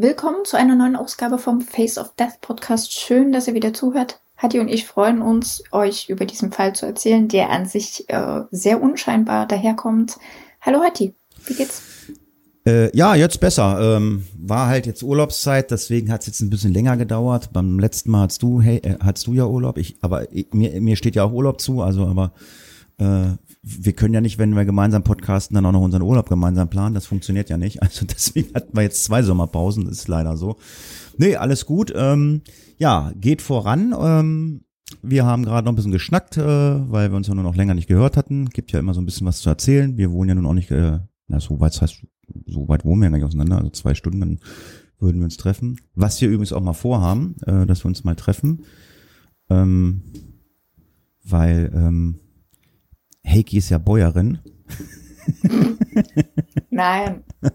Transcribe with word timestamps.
Willkommen 0.00 0.44
zu 0.44 0.56
einer 0.56 0.76
neuen 0.76 0.94
Ausgabe 0.94 1.38
vom 1.38 1.60
Face 1.60 1.98
of 1.98 2.14
Death 2.14 2.40
Podcast. 2.40 2.92
Schön, 2.92 3.32
dass 3.32 3.48
ihr 3.48 3.54
wieder 3.54 3.74
zuhört. 3.74 4.20
Hattie 4.36 4.60
und 4.60 4.68
ich 4.68 4.86
freuen 4.86 5.20
uns, 5.20 5.64
euch 5.72 6.08
über 6.08 6.24
diesen 6.24 6.52
Fall 6.52 6.72
zu 6.72 6.86
erzählen, 6.86 7.26
der 7.26 7.50
an 7.50 7.66
sich 7.66 8.08
äh, 8.08 8.42
sehr 8.52 8.80
unscheinbar 8.80 9.48
daherkommt. 9.48 10.16
Hallo 10.60 10.84
Hattie, 10.84 11.16
wie 11.46 11.54
geht's? 11.54 11.82
Äh, 12.64 12.96
ja, 12.96 13.16
jetzt 13.16 13.40
besser. 13.40 13.96
Ähm, 13.96 14.24
war 14.38 14.68
halt 14.68 14.86
jetzt 14.86 15.02
Urlaubszeit, 15.02 15.72
deswegen 15.72 16.12
hat 16.12 16.20
es 16.20 16.28
jetzt 16.28 16.42
ein 16.42 16.50
bisschen 16.50 16.72
länger 16.72 16.96
gedauert. 16.96 17.52
Beim 17.52 17.80
letzten 17.80 18.12
Mal 18.12 18.20
hattest 18.20 18.44
du, 18.44 18.60
hey, 18.60 18.76
äh, 18.76 18.98
hattest 19.02 19.26
du 19.26 19.32
ja 19.32 19.46
Urlaub. 19.46 19.78
Ich, 19.78 19.96
aber 20.00 20.32
ich, 20.32 20.46
mir, 20.52 20.80
mir 20.80 20.94
steht 20.94 21.16
ja 21.16 21.24
auch 21.24 21.32
Urlaub 21.32 21.60
zu, 21.60 21.82
also 21.82 22.06
aber 22.06 22.30
äh, 22.98 23.32
wir 23.68 23.92
können 23.92 24.14
ja 24.14 24.20
nicht, 24.20 24.38
wenn 24.38 24.56
wir 24.56 24.64
gemeinsam 24.64 25.02
podcasten, 25.02 25.54
dann 25.54 25.66
auch 25.66 25.72
noch 25.72 25.82
unseren 25.82 26.02
Urlaub 26.02 26.28
gemeinsam 26.28 26.70
planen. 26.70 26.94
Das 26.94 27.06
funktioniert 27.06 27.50
ja 27.50 27.58
nicht. 27.58 27.82
Also 27.88 28.06
deswegen 28.06 28.54
hatten 28.54 28.76
wir 28.76 28.82
jetzt 28.82 29.04
zwei 29.04 29.22
Sommerpausen. 29.22 29.84
Das 29.84 29.98
ist 29.98 30.08
leider 30.08 30.36
so. 30.36 30.56
Nee, 31.16 31.36
alles 31.36 31.66
gut. 31.66 31.92
Ähm, 31.94 32.42
ja, 32.76 33.12
geht 33.16 33.42
voran. 33.42 33.94
Ähm, 33.98 34.64
wir 35.02 35.24
haben 35.24 35.44
gerade 35.44 35.64
noch 35.64 35.72
ein 35.72 35.76
bisschen 35.76 35.92
geschnackt, 35.92 36.36
äh, 36.36 36.42
weil 36.42 37.10
wir 37.10 37.16
uns 37.16 37.28
ja 37.28 37.34
nur 37.34 37.44
noch 37.44 37.56
länger 37.56 37.74
nicht 37.74 37.88
gehört 37.88 38.16
hatten. 38.16 38.48
Gibt 38.50 38.72
ja 38.72 38.78
immer 38.78 38.94
so 38.94 39.00
ein 39.00 39.06
bisschen 39.06 39.26
was 39.26 39.40
zu 39.40 39.48
erzählen. 39.48 39.96
Wir 39.96 40.12
wohnen 40.12 40.28
ja 40.28 40.34
nun 40.34 40.46
auch 40.46 40.54
nicht, 40.54 40.70
äh, 40.70 40.98
na, 41.26 41.40
so 41.40 41.60
weit, 41.60 41.74
das 41.74 41.82
heißt, 41.82 42.06
so 42.46 42.68
weit 42.68 42.84
wohnen 42.84 43.02
wir 43.02 43.06
ja 43.06 43.16
nicht 43.16 43.24
auseinander. 43.24 43.58
Also 43.58 43.70
zwei 43.70 43.94
Stunden, 43.94 44.20
dann 44.20 44.40
würden 44.98 45.20
wir 45.20 45.24
uns 45.24 45.36
treffen. 45.36 45.80
Was 45.94 46.20
wir 46.20 46.28
übrigens 46.28 46.52
auch 46.52 46.62
mal 46.62 46.72
vorhaben, 46.72 47.36
äh, 47.46 47.66
dass 47.66 47.84
wir 47.84 47.88
uns 47.88 48.04
mal 48.04 48.16
treffen. 48.16 48.64
Ähm, 49.50 50.02
weil, 51.24 51.70
ähm, 51.74 52.20
Heiki 53.28 53.58
ist 53.58 53.68
ja 53.70 53.78
Bäuerin. 53.78 54.38
Nein. 56.70 57.24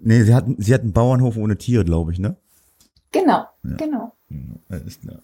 nee, 0.00 0.22
sie 0.22 0.34
hat, 0.34 0.46
sie 0.58 0.74
hat 0.74 0.82
einen 0.82 0.92
Bauernhof 0.92 1.36
ohne 1.36 1.58
Tiere, 1.58 1.84
glaube 1.84 2.12
ich, 2.12 2.18
ne? 2.18 2.36
Genau, 3.10 3.44
ja. 3.64 3.76
genau. 3.76 4.16
Alles 4.68 5.00
klar. 5.00 5.20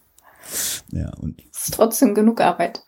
Ja, 0.93 1.11
und. 1.19 1.41
ist 1.43 1.75
trotzdem 1.75 2.15
genug 2.15 2.41
Arbeit. 2.41 2.85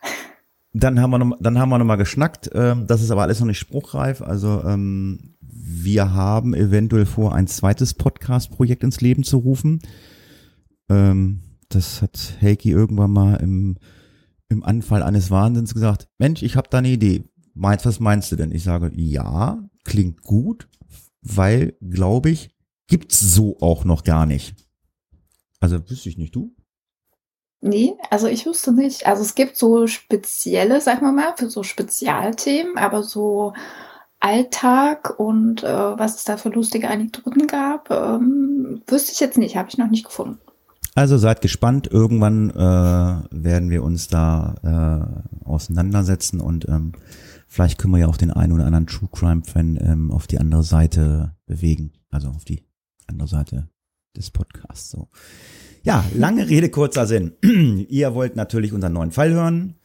Dann 0.73 0.99
haben 0.99 1.11
wir 1.11 1.19
noch, 1.19 1.37
dann 1.39 1.59
haben 1.59 1.69
wir 1.69 1.77
noch 1.79 1.85
mal 1.85 1.97
geschnackt. 1.97 2.49
Ähm, 2.53 2.87
das 2.87 3.01
ist 3.01 3.11
aber 3.11 3.23
alles 3.23 3.39
noch 3.39 3.47
nicht 3.47 3.59
spruchreif. 3.59 4.21
Also 4.21 4.63
ähm, 4.63 5.35
wir 5.41 6.13
haben 6.13 6.53
eventuell 6.53 7.05
vor, 7.05 7.35
ein 7.35 7.47
zweites 7.47 7.93
Podcast-Projekt 7.93 8.83
ins 8.83 9.01
Leben 9.01 9.23
zu 9.23 9.37
rufen. 9.39 9.81
Ähm, 10.89 11.41
das 11.69 12.01
hat 12.01 12.37
Heiki 12.41 12.71
irgendwann 12.71 13.11
mal 13.11 13.35
im 13.35 13.77
im 14.51 14.63
Anfall 14.63 15.03
eines 15.03 15.31
Wahnsinns 15.31 15.73
gesagt, 15.73 16.07
Mensch, 16.17 16.43
ich 16.43 16.55
habe 16.55 16.69
da 16.69 16.79
eine 16.79 16.89
Idee. 16.89 17.23
Meinst, 17.53 17.85
was 17.85 17.99
meinst 17.99 18.31
du 18.31 18.35
denn? 18.35 18.51
Ich 18.51 18.63
sage, 18.63 18.91
ja, 18.95 19.63
klingt 19.83 20.21
gut, 20.21 20.67
weil, 21.21 21.77
glaube 21.81 22.29
ich, 22.29 22.55
gibt's 22.87 23.19
so 23.19 23.57
auch 23.61 23.85
noch 23.85 24.03
gar 24.03 24.25
nicht. 24.25 24.55
Also 25.59 25.77
wüsste 25.89 26.09
ich 26.09 26.17
nicht, 26.17 26.35
du? 26.35 26.55
Nee, 27.61 27.93
also 28.09 28.27
ich 28.27 28.45
wüsste 28.45 28.73
nicht. 28.73 29.05
Also 29.05 29.21
es 29.21 29.35
gibt 29.35 29.55
so 29.55 29.85
spezielle, 29.85 30.81
sag 30.81 31.01
mal 31.01 31.11
mal, 31.11 31.35
für 31.37 31.49
so 31.49 31.61
Spezialthemen, 31.61 32.77
aber 32.77 33.03
so 33.03 33.53
Alltag 34.19 35.19
und 35.19 35.63
äh, 35.63 35.67
was 35.99 36.15
es 36.15 36.23
da 36.23 36.37
für 36.37 36.49
lustige 36.49 36.89
Anekdoten 36.89 37.47
gab, 37.47 37.91
ähm, 37.91 38.81
wüsste 38.87 39.11
ich 39.11 39.19
jetzt 39.19 39.37
nicht, 39.37 39.55
habe 39.55 39.69
ich 39.69 39.77
noch 39.77 39.89
nicht 39.89 40.05
gefunden. 40.05 40.39
Also 40.93 41.17
seid 41.17 41.41
gespannt, 41.41 41.87
irgendwann 41.87 42.49
äh, 42.49 42.55
werden 42.55 43.69
wir 43.69 43.83
uns 43.83 44.07
da 44.07 45.23
äh, 45.41 45.45
auseinandersetzen 45.45 46.41
und 46.41 46.67
ähm, 46.67 46.91
vielleicht 47.47 47.77
können 47.77 47.93
wir 47.93 47.99
ja 47.99 48.07
auch 48.07 48.17
den 48.17 48.31
einen 48.31 48.51
oder 48.51 48.65
anderen 48.65 48.87
True 48.87 49.09
Crime 49.11 49.43
Fan 49.45 49.79
ähm, 49.81 50.11
auf 50.11 50.27
die 50.27 50.37
andere 50.37 50.63
Seite 50.63 51.35
bewegen, 51.45 51.93
also 52.09 52.29
auf 52.29 52.43
die 52.43 52.65
andere 53.07 53.29
Seite 53.29 53.69
des 54.17 54.31
Podcasts. 54.31 54.91
So. 54.91 55.07
Ja, 55.83 56.03
lange 56.13 56.49
Rede, 56.49 56.69
kurzer 56.69 57.07
Sinn. 57.07 57.33
Ihr 57.89 58.13
wollt 58.13 58.35
natürlich 58.35 58.73
unseren 58.73 58.93
neuen 58.93 59.11
Fall 59.11 59.31
hören. 59.31 59.75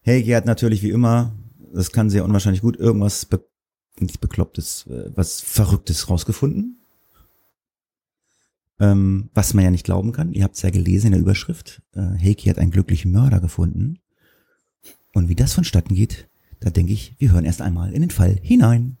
Helgi 0.00 0.30
hat 0.32 0.44
natürlich 0.44 0.82
wie 0.82 0.90
immer, 0.90 1.32
das 1.72 1.90
kann 1.90 2.10
sehr 2.10 2.24
unwahrscheinlich 2.24 2.60
gut, 2.60 2.76
irgendwas 2.76 3.24
be 3.24 3.44
nicht 4.00 4.20
beklopptes, 4.20 4.86
äh, 4.88 5.10
was 5.14 5.40
Verrücktes 5.40 6.10
rausgefunden. 6.10 6.83
Ähm, 8.80 9.30
was 9.34 9.54
man 9.54 9.64
ja 9.64 9.70
nicht 9.70 9.84
glauben 9.84 10.10
kann. 10.12 10.32
Ihr 10.32 10.42
habt 10.42 10.56
es 10.56 10.62
ja 10.62 10.70
gelesen 10.70 11.06
in 11.06 11.12
der 11.12 11.20
Überschrift. 11.20 11.80
Äh, 11.94 12.18
Heiki 12.18 12.48
hat 12.48 12.58
einen 12.58 12.72
glücklichen 12.72 13.12
Mörder 13.12 13.40
gefunden. 13.40 13.98
Und 15.12 15.28
wie 15.28 15.36
das 15.36 15.52
vonstatten 15.52 15.94
geht, 15.94 16.28
da 16.60 16.70
denke 16.70 16.92
ich, 16.92 17.14
wir 17.18 17.32
hören 17.32 17.44
erst 17.44 17.62
einmal 17.62 17.92
in 17.92 18.00
den 18.00 18.10
Fall 18.10 18.36
hinein. 18.42 18.96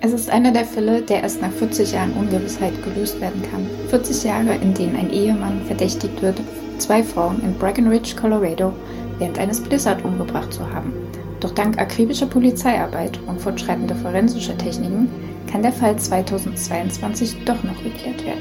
Es 0.00 0.12
ist 0.12 0.30
einer 0.30 0.52
der 0.52 0.64
Fälle, 0.64 1.02
der 1.02 1.22
erst 1.22 1.40
nach 1.40 1.52
40 1.52 1.92
Jahren 1.92 2.12
Ungewissheit 2.14 2.72
gelöst 2.84 3.20
werden 3.20 3.40
kann. 3.50 3.66
40 3.88 4.24
Jahre, 4.24 4.54
in 4.56 4.74
denen 4.74 4.96
ein 4.96 5.10
Ehemann 5.10 5.64
verdächtigt 5.66 6.20
wird, 6.22 6.40
zwei 6.78 7.04
Frauen 7.04 7.40
in 7.42 7.54
Breckenridge, 7.54 8.16
Colorado, 8.16 8.72
während 9.18 9.38
eines 9.38 9.60
Blizzard 9.60 10.04
umgebracht 10.04 10.52
zu 10.52 10.68
haben. 10.68 10.92
Doch 11.42 11.50
dank 11.50 11.76
akribischer 11.76 12.26
Polizeiarbeit 12.26 13.18
und 13.26 13.40
fortschreitender 13.40 13.96
forensischer 13.96 14.56
Techniken 14.56 15.08
kann 15.48 15.60
der 15.60 15.72
Fall 15.72 15.98
2022 15.98 17.38
doch 17.44 17.64
noch 17.64 17.82
geklärt 17.82 18.24
werden. 18.24 18.38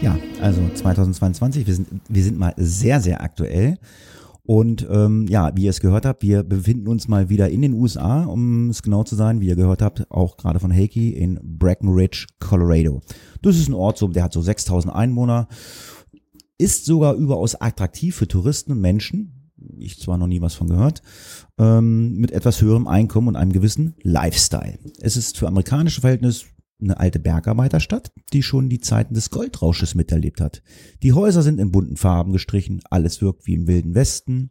Ja, 0.00 0.16
also 0.40 0.60
2022, 0.72 1.66
wir 1.66 1.74
sind, 1.74 1.88
wir 2.08 2.22
sind 2.22 2.38
mal 2.38 2.54
sehr, 2.56 3.00
sehr 3.00 3.24
aktuell. 3.24 3.76
Und 4.44 4.86
ähm, 4.88 5.26
ja, 5.28 5.50
wie 5.56 5.64
ihr 5.64 5.70
es 5.70 5.80
gehört 5.80 6.06
habt, 6.06 6.22
wir 6.22 6.44
befinden 6.44 6.86
uns 6.86 7.08
mal 7.08 7.28
wieder 7.28 7.48
in 7.50 7.60
den 7.60 7.74
USA, 7.74 8.22
um 8.22 8.70
es 8.70 8.84
genau 8.84 9.02
zu 9.02 9.16
sein, 9.16 9.40
wie 9.40 9.48
ihr 9.48 9.56
gehört 9.56 9.82
habt, 9.82 10.08
auch 10.08 10.36
gerade 10.36 10.60
von 10.60 10.72
Heiki 10.72 11.10
in 11.10 11.40
Breckenridge, 11.42 12.26
Colorado. 12.38 13.00
Das 13.42 13.56
ist 13.56 13.68
ein 13.68 13.74
Ort, 13.74 13.98
so, 13.98 14.06
der 14.06 14.22
hat 14.22 14.32
so 14.32 14.40
6000 14.40 14.94
Einwohner, 14.94 15.48
ist 16.56 16.84
sogar 16.84 17.14
überaus 17.14 17.60
attraktiv 17.60 18.14
für 18.14 18.28
Touristen 18.28 18.70
und 18.72 18.80
Menschen, 18.80 19.37
ich 19.76 19.98
zwar 20.00 20.18
noch 20.18 20.26
nie 20.26 20.40
was 20.40 20.54
von 20.54 20.68
gehört, 20.68 21.02
ähm, 21.58 22.16
mit 22.16 22.32
etwas 22.32 22.60
höherem 22.60 22.86
Einkommen 22.86 23.28
und 23.28 23.36
einem 23.36 23.52
gewissen 23.52 23.94
Lifestyle. 24.02 24.78
Es 25.00 25.16
ist 25.16 25.38
für 25.38 25.48
amerikanische 25.48 26.00
Verhältnisse 26.00 26.46
eine 26.80 27.00
alte 27.00 27.18
Bergarbeiterstadt, 27.18 28.12
die 28.32 28.42
schon 28.42 28.68
die 28.68 28.80
Zeiten 28.80 29.14
des 29.14 29.30
Goldrausches 29.30 29.94
miterlebt 29.94 30.40
hat. 30.40 30.62
Die 31.02 31.12
Häuser 31.12 31.42
sind 31.42 31.58
in 31.58 31.72
bunten 31.72 31.96
Farben 31.96 32.32
gestrichen, 32.32 32.82
alles 32.88 33.20
wirkt 33.20 33.46
wie 33.46 33.54
im 33.54 33.66
wilden 33.66 33.94
Westen. 33.94 34.50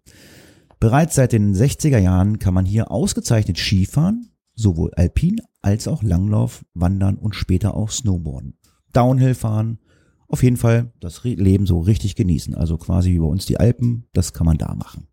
Bereits 0.80 1.16
seit 1.16 1.32
den 1.32 1.56
60er 1.56 1.98
Jahren 1.98 2.40
kann 2.40 2.54
man 2.54 2.66
hier 2.66 2.92
ausgezeichnet 2.92 3.58
Skifahren, 3.58 4.30
sowohl 4.56 4.94
alpin 4.96 5.38
als 5.62 5.88
auch 5.88 6.04
Langlauf, 6.04 6.66
Wandern 6.74 7.18
und 7.18 7.36
später 7.36 7.76
auch 7.76 7.92
Snowboarden. 7.92 8.58
Downhill 8.94 9.34
fahren, 9.34 9.80
auf 10.28 10.44
jeden 10.44 10.58
Fall 10.58 10.92
das 11.00 11.24
Leben 11.24 11.66
so 11.66 11.80
richtig 11.80 12.16
genießen. 12.16 12.54
Also 12.56 12.78
quasi 12.78 13.12
wie 13.12 13.20
bei 13.20 13.26
uns 13.26 13.46
die 13.46 13.60
Alpen, 13.60 14.08
das 14.14 14.34
kann 14.34 14.46
man 14.46 14.58
da 14.58 14.74
machen. 14.76 15.08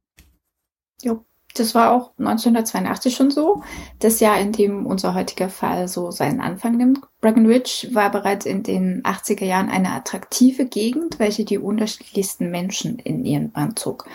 Jo, 1.02 1.24
das 1.54 1.74
war 1.74 1.92
auch 1.92 2.10
1982 2.18 3.14
schon 3.14 3.30
so. 3.30 3.62
Das 4.00 4.18
Jahr, 4.18 4.40
in 4.40 4.50
dem 4.50 4.86
unser 4.86 5.14
heutiger 5.14 5.48
Fall 5.48 5.86
so 5.86 6.10
seinen 6.10 6.40
Anfang 6.40 6.76
nimmt. 6.76 7.00
Breckenridge 7.20 7.90
war 7.92 8.10
bereits 8.10 8.44
in 8.44 8.64
den 8.64 9.02
80er 9.04 9.44
Jahren 9.44 9.68
eine 9.68 9.92
attraktive 9.92 10.66
Gegend, 10.66 11.20
welche 11.20 11.44
die 11.44 11.58
unterschiedlichsten 11.58 12.50
Menschen 12.50 12.98
in 12.98 13.24
ihren 13.24 13.52
Band 13.52 13.78
zog. 13.78 14.06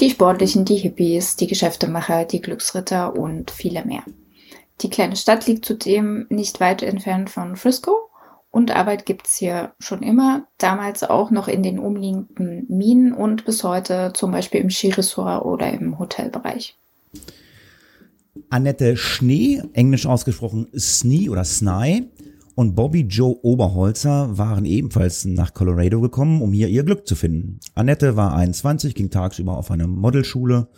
Die 0.00 0.10
Sportlichen, 0.10 0.64
die 0.64 0.76
Hippies, 0.76 1.36
die 1.36 1.46
Geschäftemacher, 1.46 2.24
die 2.24 2.40
Glücksritter 2.40 3.14
und 3.14 3.52
viele 3.52 3.84
mehr. 3.84 4.02
Die 4.80 4.90
kleine 4.90 5.14
Stadt 5.14 5.46
liegt 5.46 5.64
zudem 5.64 6.26
nicht 6.28 6.58
weit 6.58 6.82
entfernt 6.82 7.30
von 7.30 7.54
Frisco 7.54 8.09
und 8.50 8.74
Arbeit 8.74 9.06
gibt's 9.06 9.36
hier 9.36 9.72
schon 9.78 10.02
immer, 10.02 10.46
damals 10.58 11.02
auch 11.02 11.30
noch 11.30 11.48
in 11.48 11.62
den 11.62 11.78
umliegenden 11.78 12.66
Minen 12.68 13.12
und 13.12 13.44
bis 13.44 13.62
heute 13.64 14.12
zum 14.14 14.32
Beispiel 14.32 14.60
im 14.60 14.70
Skiresort 14.70 15.44
oder 15.44 15.72
im 15.72 15.98
Hotelbereich. 15.98 16.76
Annette 18.48 18.96
Schnee, 18.96 19.62
englisch 19.72 20.06
ausgesprochen 20.06 20.68
Snee 20.76 21.28
oder 21.28 21.44
Snai, 21.44 22.08
und 22.60 22.74
Bobby 22.74 23.06
Joe 23.08 23.38
Oberholzer 23.42 24.36
waren 24.36 24.66
ebenfalls 24.66 25.24
nach 25.24 25.54
Colorado 25.54 26.00
gekommen, 26.00 26.42
um 26.42 26.52
hier 26.52 26.68
ihr 26.68 26.82
Glück 26.82 27.06
zu 27.06 27.14
finden. 27.14 27.58
Annette 27.74 28.16
war 28.16 28.36
21, 28.36 28.94
ging 28.94 29.08
tagsüber 29.08 29.56
auf 29.56 29.70
eine 29.70 29.86
Modelschule. 29.86 30.68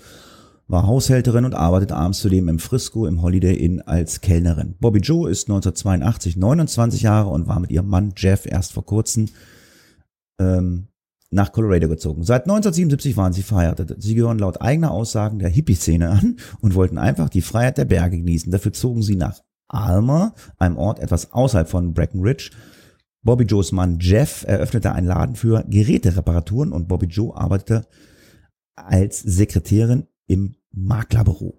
War 0.68 0.86
Haushälterin 0.86 1.44
und 1.44 1.54
arbeitet 1.54 1.92
abends 1.92 2.20
zudem 2.20 2.48
im 2.48 2.58
Frisco 2.58 3.06
im 3.06 3.22
Holiday 3.22 3.54
Inn 3.54 3.82
als 3.82 4.20
Kellnerin. 4.20 4.76
Bobby 4.80 5.00
Joe 5.00 5.30
ist 5.30 5.48
1982 5.48 6.36
29 6.36 7.02
Jahre 7.02 7.28
und 7.28 7.46
war 7.46 7.60
mit 7.60 7.70
ihrem 7.70 7.88
Mann 7.88 8.14
Jeff 8.16 8.46
erst 8.46 8.72
vor 8.72 8.86
kurzem 8.86 9.28
ähm, 10.40 10.88
nach 11.30 11.52
Colorado 11.52 11.88
gezogen. 11.88 12.24
Seit 12.24 12.42
1977 12.42 13.16
waren 13.16 13.32
sie 13.32 13.42
verheiratet. 13.42 13.96
Sie 13.98 14.14
gehören 14.14 14.38
laut 14.38 14.60
eigener 14.60 14.90
Aussagen 14.90 15.38
der 15.38 15.48
Hippie-Szene 15.48 16.10
an 16.10 16.36
und 16.60 16.74
wollten 16.74 16.98
einfach 16.98 17.28
die 17.28 17.42
Freiheit 17.42 17.78
der 17.78 17.86
Berge 17.86 18.18
genießen. 18.18 18.52
Dafür 18.52 18.72
zogen 18.72 19.02
sie 19.02 19.16
nach 19.16 19.40
Alma, 19.68 20.34
einem 20.58 20.76
Ort 20.76 20.98
etwas 20.98 21.32
außerhalb 21.32 21.68
von 21.68 21.94
Breckenridge. 21.94 22.50
Bobby 23.22 23.44
Joes 23.44 23.72
Mann 23.72 23.98
Jeff 24.00 24.44
eröffnete 24.46 24.92
einen 24.92 25.06
Laden 25.06 25.34
für 25.34 25.64
Gerätereparaturen 25.66 26.72
und 26.72 26.88
Bobby 26.88 27.06
Joe 27.06 27.34
arbeitete 27.34 27.86
als 28.74 29.20
Sekretärin 29.20 30.06
im 30.26 30.56
Maklerbüro. 30.72 31.54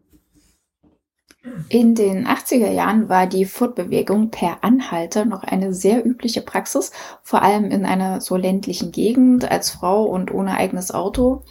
In 1.68 1.94
den 1.94 2.26
80er 2.26 2.72
Jahren 2.72 3.10
war 3.10 3.28
die 3.28 3.46
Footbewegung 3.46 4.30
per 4.30 4.64
Anhalter 4.64 5.26
noch 5.26 5.44
eine 5.44 5.74
sehr 5.74 6.06
übliche 6.06 6.42
Praxis, 6.42 6.92
vor 7.22 7.42
allem 7.42 7.66
in 7.66 7.86
einer 7.86 8.22
so 8.22 8.38
ländlichen 8.38 8.94
Gegend 8.94 9.50
als 9.52 9.70
Frau 9.70 10.06
und 10.06 10.34
ohne 10.34 10.56
eigenes 10.56 10.92
Auto 10.92 11.44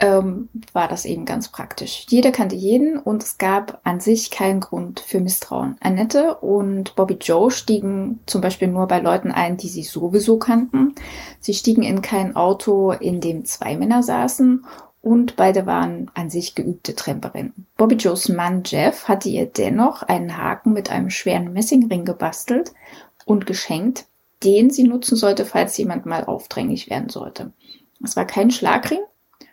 ähm, 0.00 0.48
war 0.72 0.88
das 0.88 1.04
eben 1.04 1.24
ganz 1.26 1.48
praktisch. 1.48 2.06
Jeder 2.08 2.32
kannte 2.32 2.56
jeden 2.56 2.98
und 2.98 3.22
es 3.22 3.38
gab 3.38 3.80
an 3.84 4.00
sich 4.00 4.30
keinen 4.30 4.60
Grund 4.60 5.00
für 5.00 5.20
Misstrauen. 5.20 5.76
Annette 5.80 6.36
und 6.36 6.96
Bobby 6.96 7.18
Joe 7.20 7.50
stiegen 7.50 8.20
zum 8.26 8.40
Beispiel 8.40 8.68
nur 8.68 8.86
bei 8.88 9.00
Leuten 9.00 9.30
ein, 9.30 9.58
die 9.58 9.68
sie 9.68 9.82
sowieso 9.82 10.38
kannten. 10.38 10.94
Sie 11.38 11.54
stiegen 11.54 11.82
in 11.82 12.02
kein 12.02 12.34
Auto, 12.34 12.92
in 12.92 13.20
dem 13.20 13.44
zwei 13.44 13.76
Männer 13.76 14.02
saßen 14.02 14.64
und 15.02 15.36
beide 15.36 15.66
waren 15.66 16.10
an 16.14 16.28
sich 16.28 16.54
geübte 16.54 16.94
Tremperinnen. 16.94 17.66
Bobby 17.76 17.94
Joes 17.94 18.28
Mann 18.28 18.62
Jeff 18.64 19.08
hatte 19.08 19.28
ihr 19.28 19.46
dennoch 19.46 20.02
einen 20.02 20.36
Haken 20.36 20.72
mit 20.72 20.90
einem 20.90 21.10
schweren 21.10 21.52
Messingring 21.52 22.04
gebastelt 22.04 22.72
und 23.24 23.46
geschenkt, 23.46 24.06
den 24.44 24.70
sie 24.70 24.84
nutzen 24.84 25.16
sollte, 25.16 25.44
falls 25.44 25.76
jemand 25.78 26.06
mal 26.06 26.24
aufdringlich 26.24 26.90
werden 26.90 27.08
sollte. 27.08 27.52
Es 28.02 28.16
war 28.16 28.26
kein 28.26 28.50
Schlagring, 28.50 29.00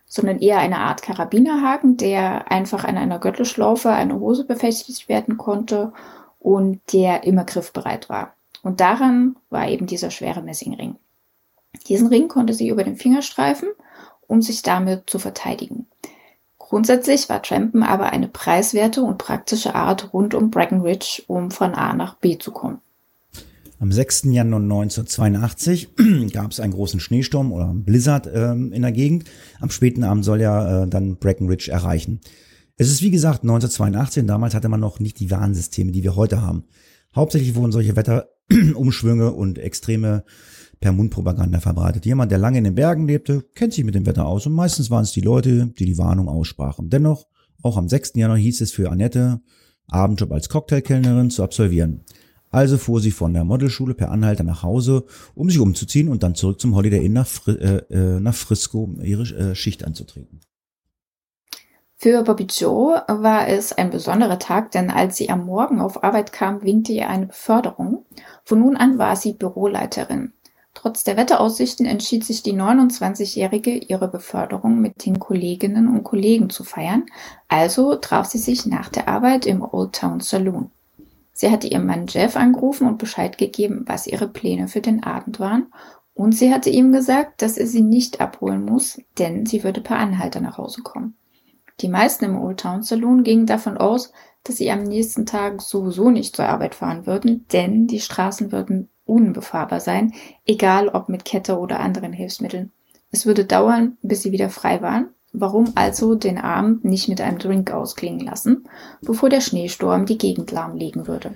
sondern 0.05 0.39
eher 0.39 0.59
eine 0.59 0.79
Art 0.79 1.01
Karabinerhaken, 1.01 1.97
der 1.97 2.51
einfach 2.51 2.83
an 2.83 2.97
einer 2.97 3.19
Gürtelschlaufe 3.19 3.89
eine 3.89 4.19
Hose 4.19 4.45
befestigt 4.45 5.09
werden 5.09 5.37
konnte 5.37 5.93
und 6.39 6.81
der 6.93 7.23
immer 7.23 7.43
griffbereit 7.43 8.09
war. 8.09 8.33
Und 8.63 8.79
daran 8.79 9.35
war 9.49 9.67
eben 9.69 9.85
dieser 9.85 10.11
schwere 10.11 10.41
Messingring. 10.41 10.95
Diesen 11.87 12.07
Ring 12.07 12.27
konnte 12.27 12.53
sie 12.53 12.69
über 12.69 12.83
den 12.83 12.95
Finger 12.95 13.21
streifen 13.21 13.69
um 14.27 14.41
sich 14.41 14.61
damit 14.61 15.09
zu 15.09 15.19
verteidigen. 15.19 15.87
Grundsätzlich 16.57 17.29
war 17.29 17.41
Trampen 17.41 17.81
aber 17.81 18.11
eine 18.11 18.27
preiswerte 18.27 19.01
und 19.01 19.17
praktische 19.17 19.73
Art 19.73 20.13
rund 20.13 20.33
um 20.33 20.51
Breckenridge, 20.51 21.23
um 21.27 21.49
von 21.49 21.73
A 21.73 21.93
nach 21.93 22.15
B 22.15 22.37
zu 22.37 22.51
kommen. 22.51 22.79
Am 23.79 23.91
6. 23.91 24.23
Januar 24.31 24.61
1982 24.61 25.89
gab 26.33 26.51
es 26.51 26.59
einen 26.59 26.73
großen 26.73 26.99
Schneesturm 26.99 27.51
oder 27.51 27.71
Blizzard 27.73 28.27
ähm, 28.33 28.73
in 28.73 28.81
der 28.81 28.91
Gegend. 28.91 29.25
Am 29.61 29.69
späten 29.69 30.03
Abend 30.03 30.25
soll 30.25 30.41
er 30.41 30.83
äh, 30.83 30.87
dann 30.87 31.17
Breckenridge 31.17 31.71
erreichen. 31.71 32.19
Es 32.75 32.89
ist 32.89 33.01
wie 33.01 33.11
gesagt 33.11 33.43
1982 33.43 34.23
und 34.23 34.27
damals 34.27 34.55
hatte 34.55 34.69
man 34.69 34.79
noch 34.79 34.99
nicht 34.99 35.19
die 35.19 35.31
Warnsysteme, 35.31 35.91
die 35.91 36.03
wir 36.03 36.15
heute 36.15 36.41
haben. 36.41 36.65
Hauptsächlich 37.15 37.55
wurden 37.55 37.71
solche 37.71 37.95
Wetterumschwünge 37.95 39.31
und 39.31 39.57
extreme 39.57 40.23
per 40.79 40.91
Mundpropaganda 40.91 41.59
verbreitet. 41.59 42.05
Jemand, 42.05 42.31
der 42.31 42.37
lange 42.37 42.59
in 42.59 42.63
den 42.63 42.75
Bergen 42.75 43.07
lebte, 43.07 43.43
kennt 43.55 43.73
sich 43.73 43.83
mit 43.83 43.95
dem 43.95 44.05
Wetter 44.05 44.25
aus 44.25 44.45
und 44.45 44.53
meistens 44.53 44.89
waren 44.91 45.03
es 45.03 45.11
die 45.11 45.21
Leute, 45.21 45.67
die 45.67 45.85
die 45.85 45.97
Warnung 45.97 46.29
aussprachen. 46.29 46.89
Dennoch, 46.89 47.25
auch 47.63 47.77
am 47.77 47.89
6. 47.89 48.13
Januar 48.15 48.37
hieß 48.37 48.61
es 48.61 48.71
für 48.71 48.91
Annette, 48.91 49.41
Abendjob 49.87 50.31
als 50.31 50.49
Cocktailkellnerin 50.49 51.29
zu 51.29 51.43
absolvieren. 51.43 52.03
Also 52.49 52.77
fuhr 52.77 53.01
sie 53.01 53.11
von 53.11 53.33
der 53.33 53.43
Modelschule 53.43 53.93
per 53.93 54.11
Anhalter 54.11 54.43
nach 54.43 54.63
Hause, 54.63 55.05
um 55.35 55.49
sich 55.49 55.59
umzuziehen 55.59 56.07
und 56.07 56.23
dann 56.23 56.35
zurück 56.35 56.61
zum 56.61 56.75
Holiday 56.75 57.05
Inn 57.05 57.13
nach, 57.13 57.27
Fri 57.27 57.51
äh, 57.53 57.83
äh 57.89 58.19
nach 58.19 58.35
Frisco, 58.35 58.83
um 58.83 59.01
ihre 59.01 59.23
äh, 59.23 59.55
Schicht 59.55 59.83
anzutreten. 59.85 60.39
Für 61.99 62.21
Bobby 62.21 62.45
Joe 62.45 63.01
war 63.07 63.47
es 63.47 63.73
ein 63.73 63.89
besonderer 63.89 64.37
Tag, 64.37 64.71
denn 64.71 64.91
als 64.91 65.17
sie 65.17 65.31
am 65.31 65.45
Morgen 65.45 65.81
auf 65.81 66.03
Arbeit 66.03 66.31
kam, 66.31 66.61
winkte 66.61 66.91
ihr 66.91 67.09
eine 67.09 67.25
Beförderung. 67.25 68.05
Von 68.43 68.59
nun 68.59 68.77
an 68.77 68.99
war 68.99 69.15
sie 69.15 69.33
Büroleiterin. 69.33 70.31
Trotz 70.79 71.03
der 71.03 71.17
Wetteraussichten 71.17 71.87
entschied 71.87 72.23
sich 72.23 72.43
die 72.43 72.53
29-Jährige, 72.53 73.71
ihre 73.71 74.07
Beförderung 74.07 74.79
mit 74.79 75.07
den 75.07 75.17
Kolleginnen 75.17 75.87
und 75.87 76.03
Kollegen 76.03 76.51
zu 76.51 76.63
feiern, 76.63 77.07
also 77.47 77.95
traf 77.95 78.27
sie 78.27 78.37
sich 78.37 78.67
nach 78.67 78.89
der 78.89 79.07
Arbeit 79.07 79.47
im 79.47 79.63
Old 79.63 79.93
Town 79.93 80.19
Saloon. 80.19 80.69
Sie 81.33 81.49
hatte 81.49 81.65
ihren 81.65 81.87
Mann 81.87 82.05
Jeff 82.05 82.35
angerufen 82.35 82.87
und 82.87 82.99
Bescheid 82.99 83.39
gegeben, 83.39 83.85
was 83.87 84.05
ihre 84.05 84.27
Pläne 84.27 84.67
für 84.67 84.81
den 84.81 85.01
Abend 85.01 85.39
waren, 85.39 85.73
und 86.13 86.33
sie 86.33 86.53
hatte 86.53 86.69
ihm 86.69 86.91
gesagt, 86.91 87.41
dass 87.41 87.57
er 87.57 87.65
sie 87.65 87.81
nicht 87.81 88.21
abholen 88.21 88.63
muss, 88.63 89.01
denn 89.17 89.47
sie 89.47 89.63
würde 89.63 89.81
per 89.81 89.97
Anhalter 89.97 90.41
nach 90.41 90.59
Hause 90.59 90.83
kommen. 90.83 91.17
Die 91.81 91.89
meisten 91.89 92.25
im 92.25 92.39
Old 92.39 92.59
Town 92.59 92.83
Saloon 92.83 93.23
gingen 93.23 93.47
davon 93.47 93.77
aus, 93.77 94.13
dass 94.43 94.57
sie 94.57 94.69
am 94.69 94.83
nächsten 94.83 95.25
Tag 95.25 95.59
sowieso 95.59 96.11
nicht 96.11 96.35
zur 96.35 96.45
Arbeit 96.45 96.75
fahren 96.75 97.07
würden, 97.07 97.47
denn 97.51 97.87
die 97.87 97.99
Straßen 97.99 98.51
würden 98.51 98.89
unbefahrbar 99.07 99.79
sein, 99.79 100.13
egal 100.45 100.89
ob 100.89 101.09
mit 101.09 101.25
Kette 101.25 101.57
oder 101.57 101.79
anderen 101.79 102.13
Hilfsmitteln. 102.13 102.71
Es 103.11 103.25
würde 103.25 103.45
dauern, 103.45 103.97
bis 104.01 104.21
sie 104.21 104.31
wieder 104.31 104.49
frei 104.49 104.81
waren. 104.81 105.09
Warum 105.33 105.71
also 105.75 106.15
den 106.15 106.37
Abend 106.37 106.85
nicht 106.85 107.09
mit 107.09 107.21
einem 107.21 107.37
Drink 107.37 107.71
ausklingen 107.71 108.21
lassen, 108.21 108.67
bevor 109.01 109.29
der 109.29 109.41
Schneesturm 109.41 110.05
die 110.05 110.17
Gegend 110.17 110.51
lahmlegen 110.51 111.07
würde? 111.07 111.35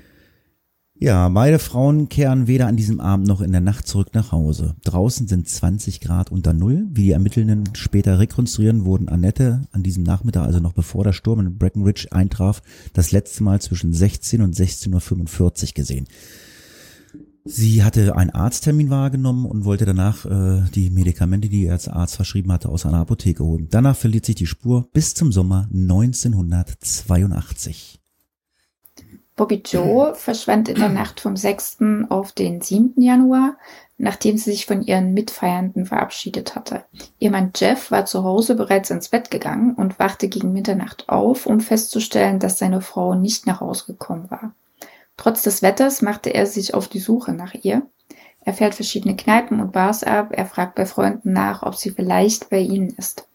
Ja, 1.04 1.28
beide 1.30 1.58
Frauen 1.58 2.10
kehren 2.10 2.46
weder 2.46 2.68
an 2.68 2.78
diesem 2.78 3.00
Abend 3.00 3.28
noch 3.28 3.42
in 3.42 3.52
der 3.52 3.60
Nacht 3.60 3.88
zurück 3.88 4.10
nach 4.14 4.32
Hause. 4.32 4.76
Draußen 4.84 5.28
sind 5.28 5.50
20 5.50 6.00
Grad 6.00 6.32
unter 6.32 6.54
Null. 6.54 6.86
Wie 6.92 7.06
die 7.06 7.12
Ermittelnden 7.12 7.74
später 7.74 8.20
rekonstruieren, 8.20 8.86
wurden 8.86 9.10
Annette 9.10 9.62
an 9.72 9.82
diesem 9.82 10.04
Nachmittag, 10.04 10.46
also 10.46 10.60
noch 10.60 10.74
bevor 10.74 11.04
der 11.04 11.14
Sturm 11.14 11.40
in 11.40 11.58
Breckenridge 11.58 12.10
eintraf, 12.12 12.62
das 12.94 13.12
letzte 13.12 13.44
Mal 13.44 13.60
zwischen 13.60 13.94
16 13.94 14.44
und 14.44 14.56
16.45 14.56 15.42
Uhr 15.42 15.74
gesehen. 15.74 16.08
Sie 17.44 17.84
hatte 17.84 18.16
einen 18.16 18.30
Arzttermin 18.30 18.92
wahrgenommen 18.92 19.46
und 19.46 19.66
wollte 19.66 19.86
danach 19.86 20.26
äh, 20.26 20.62
die 20.76 20.92
Medikamente, 20.92 21.50
die 21.50 21.66
er 21.66 21.74
als 21.74 21.88
Arzt 21.88 22.16
verschrieben 22.16 22.52
hatte, 22.52 22.70
aus 22.70 22.86
einer 22.86 23.00
Apotheke 23.00 23.44
holen. 23.44 23.68
Danach 23.72 23.96
verliert 23.96 24.26
sich 24.26 24.36
die 24.36 24.46
Spur 24.46 24.88
bis 24.94 25.16
zum 25.16 25.32
Sommer 25.32 25.68
1982. 25.74 28.00
Bobby 29.36 29.64
Joe 29.66 30.14
verschwand 30.14 30.70
in 30.70 30.76
der 30.76 30.90
Nacht 30.90 31.20
vom 31.20 31.36
6. 31.36 31.80
auf 32.10 32.32
den 32.32 32.62
7. 32.62 33.02
Januar, 33.02 33.58
nachdem 33.98 34.38
sie 34.38 34.52
sich 34.52 34.68
von 34.68 34.84
ihren 34.84 35.16
Mitfeiernden 35.16 35.88
verabschiedet 35.88 36.54
hatte. 36.54 36.84
Ihr 37.18 37.32
Mann 37.32 37.54
Jeff 37.56 37.90
war 37.90 38.06
zu 38.06 38.24
Hause 38.24 38.54
bereits 38.54 38.92
ins 38.92 39.10
Bett 39.10 39.32
gegangen 39.32 39.74
und 39.74 39.98
wachte 39.98 40.28
gegen 40.28 40.54
Mitternacht 40.54 41.10
auf, 41.10 41.48
um 41.48 41.60
festzustellen, 41.60 42.38
dass 42.38 42.60
seine 42.60 42.82
Frau 42.82 43.16
nicht 43.16 43.48
nach 43.48 43.62
Hause 43.62 43.86
gekommen 43.88 44.30
war. 44.30 44.54
Trotz 45.18 45.42
des 45.44 45.62
Wetters 45.62 46.02
machte 46.02 46.34
er 46.34 46.46
sich 46.46 46.74
auf 46.74 46.88
die 46.88 47.00
Suche 47.00 47.34
nach 47.34 47.54
ihr. 47.54 47.84
Er 48.44 48.54
fährt 48.54 48.76
verschiedene 48.76 49.16
Kneipen 49.16 49.60
und 49.60 49.72
Bars 49.72 50.04
ab, 50.04 50.30
er 50.32 50.46
fragt 50.46 50.76
bei 50.76 50.86
Freunden 50.86 51.32
nach, 51.34 51.62
ob 51.62 51.76
sie 51.76 51.92
vielleicht 51.92 52.50
bei 52.50 52.60
ihnen 52.60 52.90
ist. 52.90 53.28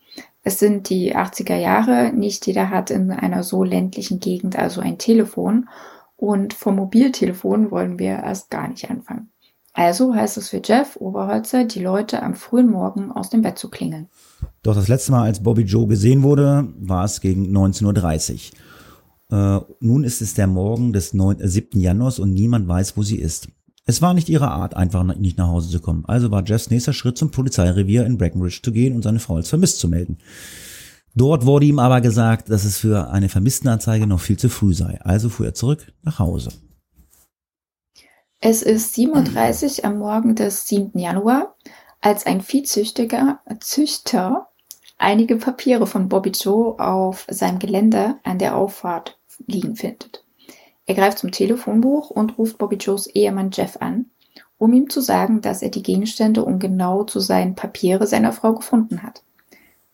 Es 0.43 0.59
sind 0.59 0.91
die 0.91 1.17
80er 1.17 1.57
Jahre, 1.57 2.13
nicht 2.13 2.47
jeder 2.47 2.71
hat 2.71 2.91
in 2.91 3.11
einer 3.11 3.43
so 3.43 3.65
ländlichen 3.65 4.21
Gegend 4.21 4.57
also 4.57 4.81
ein 4.81 4.99
Telefon 4.99 5.69
und 6.17 6.55
vom 6.55 6.77
Mobiltelefon 6.77 7.71
wollen 7.71 7.99
wir 7.99 8.23
erst 8.23 8.51
gar 8.51 8.69
nicht 8.69 8.91
anfangen. 8.91 9.31
Also 9.73 10.15
heißt 10.15 10.39
es 10.39 10.49
für 10.49 10.63
Jeff 10.65 10.97
Oberholzer, 10.97 11.65
die 11.65 11.81
Leute 11.81 12.23
am 12.23 12.35
frühen 12.35 12.71
Morgen 12.71 13.13
aus 13.13 13.29
dem 13.29 13.43
Bett 13.43 13.59
zu 13.59 13.69
klingeln. 13.69 14.09
Doch 14.63 14.75
das 14.75 14.89
letzte 14.89 15.13
Mal, 15.13 15.25
als 15.25 15.43
Bobby 15.43 15.63
Joe 15.63 15.87
gesehen 15.87 16.23
wurde, 16.23 16.73
war 16.79 17.05
es 17.05 17.21
gegen 17.21 17.55
19.30 17.55 18.33
Uhr. 18.33 18.59
Äh, 19.31 19.61
nun 19.81 20.05
ist 20.05 20.23
es 20.23 20.35
der 20.35 20.47
Morgen 20.47 20.93
des 20.93 21.15
9, 21.15 21.41
äh, 21.41 21.49
7. 21.49 21.81
Januars 21.81 22.19
und 22.19 22.33
niemand 22.33 22.69
weiß, 22.69 22.97
wo 22.97 23.03
sie 23.03 23.19
ist. 23.19 23.49
Es 23.85 24.03
war 24.03 24.15
nicht 24.15 24.29
ihre 24.29 24.51
Art, 24.51 24.77
einfach 24.77 25.05
nicht 25.05 25.39
nach 25.39 25.49
Hause 25.49 25.71
zu 25.71 25.81
kommen. 25.81 26.05
Also 26.07 26.31
war 26.31 26.45
Jeffs 26.45 26.71
nächster 26.71 26.93
Schritt 26.93 27.17
zum 27.17 27.31
Polizeirevier 27.31 28.05
in 28.05 28.19
Breckenridge 28.19 28.61
zu 28.63 28.73
gehen 28.73 28.95
und 28.95 29.03
seine 29.03 29.21
Frau 29.21 29.37
als 29.37 29.49
vermisst 29.49 29.79
zu 29.79 29.89
melden. 29.89 30.19
Dort 31.15 31.47
wurde 31.47 31.67
ihm 31.67 31.79
aber 31.79 32.01
gesagt, 32.01 32.51
dass 32.51 32.65
es 32.65 32.79
für 32.79 33.11
eine 33.11 33.29
Vermisstenanzeige 33.29 34.07
noch 34.07 34.21
viel 34.21 34.37
zu 34.37 34.49
früh 34.49 34.75
sei. 34.75 35.01
Also 35.03 35.29
fuhr 35.29 35.47
er 35.47 35.55
zurück 35.55 35.93
nach 36.03 36.19
Hause. 36.19 36.51
Es 38.41 38.63
ist 38.63 38.95
37 38.95 39.85
am 39.85 39.99
Morgen 39.99 40.35
des 40.35 40.69
7. 40.69 40.99
Januar, 40.99 41.57
als 42.01 42.27
ein 42.27 42.43
Viehzüchtiger, 42.43 43.41
Züchter 43.61 44.49
einige 44.99 45.37
Papiere 45.37 45.87
von 45.87 46.09
Bobby 46.09 46.31
Joe 46.31 46.79
auf 46.79 47.27
seinem 47.31 47.59
Gelände 47.59 48.17
an 48.25 48.39
der 48.39 48.57
Auffahrt 48.57 49.16
liegen 49.47 49.77
findet. 49.77 50.25
Er 50.87 50.95
greift 50.95 51.19
zum 51.19 51.33
Telefonbuch 51.33 52.11
und 52.11 52.39
ruft 52.39 52.59
Bobby 52.59 52.77
Joes 52.77 53.07
Ehemann 53.09 53.51
Jeff 53.53 53.77
an, 53.81 54.07
um 54.59 54.73
ihm 54.73 54.89
zu 54.89 55.01
sagen, 55.01 55.41
dass 55.41 55.63
er 55.63 55.71
die 55.71 55.83
Gegenstände 55.83 56.45
und 56.45 56.61
genau 56.61 57.05
zu 57.05 57.21
seinen 57.21 57.55
Papiere 57.55 58.07
seiner 58.07 58.33
Frau 58.33 58.55
gefunden 58.55 59.03
hat. 59.03 59.23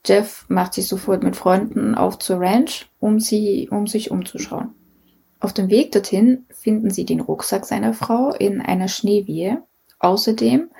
Jeff 0.04 0.44
macht 0.49 0.75
sich 0.75 0.88
sofort 0.88 1.22
mit 1.22 1.37
Freunden 1.37 1.94
auf 1.94 2.18
zur 2.18 2.40
Ranch, 2.40 2.88
um 3.00 3.20
sie, 3.20 3.68
um 3.70 3.87
sich 3.87 4.11
umzuschauen. 4.11 4.75
Auf 5.40 5.52
dem 5.52 5.70
Weg 5.70 5.92
dorthin 5.92 6.44
finden 6.50 6.90
sie 6.90 7.04
den 7.04 7.20
Rucksack 7.20 7.64
seiner 7.64 7.94
Frau 7.94 8.30
in 8.30 8.61
einer 8.61 8.88
Schneewehe. 8.88 9.62
Außerdem 9.99 10.70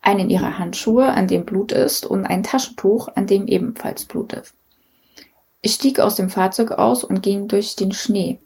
einen 0.00 0.30
ihrer 0.30 0.58
Handschuhe, 0.58 1.06
an 1.06 1.28
dem 1.28 1.44
Blut 1.44 1.72
ist, 1.72 2.04
und 2.04 2.26
ein 2.26 2.42
Taschentuch, 2.42 3.08
an 3.14 3.26
dem 3.26 3.46
ebenfalls 3.46 4.04
Blut 4.04 4.32
ist. 4.32 4.54
Ich 5.62 5.74
stieg 5.74 6.00
aus 6.00 6.16
dem 6.16 6.28
Fahrzeug 6.28 6.72
aus 6.72 7.04
und 7.04 7.22
ging 7.22 7.46
durch 7.46 7.76
den 7.76 7.92
Schnee, 7.92 8.38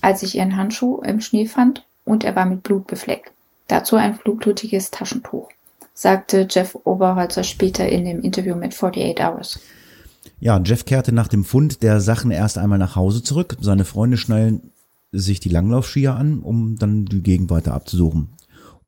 als 0.00 0.24
ich 0.24 0.34
ihren 0.34 0.56
Handschuh 0.56 1.00
im 1.02 1.20
Schnee 1.20 1.46
fand 1.46 1.86
und 2.04 2.24
er 2.24 2.34
war 2.34 2.46
mit 2.46 2.64
Blut 2.64 2.88
befleckt. 2.88 3.30
Dazu 3.68 3.94
ein 3.96 4.18
blutiges 4.18 4.90
Taschentuch, 4.90 5.48
sagte 5.94 6.48
Jeff 6.50 6.76
Oberholzer 6.84 7.44
später 7.44 7.88
in 7.88 8.04
dem 8.04 8.20
Interview 8.22 8.56
mit 8.56 8.72
48 8.72 9.24
Hours. 9.24 9.60
Ja, 10.40 10.60
Jeff 10.62 10.84
kehrte 10.84 11.12
nach 11.12 11.28
dem 11.28 11.44
Fund 11.44 11.82
der 11.82 12.00
Sachen 12.00 12.32
erst 12.32 12.58
einmal 12.58 12.78
nach 12.78 12.96
Hause 12.96 13.22
zurück. 13.22 13.56
Seine 13.60 13.84
Freunde 13.84 14.16
schnallen 14.16 14.72
sich 15.12 15.38
die 15.38 15.48
Langlaufskier 15.48 16.16
an, 16.16 16.40
um 16.40 16.76
dann 16.76 17.04
die 17.04 17.22
Gegend 17.22 17.50
weiter 17.50 17.72
abzusuchen. 17.72 18.30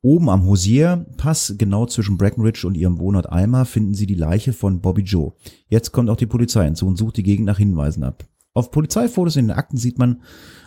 Oben 0.01 0.29
am 0.29 0.45
Hosier-Pass, 0.45 1.55
genau 1.57 1.85
zwischen 1.85 2.17
Breckenridge 2.17 2.65
und 2.67 2.75
ihrem 2.75 2.99
Wohnort 2.99 3.29
Alma, 3.29 3.65
finden 3.65 3.93
sie 3.93 4.05
die 4.05 4.15
Leiche 4.15 4.53
von 4.53 4.81
Bobby 4.81 5.01
Joe. 5.01 5.33
Jetzt 5.67 5.91
kommt 5.91 6.09
auch 6.09 6.17
die 6.17 6.25
Polizei 6.27 6.65
hinzu 6.65 6.87
und 6.87 6.97
sucht 6.97 7.17
die 7.17 7.23
Gegend 7.23 7.47
nach 7.47 7.57
Hinweisen 7.57 8.03
ab. 8.03 8.25
Auf 8.53 8.71
Polizeifotos 8.71 9.35
in 9.35 9.47
den 9.47 9.57
Akten 9.57 9.77
sieht 9.77 9.99
man 9.99 10.21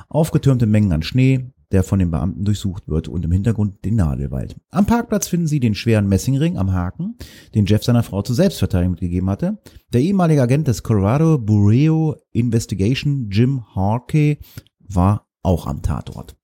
aufgetürmte 0.08 0.66
Mengen 0.66 0.92
an 0.92 1.02
Schnee, 1.02 1.52
der 1.72 1.84
von 1.84 1.98
den 1.98 2.10
Beamten 2.10 2.44
durchsucht 2.44 2.88
wird 2.88 3.08
und 3.08 3.24
im 3.24 3.32
Hintergrund 3.32 3.84
den 3.84 3.96
Nadelwald. 3.96 4.56
Am 4.70 4.86
Parkplatz 4.86 5.28
finden 5.28 5.46
sie 5.46 5.60
den 5.60 5.74
schweren 5.74 6.08
Messingring 6.08 6.58
am 6.58 6.72
Haken, 6.72 7.16
den 7.54 7.66
Jeff 7.66 7.84
seiner 7.84 8.02
Frau 8.02 8.22
zur 8.22 8.34
Selbstverteidigung 8.34 8.92
mitgegeben 8.92 9.30
hatte. 9.30 9.58
Der 9.92 10.00
ehemalige 10.00 10.42
Agent 10.42 10.66
des 10.66 10.82
Colorado 10.82 11.38
Bureau 11.38 12.16
Investigation, 12.32 13.28
Jim 13.30 13.64
Harkey, 13.74 14.38
war 14.80 15.28
auch 15.42 15.66
am 15.66 15.82
Tatort. 15.82 16.36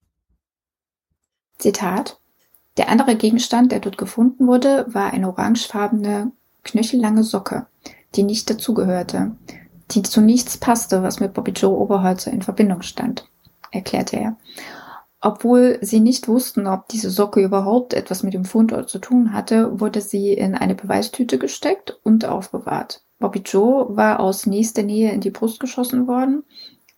Zitat 1.58 2.20
der 2.76 2.88
andere 2.88 3.16
Gegenstand, 3.16 3.72
der 3.72 3.80
dort 3.80 3.98
gefunden 3.98 4.46
wurde, 4.46 4.86
war 4.88 5.12
eine 5.12 5.28
orangefarbene, 5.28 6.32
knöchellange 6.62 7.24
Socke, 7.24 7.66
die 8.14 8.22
nicht 8.22 8.50
dazugehörte, 8.50 9.32
die 9.92 10.02
zu 10.02 10.20
nichts 10.20 10.58
passte, 10.58 11.02
was 11.02 11.20
mit 11.20 11.32
Bobby 11.32 11.52
Joe 11.52 11.76
Oberholzer 11.76 12.32
in 12.32 12.42
Verbindung 12.42 12.82
stand, 12.82 13.28
erklärte 13.70 14.16
er. 14.16 14.36
Obwohl 15.20 15.78
sie 15.80 16.00
nicht 16.00 16.28
wussten, 16.28 16.66
ob 16.66 16.88
diese 16.88 17.10
Socke 17.10 17.42
überhaupt 17.42 17.94
etwas 17.94 18.22
mit 18.22 18.34
dem 18.34 18.44
Fundort 18.44 18.90
zu 18.90 18.98
tun 18.98 19.32
hatte, 19.32 19.80
wurde 19.80 20.00
sie 20.00 20.32
in 20.32 20.54
eine 20.54 20.74
Beweistüte 20.74 21.38
gesteckt 21.38 21.98
und 22.02 22.26
aufbewahrt. 22.26 23.02
Bobby 23.18 23.40
Joe 23.44 23.96
war 23.96 24.20
aus 24.20 24.46
nächster 24.46 24.82
Nähe 24.82 25.12
in 25.12 25.20
die 25.20 25.30
Brust 25.30 25.58
geschossen 25.58 26.06
worden, 26.06 26.44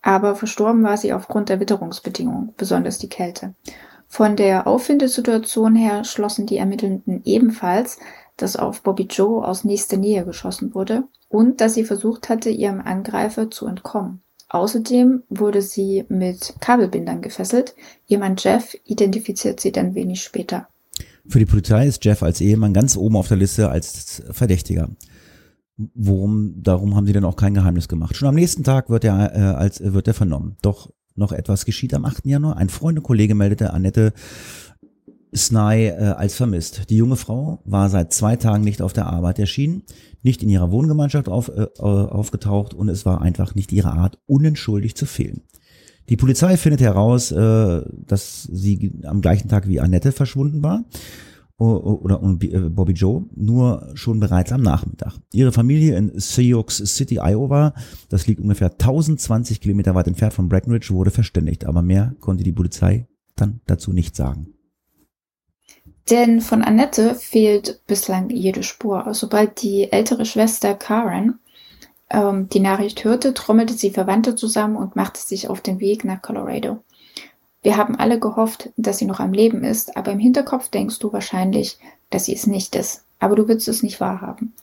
aber 0.02 0.34
verstorben 0.34 0.82
war 0.82 0.96
sie 0.96 1.12
aufgrund 1.12 1.48
der 1.48 1.60
Witterungsbedingungen, 1.60 2.54
besonders 2.56 2.98
die 2.98 3.08
Kälte. 3.08 3.54
Von 4.08 4.36
der 4.36 4.66
Auffindesituation 4.66 5.76
her 5.76 6.04
schlossen 6.04 6.46
die 6.46 6.56
Ermittelnden 6.56 7.20
ebenfalls, 7.24 7.98
dass 8.36 8.56
auf 8.56 8.82
Bobby 8.82 9.04
Joe 9.04 9.46
aus 9.46 9.64
nächster 9.64 9.98
Nähe 9.98 10.24
geschossen 10.24 10.74
wurde 10.74 11.04
und 11.28 11.60
dass 11.60 11.74
sie 11.74 11.84
versucht 11.84 12.28
hatte, 12.28 12.48
ihrem 12.48 12.80
Angreifer 12.80 13.50
zu 13.50 13.66
entkommen. 13.66 14.22
Außerdem 14.48 15.24
wurde 15.28 15.60
sie 15.60 16.06
mit 16.08 16.54
Kabelbindern 16.60 17.20
gefesselt. 17.20 17.74
Ihr 18.06 18.18
Mann 18.18 18.36
Jeff 18.38 18.74
identifiziert 18.84 19.60
sie 19.60 19.72
dann 19.72 19.94
wenig 19.94 20.22
später. 20.22 20.68
Für 21.26 21.38
die 21.38 21.46
Polizei 21.46 21.86
ist 21.86 22.02
Jeff 22.04 22.22
als 22.22 22.40
Ehemann 22.40 22.72
ganz 22.72 22.96
oben 22.96 23.16
auf 23.16 23.28
der 23.28 23.36
Liste 23.36 23.68
als 23.68 24.22
Verdächtiger. 24.30 24.88
Worum, 25.76 26.54
darum 26.56 26.96
haben 26.96 27.06
sie 27.06 27.12
dann 27.12 27.26
auch 27.26 27.36
kein 27.36 27.54
Geheimnis 27.54 27.88
gemacht. 27.88 28.16
Schon 28.16 28.28
am 28.28 28.34
nächsten 28.34 28.64
Tag 28.64 28.88
wird 28.88 29.04
er, 29.04 29.36
äh, 29.36 29.40
als, 29.54 29.80
wird 29.80 30.08
er 30.08 30.14
vernommen. 30.14 30.56
Doch 30.62 30.90
noch 31.18 31.32
etwas 31.32 31.64
geschieht 31.64 31.94
am 31.94 32.04
8. 32.04 32.26
Januar. 32.26 32.56
Ein 32.56 32.68
Freund 32.68 32.98
und 32.98 33.04
Kollege 33.04 33.34
meldete 33.34 33.72
Annette 33.72 34.12
Snai 35.34 35.88
äh, 35.88 36.14
als 36.16 36.34
vermisst. 36.34 36.88
Die 36.90 36.96
junge 36.96 37.16
Frau 37.16 37.60
war 37.64 37.90
seit 37.90 38.12
zwei 38.12 38.36
Tagen 38.36 38.64
nicht 38.64 38.80
auf 38.80 38.92
der 38.92 39.06
Arbeit 39.06 39.38
erschienen, 39.38 39.82
nicht 40.22 40.42
in 40.42 40.48
ihrer 40.48 40.70
Wohngemeinschaft 40.70 41.28
auf, 41.28 41.48
äh, 41.48 41.66
aufgetaucht 41.78 42.72
und 42.72 42.88
es 42.88 43.04
war 43.04 43.20
einfach 43.20 43.54
nicht 43.54 43.72
ihre 43.72 43.92
Art, 43.92 44.18
unentschuldigt 44.26 44.96
zu 44.96 45.06
fehlen. 45.06 45.42
Die 46.08 46.16
Polizei 46.16 46.56
findet 46.56 46.80
heraus, 46.80 47.30
äh, 47.30 47.82
dass 48.06 48.44
sie 48.44 49.00
am 49.04 49.20
gleichen 49.20 49.48
Tag 49.48 49.68
wie 49.68 49.80
Annette 49.80 50.12
verschwunden 50.12 50.62
war 50.62 50.84
oder 51.58 52.20
äh, 52.22 52.68
Bobby 52.68 52.92
Joe, 52.92 53.26
nur 53.34 53.90
schon 53.94 54.20
bereits 54.20 54.52
am 54.52 54.62
Nachmittag. 54.62 55.14
Ihre 55.32 55.52
Familie 55.52 55.96
in 55.96 56.12
Sioux 56.18 56.68
City, 56.68 57.16
Iowa, 57.16 57.74
das 58.08 58.26
liegt 58.26 58.40
ungefähr 58.40 58.70
1020 58.70 59.60
Kilometer 59.60 59.94
weit 59.94 60.06
entfernt 60.06 60.34
von 60.34 60.48
Breckenridge, 60.48 60.90
wurde 60.90 61.10
verständigt, 61.10 61.64
aber 61.64 61.82
mehr 61.82 62.14
konnte 62.20 62.44
die 62.44 62.52
Polizei 62.52 63.08
dann 63.34 63.60
dazu 63.66 63.92
nicht 63.92 64.14
sagen. 64.14 64.54
Denn 66.10 66.40
von 66.40 66.62
Annette 66.62 67.14
fehlt 67.14 67.82
bislang 67.86 68.30
jede 68.30 68.62
Spur. 68.62 69.12
Sobald 69.12 69.60
die 69.62 69.92
ältere 69.92 70.24
Schwester 70.24 70.74
Karen 70.74 71.38
ähm, 72.10 72.48
die 72.48 72.60
Nachricht 72.60 73.04
hörte, 73.04 73.34
trommelte 73.34 73.74
sie 73.74 73.90
Verwandte 73.90 74.34
zusammen 74.34 74.76
und 74.76 74.96
machte 74.96 75.20
sich 75.20 75.48
auf 75.48 75.60
den 75.60 75.80
Weg 75.80 76.04
nach 76.04 76.22
Colorado. 76.22 76.82
Wir 77.68 77.76
haben 77.76 77.96
alle 77.96 78.18
gehofft, 78.18 78.70
dass 78.78 78.96
sie 78.96 79.04
noch 79.04 79.20
am 79.20 79.34
Leben 79.34 79.62
ist, 79.62 79.94
aber 79.94 80.12
im 80.12 80.18
Hinterkopf 80.18 80.70
denkst 80.70 81.00
du 81.00 81.12
wahrscheinlich, 81.12 81.78
dass 82.08 82.24
sie 82.24 82.32
es 82.32 82.46
nicht 82.46 82.74
ist. 82.74 83.04
Aber 83.18 83.36
du 83.36 83.46
willst 83.46 83.68
es 83.68 83.82
nicht 83.82 84.00
wahrhaben. 84.00 84.54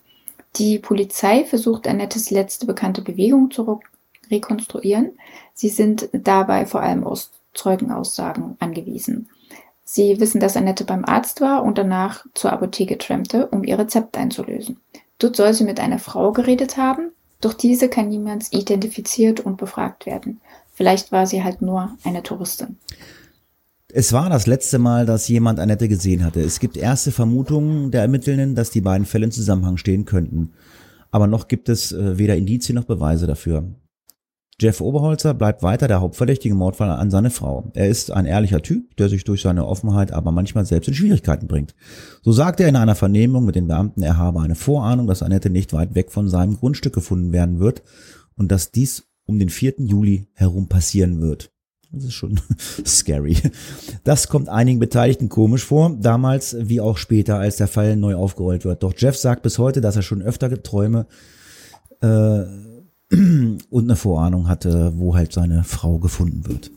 Die 0.55 0.79
Polizei 0.79 1.45
versucht 1.45 1.87
Annettes 1.87 2.31
letzte 2.31 2.65
bekannte 2.65 3.03
Bewegung 3.03 3.51
zu 3.51 3.79
rekonstruieren. 4.31 5.11
Sie 5.53 5.69
sind 5.69 6.09
dabei 6.13 6.65
vor 6.65 6.81
allem 6.81 7.03
aus 7.03 7.29
Zeugenaussagen 7.53 8.57
angewiesen. 8.57 9.29
Sie 9.83 10.19
wissen, 10.19 10.39
dass 10.39 10.57
Annette 10.57 10.83
beim 10.83 11.05
Arzt 11.05 11.41
war 11.41 11.61
und 11.61 11.77
danach 11.77 12.25
zur 12.33 12.53
Apotheke 12.53 12.97
trampte, 12.97 13.45
um 13.49 13.63
ihr 13.63 13.77
Rezept 13.77 14.17
einzulösen. 14.17 14.77
Dort 15.19 15.35
soll 15.35 15.53
sie 15.53 15.63
mit 15.63 15.79
einer 15.79 15.99
Frau 15.99 16.31
geredet 16.31 16.77
haben, 16.77 17.11
doch 17.39 17.53
diese 17.53 17.87
kann 17.87 18.09
niemals 18.09 18.51
identifiziert 18.51 19.41
und 19.41 19.57
befragt 19.57 20.07
werden. 20.07 20.41
Vielleicht 20.75 21.11
war 21.11 21.25
sie 21.25 21.43
halt 21.43 21.61
nur 21.61 21.97
eine 22.03 22.21
Touristin. 22.21 22.77
Es 23.91 24.11
war 24.11 24.29
das 24.29 24.45
letzte 24.45 24.77
Mal, 24.77 25.05
dass 25.05 25.29
jemand 25.29 25.57
Annette 25.57 25.87
gesehen 25.87 26.25
hatte. 26.25 26.41
Es 26.41 26.59
gibt 26.59 26.75
erste 26.75 27.13
Vermutungen 27.13 27.91
der 27.91 28.01
Ermittelnden, 28.01 28.53
dass 28.53 28.69
die 28.69 28.81
beiden 28.81 29.05
Fälle 29.05 29.25
in 29.25 29.31
Zusammenhang 29.31 29.77
stehen 29.77 30.03
könnten. 30.03 30.51
Aber 31.11 31.27
noch 31.27 31.47
gibt 31.47 31.69
es 31.69 31.93
äh, 31.93 32.17
weder 32.17 32.35
Indizien 32.35 32.75
noch 32.75 32.83
Beweise 32.83 33.25
dafür. 33.25 33.63
Jeff 34.59 34.81
Oberholzer 34.81 35.33
bleibt 35.33 35.63
weiter 35.63 35.87
der 35.87 36.01
hauptverdächtige 36.01 36.55
Mordfall 36.55 36.89
an 36.89 37.09
seine 37.09 37.29
Frau. 37.29 37.71
Er 37.73 37.87
ist 37.87 38.11
ein 38.11 38.25
ehrlicher 38.25 38.61
Typ, 38.61 38.97
der 38.97 39.07
sich 39.07 39.23
durch 39.23 39.41
seine 39.41 39.65
Offenheit 39.65 40.11
aber 40.11 40.31
manchmal 40.31 40.65
selbst 40.65 40.87
in 40.87 40.93
Schwierigkeiten 40.93 41.47
bringt. 41.47 41.73
So 42.21 42.33
sagt 42.33 42.59
er 42.59 42.67
in 42.67 42.75
einer 42.75 42.95
Vernehmung 42.95 43.45
mit 43.45 43.55
den 43.55 43.67
Beamten, 43.67 44.01
er 44.01 44.17
habe 44.17 44.41
eine 44.41 44.55
Vorahnung, 44.55 45.07
dass 45.07 45.23
Annette 45.23 45.49
nicht 45.49 45.71
weit 45.71 45.95
weg 45.95 46.11
von 46.11 46.27
seinem 46.27 46.57
Grundstück 46.57 46.93
gefunden 46.93 47.31
werden 47.31 47.59
wird 47.59 47.81
und 48.37 48.49
dass 48.49 48.71
dies 48.71 49.07
um 49.25 49.39
den 49.39 49.49
4. 49.49 49.75
Juli 49.79 50.27
herum 50.33 50.67
passieren 50.67 51.21
wird. 51.21 51.51
Das 51.91 52.05
ist 52.05 52.13
schon 52.13 52.39
scary. 52.85 53.37
Das 54.03 54.27
kommt 54.27 54.49
einigen 54.49 54.79
Beteiligten 54.79 55.29
komisch 55.29 55.63
vor, 55.63 55.95
damals 55.99 56.55
wie 56.59 56.81
auch 56.81 56.97
später, 56.97 57.37
als 57.37 57.55
der 57.57 57.67
Fall 57.67 57.95
neu 57.95 58.15
aufgerollt 58.15 58.65
wird. 58.65 58.83
Doch 58.83 58.93
Jeff 58.95 59.17
sagt 59.17 59.43
bis 59.43 59.57
heute, 59.57 59.81
dass 59.81 59.95
er 59.95 60.01
schon 60.01 60.21
öfter 60.21 60.61
Träume 60.61 61.07
äh, 62.01 62.43
und 63.69 63.83
eine 63.83 63.95
Vorahnung 63.95 64.47
hatte, 64.47 64.93
wo 64.95 65.15
halt 65.15 65.31
seine 65.31 65.63
Frau 65.63 65.99
gefunden 65.99 66.47
wird. 66.47 66.71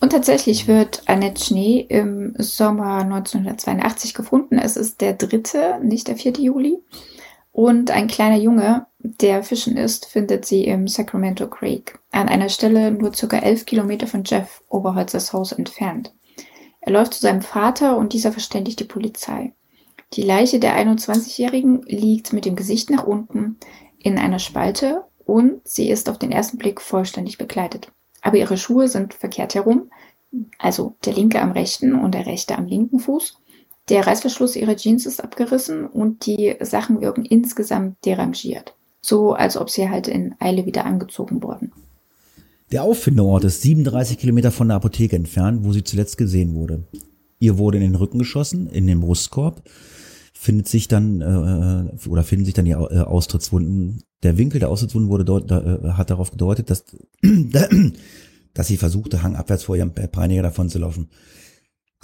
Und 0.00 0.10
tatsächlich 0.10 0.68
wird 0.68 1.02
Annette 1.06 1.42
Schnee 1.42 1.80
im 1.88 2.34
Sommer 2.38 2.98
1982 2.98 4.14
gefunden. 4.14 4.58
Es 4.58 4.76
ist 4.76 5.00
der 5.00 5.14
dritte, 5.14 5.78
nicht 5.82 6.08
der 6.08 6.16
4. 6.16 6.32
Juli. 6.34 6.78
Und 7.52 7.90
ein 7.90 8.08
kleiner 8.08 8.36
Junge, 8.36 8.86
der 9.04 9.42
fischen 9.42 9.76
ist, 9.76 10.06
findet 10.06 10.44
sie 10.44 10.64
im 10.64 10.88
Sacramento 10.88 11.46
Creek, 11.48 11.98
an 12.10 12.28
einer 12.28 12.48
Stelle 12.48 12.90
nur 12.90 13.14
circa 13.14 13.38
elf 13.38 13.66
Kilometer 13.66 14.06
von 14.06 14.24
Jeff 14.24 14.62
Oberholzers 14.68 15.32
Haus 15.32 15.52
entfernt. 15.52 16.12
Er 16.80 16.92
läuft 16.92 17.14
zu 17.14 17.20
seinem 17.20 17.42
Vater 17.42 17.96
und 17.96 18.12
dieser 18.12 18.32
verständigt 18.32 18.80
die 18.80 18.84
Polizei. 18.84 19.52
Die 20.14 20.22
Leiche 20.22 20.58
der 20.58 20.76
21-Jährigen 20.76 21.82
liegt 21.82 22.32
mit 22.32 22.44
dem 22.44 22.56
Gesicht 22.56 22.90
nach 22.90 23.06
unten 23.06 23.58
in 23.98 24.18
einer 24.18 24.38
Spalte 24.38 25.04
und 25.24 25.60
sie 25.64 25.90
ist 25.90 26.08
auf 26.08 26.18
den 26.18 26.32
ersten 26.32 26.58
Blick 26.58 26.80
vollständig 26.80 27.38
bekleidet. 27.38 27.92
Aber 28.22 28.38
ihre 28.38 28.56
Schuhe 28.56 28.88
sind 28.88 29.14
verkehrt 29.14 29.54
herum, 29.54 29.90
also 30.58 30.96
der 31.04 31.12
linke 31.12 31.40
am 31.40 31.52
rechten 31.52 31.94
und 31.94 32.14
der 32.14 32.26
rechte 32.26 32.56
am 32.56 32.66
linken 32.66 32.98
Fuß 32.98 33.38
der 33.90 34.06
Reißverschluss 34.06 34.56
ihrer 34.56 34.76
Jeans 34.76 35.04
ist 35.04 35.22
abgerissen 35.22 35.86
und 35.86 36.24
die 36.24 36.56
Sachen 36.60 37.02
wirken 37.02 37.24
insgesamt 37.24 38.04
derangiert. 38.06 38.74
So, 39.04 39.34
als 39.34 39.58
ob 39.58 39.68
sie 39.68 39.90
halt 39.90 40.08
in 40.08 40.34
Eile 40.38 40.64
wieder 40.64 40.86
angezogen 40.86 41.42
wurden. 41.42 41.72
Der 42.72 42.84
Auffindeort 42.84 43.44
ist 43.44 43.60
37 43.60 44.16
Kilometer 44.16 44.50
von 44.50 44.68
der 44.68 44.78
Apotheke 44.78 45.14
entfernt, 45.14 45.62
wo 45.62 45.74
sie 45.74 45.84
zuletzt 45.84 46.16
gesehen 46.16 46.54
wurde. 46.54 46.84
Ihr 47.38 47.58
wurde 47.58 47.76
in 47.76 47.82
den 47.82 47.96
Rücken 47.96 48.18
geschossen, 48.18 48.66
in 48.66 48.86
den 48.86 49.00
Brustkorb. 49.00 49.62
findet 50.32 50.68
sich 50.68 50.88
dann 50.88 51.20
äh, 51.20 52.08
oder 52.08 52.22
finden 52.22 52.46
sich 52.46 52.54
dann 52.54 52.64
die 52.64 52.70
äh, 52.70 53.00
Austrittswunden. 53.00 54.02
Der 54.22 54.38
Winkel 54.38 54.58
der 54.58 54.70
Austrittswunden 54.70 55.10
wurde 55.10 55.26
dort, 55.26 55.50
da, 55.50 55.60
äh, 55.60 55.88
hat 55.92 56.08
darauf 56.08 56.30
gedeutet, 56.30 56.70
dass 56.70 56.86
dass 58.54 58.68
sie 58.68 58.78
versuchte, 58.78 59.22
hangabwärts 59.22 59.64
vor 59.64 59.76
ihrem 59.76 59.92
Peiniger 59.92 60.42
davon 60.42 60.70
zu 60.70 60.78
laufen. 60.78 61.10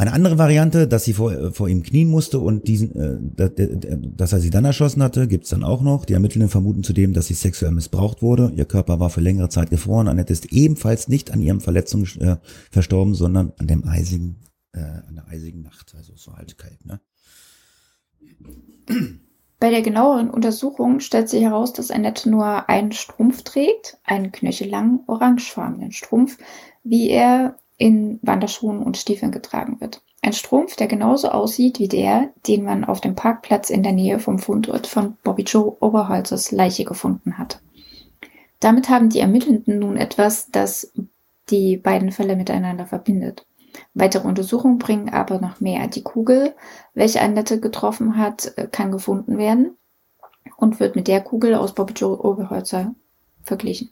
Eine 0.01 0.15
andere 0.15 0.39
Variante, 0.39 0.89
dass 0.89 1.05
sie 1.05 1.13
vor, 1.13 1.31
äh, 1.31 1.53
vor 1.53 1.69
ihm 1.69 1.83
knien 1.83 2.09
musste 2.09 2.39
und 2.39 2.67
diesen, 2.67 2.97
äh, 2.97 3.19
dass 4.17 4.33
er 4.33 4.41
sie 4.41 4.49
dann 4.49 4.65
erschossen 4.65 5.03
hatte, 5.03 5.29
gibt's 5.29 5.51
dann 5.51 5.63
auch 5.63 5.83
noch. 5.83 6.07
Die 6.07 6.15
Ermittlungen 6.15 6.49
vermuten 6.49 6.83
zudem, 6.83 7.13
dass 7.13 7.27
sie 7.27 7.35
sexuell 7.35 7.71
missbraucht 7.71 8.23
wurde. 8.23 8.51
Ihr 8.57 8.65
Körper 8.65 8.99
war 8.99 9.11
für 9.11 9.21
längere 9.21 9.51
Zeit 9.51 9.69
gefroren. 9.69 10.09
Annette 10.09 10.33
ist 10.33 10.55
ebenfalls 10.55 11.09
nicht 11.09 11.33
an 11.33 11.43
ihren 11.43 11.61
Verletzungen 11.61 12.07
äh, 12.19 12.37
verstorben, 12.71 13.15
sondern 13.15 13.53
an 13.59 13.67
dem 13.67 13.87
eisigen, 13.87 14.37
äh, 14.73 14.81
an 14.81 15.17
der 15.17 15.29
eisigen 15.29 15.61
Nacht. 15.61 15.95
Also 15.95 16.15
es 16.15 16.27
war 16.27 16.39
halt 16.39 16.57
kalt, 16.57 16.87
ne? 16.87 16.99
Bei 19.59 19.69
der 19.69 19.83
genaueren 19.83 20.31
Untersuchung 20.31 21.01
stellt 21.01 21.29
sich 21.29 21.43
heraus, 21.43 21.75
dass 21.75 21.91
Annette 21.91 22.31
nur 22.31 22.71
einen 22.71 22.93
Strumpf 22.93 23.43
trägt, 23.43 23.99
einen 24.05 24.33
knöchellangen 24.33 25.01
orangefarbenen 25.07 25.93
Strumpf, 25.93 26.39
wie 26.85 27.11
er 27.11 27.59
in 27.81 28.19
Wanderschuhen 28.21 28.83
und 28.83 28.99
Stiefeln 28.99 29.33
getragen 29.33 29.81
wird. 29.81 30.03
Ein 30.21 30.35
Strumpf, 30.35 30.77
der 30.77 30.87
genauso 30.87 31.31
aussieht 31.31 31.79
wie 31.79 31.89
der, 31.89 32.29
den 32.47 32.63
man 32.63 32.85
auf 32.85 33.01
dem 33.01 33.15
Parkplatz 33.15 33.71
in 33.71 33.83
der 33.83 33.93
Nähe 33.93 34.19
vom 34.19 34.39
Fundort 34.39 34.87
von 34.87 35.17
Bobby 35.25 35.45
Joe 35.45 35.79
Oberholzers 35.81 36.53
Leiche 36.53 36.85
gefunden 36.85 37.39
hat. 37.39 37.63
Damit 38.61 38.91
haben 38.91 39.09
die 39.09 39.21
Ermittelnden 39.21 39.79
nun 39.79 39.97
etwas, 39.97 40.51
das 40.51 40.93
die 41.49 41.79
beiden 41.79 42.13
Fälle 42.13 42.37
miteinander 42.37 42.85
verbindet. 42.85 43.47
Weitere 43.95 44.29
Untersuchungen 44.29 44.79
bringen 44.79 45.09
aber 45.09 45.41
noch 45.41 45.61
mehr. 45.61 45.87
Die 45.89 46.03
Kugel, 46.03 46.55
welche 46.93 47.23
Annette 47.23 47.61
getroffen 47.61 48.19
hat, 48.19 48.53
kann 48.73 48.93
gefunden 48.93 49.39
werden 49.39 49.79
und 50.59 50.81
wird 50.81 50.97
mit 50.97 51.09
der 51.09 51.23
Kugel 51.23 51.55
aus 51.55 51.75
Bobby 51.75 51.95
Joe 51.95 52.19
Oberholzer 52.19 52.95
verglichen. 53.43 53.91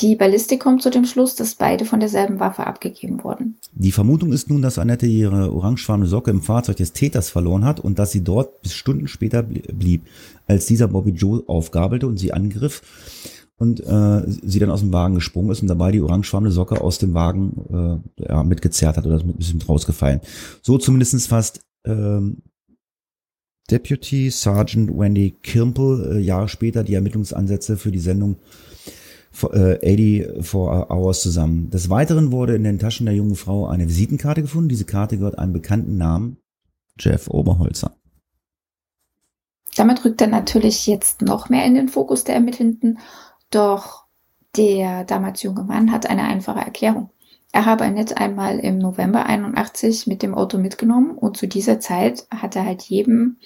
Die 0.00 0.16
Ballistik 0.16 0.60
kommt 0.60 0.82
zu 0.82 0.90
dem 0.90 1.04
Schluss, 1.04 1.34
dass 1.34 1.54
beide 1.54 1.84
von 1.84 2.00
derselben 2.00 2.40
Waffe 2.40 2.66
abgegeben 2.66 3.22
wurden. 3.22 3.56
Die 3.72 3.92
Vermutung 3.92 4.32
ist 4.32 4.48
nun, 4.48 4.62
dass 4.62 4.78
Annette 4.78 5.06
ihre 5.06 5.52
orangefarbene 5.52 6.08
Socke 6.08 6.30
im 6.30 6.40
Fahrzeug 6.40 6.76
des 6.76 6.92
Täters 6.92 7.28
verloren 7.28 7.64
hat 7.64 7.80
und 7.80 7.98
dass 7.98 8.12
sie 8.12 8.24
dort 8.24 8.62
bis 8.62 8.74
Stunden 8.74 9.08
später 9.08 9.42
blieb, 9.42 10.02
als 10.46 10.66
dieser 10.66 10.88
Bobby 10.88 11.10
Joe 11.10 11.42
aufgabelte 11.46 12.06
und 12.06 12.18
sie 12.18 12.32
angriff 12.32 12.82
und 13.58 13.80
äh, 13.80 14.22
sie 14.26 14.58
dann 14.58 14.70
aus 14.70 14.80
dem 14.80 14.92
Wagen 14.92 15.16
gesprungen 15.16 15.50
ist 15.50 15.60
und 15.60 15.68
dabei 15.68 15.92
die 15.92 16.00
orangefarbene 16.00 16.50
Socke 16.50 16.80
aus 16.80 16.98
dem 16.98 17.12
Wagen 17.12 18.02
äh, 18.18 18.24
ja, 18.28 18.42
mitgezerrt 18.42 18.96
hat 18.96 19.06
oder 19.06 19.16
ist 19.16 19.24
ein 19.24 19.34
bisschen 19.34 19.60
rausgefallen. 19.60 20.20
So 20.62 20.78
zumindestens 20.78 21.26
fast 21.26 21.60
ähm, 21.84 22.38
Deputy 23.70 24.30
Sergeant 24.30 24.90
Wendy 24.98 25.36
Kimpel 25.42 26.16
äh, 26.16 26.20
Jahre 26.20 26.48
später 26.48 26.84
die 26.84 26.94
Ermittlungsansätze 26.94 27.76
für 27.76 27.92
die 27.92 27.98
Sendung 27.98 28.36
84 29.32 30.54
Hours 30.54 31.22
zusammen. 31.22 31.70
Des 31.70 31.88
Weiteren 31.88 32.32
wurde 32.32 32.56
in 32.56 32.64
den 32.64 32.78
Taschen 32.78 33.06
der 33.06 33.14
jungen 33.14 33.36
Frau 33.36 33.66
eine 33.66 33.88
Visitenkarte 33.88 34.42
gefunden. 34.42 34.68
Diese 34.68 34.84
Karte 34.84 35.18
gehört 35.18 35.38
einem 35.38 35.52
bekannten 35.52 35.96
Namen, 35.96 36.38
Jeff 36.98 37.28
Oberholzer. 37.28 37.92
Damit 39.76 40.04
rückt 40.04 40.20
er 40.20 40.26
natürlich 40.26 40.86
jetzt 40.86 41.22
noch 41.22 41.48
mehr 41.48 41.64
in 41.64 41.74
den 41.74 41.88
Fokus 41.88 42.24
der 42.24 42.34
Ermittelnden, 42.34 42.98
doch 43.50 44.04
der 44.56 45.04
damals 45.04 45.42
junge 45.42 45.62
Mann 45.62 45.92
hat 45.92 46.06
eine 46.06 46.24
einfache 46.24 46.58
Erklärung. 46.58 47.10
Er 47.52 47.66
habe 47.66 47.84
Annette 47.84 48.16
einmal 48.16 48.58
im 48.58 48.78
November 48.78 49.26
81 49.26 50.06
mit 50.06 50.22
dem 50.22 50.34
Auto 50.34 50.58
mitgenommen 50.58 51.16
und 51.16 51.36
zu 51.36 51.46
dieser 51.46 51.80
Zeit 51.80 52.26
hat 52.30 52.56
er 52.56 52.64
halt 52.64 52.82
jedem 52.82 53.38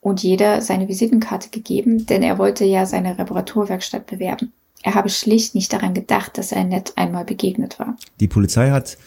und 0.00 0.22
jeder 0.22 0.60
seine 0.60 0.88
Visitenkarte 0.88 1.50
gegeben, 1.50 2.06
denn 2.06 2.22
er 2.22 2.38
wollte 2.38 2.64
ja 2.64 2.86
seine 2.86 3.18
Reparaturwerkstatt 3.18 4.06
bewerben. 4.06 4.52
Er 4.84 4.94
habe 4.94 5.08
schlicht 5.08 5.54
nicht 5.54 5.72
daran 5.72 5.94
gedacht, 5.94 6.36
dass 6.36 6.52
er 6.52 6.60
Annette 6.60 6.92
einmal 6.96 7.24
begegnet 7.24 7.78
war. 7.78 7.96
Die 8.20 8.28
Polizei 8.28 8.70
hat 8.70 8.98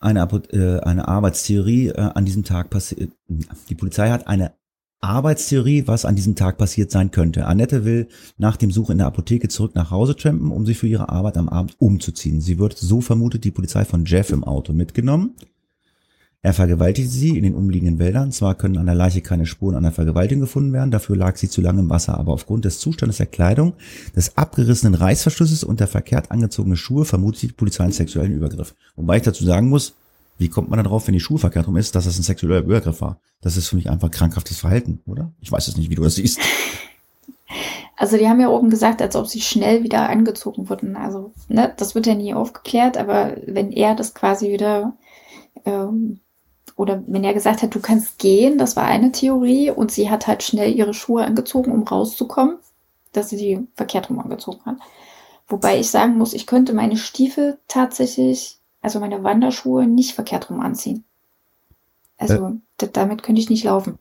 eine, 0.00 0.20
äh, 0.50 0.80
eine 0.80 1.06
Arbeitstheorie 1.06 1.88
äh, 1.88 2.00
an 2.14 2.24
diesem 2.24 2.42
Tag 2.42 2.70
passiert. 2.70 3.12
Die 3.28 3.74
Polizei 3.74 4.08
hat 4.08 4.26
eine 4.26 4.54
Arbeitstheorie, 5.00 5.86
was 5.86 6.06
an 6.06 6.16
diesem 6.16 6.36
Tag 6.36 6.56
passiert 6.56 6.90
sein 6.90 7.10
könnte. 7.10 7.44
Annette 7.44 7.84
will 7.84 8.08
nach 8.38 8.56
dem 8.56 8.70
Such 8.70 8.88
in 8.88 8.96
der 8.96 9.06
Apotheke 9.08 9.48
zurück 9.48 9.74
nach 9.74 9.90
Hause 9.90 10.16
trampen, 10.16 10.50
um 10.50 10.64
sich 10.64 10.78
für 10.78 10.88
ihre 10.88 11.10
Arbeit 11.10 11.36
am 11.36 11.50
Abend 11.50 11.76
umzuziehen. 11.78 12.40
Sie 12.40 12.58
wird, 12.58 12.78
so 12.78 13.02
vermutet 13.02 13.44
die 13.44 13.50
Polizei, 13.50 13.84
von 13.84 14.06
Jeff 14.06 14.30
im 14.30 14.42
Auto 14.42 14.72
mitgenommen. 14.72 15.34
Er 16.40 16.54
vergewaltigte 16.54 17.10
sie 17.10 17.36
in 17.36 17.42
den 17.42 17.54
umliegenden 17.54 17.98
Wäldern. 17.98 18.30
Zwar 18.30 18.54
können 18.54 18.78
an 18.78 18.86
der 18.86 18.94
Leiche 18.94 19.22
keine 19.22 19.44
Spuren 19.44 19.74
einer 19.74 19.90
Vergewaltigung 19.90 20.42
gefunden 20.42 20.72
werden, 20.72 20.92
dafür 20.92 21.16
lag 21.16 21.36
sie 21.36 21.48
zu 21.48 21.60
lange 21.60 21.80
im 21.80 21.90
Wasser, 21.90 22.16
aber 22.16 22.32
aufgrund 22.32 22.64
des 22.64 22.78
Zustandes 22.78 23.16
der 23.16 23.26
Kleidung, 23.26 23.74
des 24.14 24.36
abgerissenen 24.36 24.94
Reißverschlusses 24.94 25.64
und 25.64 25.80
der 25.80 25.88
verkehrt 25.88 26.30
angezogenen 26.30 26.76
Schuhe 26.76 27.04
vermutet 27.04 27.42
die 27.42 27.48
Polizei 27.48 27.84
einen 27.84 27.92
sexuellen 27.92 28.32
Übergriff. 28.32 28.76
Wobei 28.94 29.16
ich 29.16 29.24
dazu 29.24 29.44
sagen 29.44 29.68
muss, 29.68 29.94
wie 30.38 30.48
kommt 30.48 30.70
man 30.70 30.82
darauf, 30.82 31.08
wenn 31.08 31.14
die 31.14 31.20
Schuhe 31.20 31.38
verkehrt 31.38 31.66
rum 31.66 31.76
ist, 31.76 31.96
dass 31.96 32.04
das 32.04 32.16
ein 32.16 32.22
sexueller 32.22 32.60
Übergriff 32.60 33.00
war? 33.00 33.18
Das 33.40 33.56
ist 33.56 33.66
für 33.66 33.76
mich 33.76 33.90
einfach 33.90 34.10
krankhaftes 34.10 34.60
Verhalten, 34.60 35.00
oder? 35.06 35.32
Ich 35.40 35.50
weiß 35.50 35.66
es 35.66 35.76
nicht, 35.76 35.90
wie 35.90 35.96
du 35.96 36.04
das 36.04 36.14
siehst. 36.14 36.38
Also 37.96 38.16
die 38.16 38.28
haben 38.28 38.40
ja 38.40 38.48
oben 38.48 38.70
gesagt, 38.70 39.02
als 39.02 39.16
ob 39.16 39.26
sie 39.26 39.40
schnell 39.40 39.82
wieder 39.82 40.08
angezogen 40.08 40.68
wurden. 40.68 40.94
Also 40.94 41.32
ne, 41.48 41.74
das 41.76 41.96
wird 41.96 42.06
ja 42.06 42.14
nie 42.14 42.32
aufgeklärt, 42.32 42.96
aber 42.96 43.36
wenn 43.44 43.72
er 43.72 43.96
das 43.96 44.14
quasi 44.14 44.52
wieder 44.52 44.92
ähm, 45.64 46.20
oder 46.78 47.02
wenn 47.08 47.24
er 47.24 47.34
gesagt 47.34 47.62
hat, 47.62 47.74
du 47.74 47.80
kannst 47.80 48.18
gehen, 48.18 48.56
das 48.56 48.76
war 48.76 48.84
eine 48.84 49.10
Theorie 49.10 49.70
und 49.72 49.90
sie 49.90 50.08
hat 50.08 50.28
halt 50.28 50.44
schnell 50.44 50.72
ihre 50.72 50.94
Schuhe 50.94 51.24
angezogen, 51.24 51.72
um 51.72 51.82
rauszukommen, 51.82 52.58
dass 53.12 53.30
sie 53.30 53.36
die 53.36 53.66
verkehrt 53.74 54.08
rum 54.08 54.20
angezogen 54.20 54.60
hat. 54.64 54.76
Wobei 55.48 55.80
ich 55.80 55.90
sagen 55.90 56.16
muss, 56.16 56.34
ich 56.34 56.46
könnte 56.46 56.72
meine 56.74 56.96
Stiefel 56.96 57.58
tatsächlich, 57.66 58.60
also 58.80 59.00
meine 59.00 59.24
Wanderschuhe 59.24 59.88
nicht 59.88 60.14
verkehrt 60.14 60.50
rum 60.50 60.60
anziehen. 60.60 61.02
Also 62.16 62.58
äh, 62.80 62.88
damit 62.92 63.24
könnte 63.24 63.40
ich 63.40 63.50
nicht 63.50 63.64
laufen. 63.64 63.98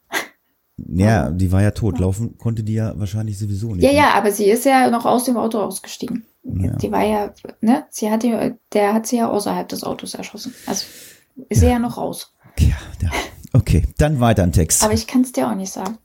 Ja, 0.78 1.32
die 1.32 1.52
war 1.52 1.64
ja 1.64 1.72
tot. 1.72 1.98
Laufen 1.98 2.38
konnte 2.38 2.62
die 2.64 2.76
ja 2.76 2.94
wahrscheinlich 3.00 3.40
sowieso 3.40 3.74
nicht. 3.74 3.84
Ja, 3.84 3.92
ja, 3.92 4.14
aber 4.14 4.32
sie 4.32 4.46
ist 4.46 4.66
ja 4.66 4.92
noch 4.92 5.08
aus 5.08 5.24
dem 5.24 5.38
Auto 5.38 5.60
ausgestiegen. 5.60 6.28
Ja. 6.44 6.74
Die 6.74 6.92
war 6.92 7.04
ja, 7.04 7.34
ne, 7.60 7.88
sie 7.90 8.12
hat 8.12 8.22
die, 8.22 8.54
der 8.72 8.94
hat 8.94 9.08
sie 9.08 9.18
ja 9.18 9.32
außerhalb 9.32 9.68
des 9.68 9.84
Autos 9.84 10.14
erschossen. 10.14 10.54
Also 10.68 10.86
ist 11.50 11.64
ja. 11.64 11.70
er 11.70 11.74
ja 11.74 11.80
noch 11.80 11.98
raus. 11.98 12.36
Ja, 12.60 12.76
ja. 13.02 13.12
Okay, 13.54 13.84
dann 13.98 14.20
weiter 14.20 14.44
im 14.44 14.52
Text. 14.52 14.84
Aber 14.84 14.94
ich 14.94 15.08
kann 15.08 15.22
es 15.22 15.32
dir 15.32 15.50
auch 15.50 15.56
nicht 15.56 15.72
sagen. 15.72 15.98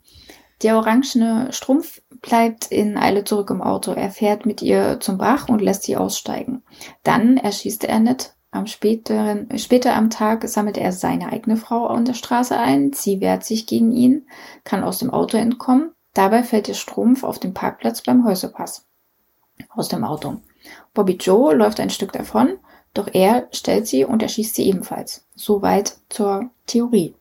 Der 0.62 0.77
orangene 0.77 1.53
Strumpf 1.53 2.01
bleibt 2.21 2.67
in 2.67 2.97
Eile 2.97 3.25
zurück 3.25 3.51
im 3.51 3.61
Auto. 3.61 3.93
Er 3.93 4.11
fährt 4.11 4.47
mit 4.47 4.62
ihr 4.62 5.01
zum 5.01 5.19
Bach 5.19 5.49
und 5.49 5.61
lässt 5.61 5.83
sie 5.83 5.97
aussteigen. 5.97 6.62
Dann 7.03 7.37
erschießt 7.37 7.85
er 7.85 8.01
nicht. 8.01 8.35
Am 8.53 8.67
späteren, 8.67 9.49
später 9.59 9.97
am 9.97 10.11
Tag 10.11 10.47
sammelt 10.47 10.77
er 10.77 10.93
seine 10.93 11.33
eigene 11.33 11.57
Frau 11.57 11.87
an 11.87 12.05
der 12.05 12.15
Straße 12.15 12.57
ein. 12.57 12.93
Sie 12.93 13.21
wehrt 13.21 13.45
sich 13.45 13.67
gegen 13.67 13.93
ihn, 13.93 14.27
kann 14.62 14.85
aus 14.85 14.99
dem 14.99 15.11
Auto 15.11 15.38
entkommen. 15.38 15.93
Dabei 16.12 16.43
fällt 16.43 16.69
der 16.69 16.75
Strumpf 16.75 17.25
auf 17.25 17.38
dem 17.38 17.55
Parkplatz 17.55 18.03
beim 18.03 18.25
Häusepass 18.25 18.87
aus 19.71 19.88
dem 19.88 20.05
Auto. 20.05 20.37
Bobby 20.93 21.15
Joe 21.15 21.55
läuft 21.55 21.81
ein 21.81 21.91
Stück 21.91 22.12
davon 22.12 22.59
doch 22.95 23.09
er 23.13 23.49
stellt 23.53 23.87
sie 23.87 24.05
und 24.05 24.23
erschießt 24.23 24.55
sie 24.55 24.65
ebenfalls. 24.65 25.25
Soweit 25.35 25.97
zur 26.09 26.51
Theorie. 26.67 27.15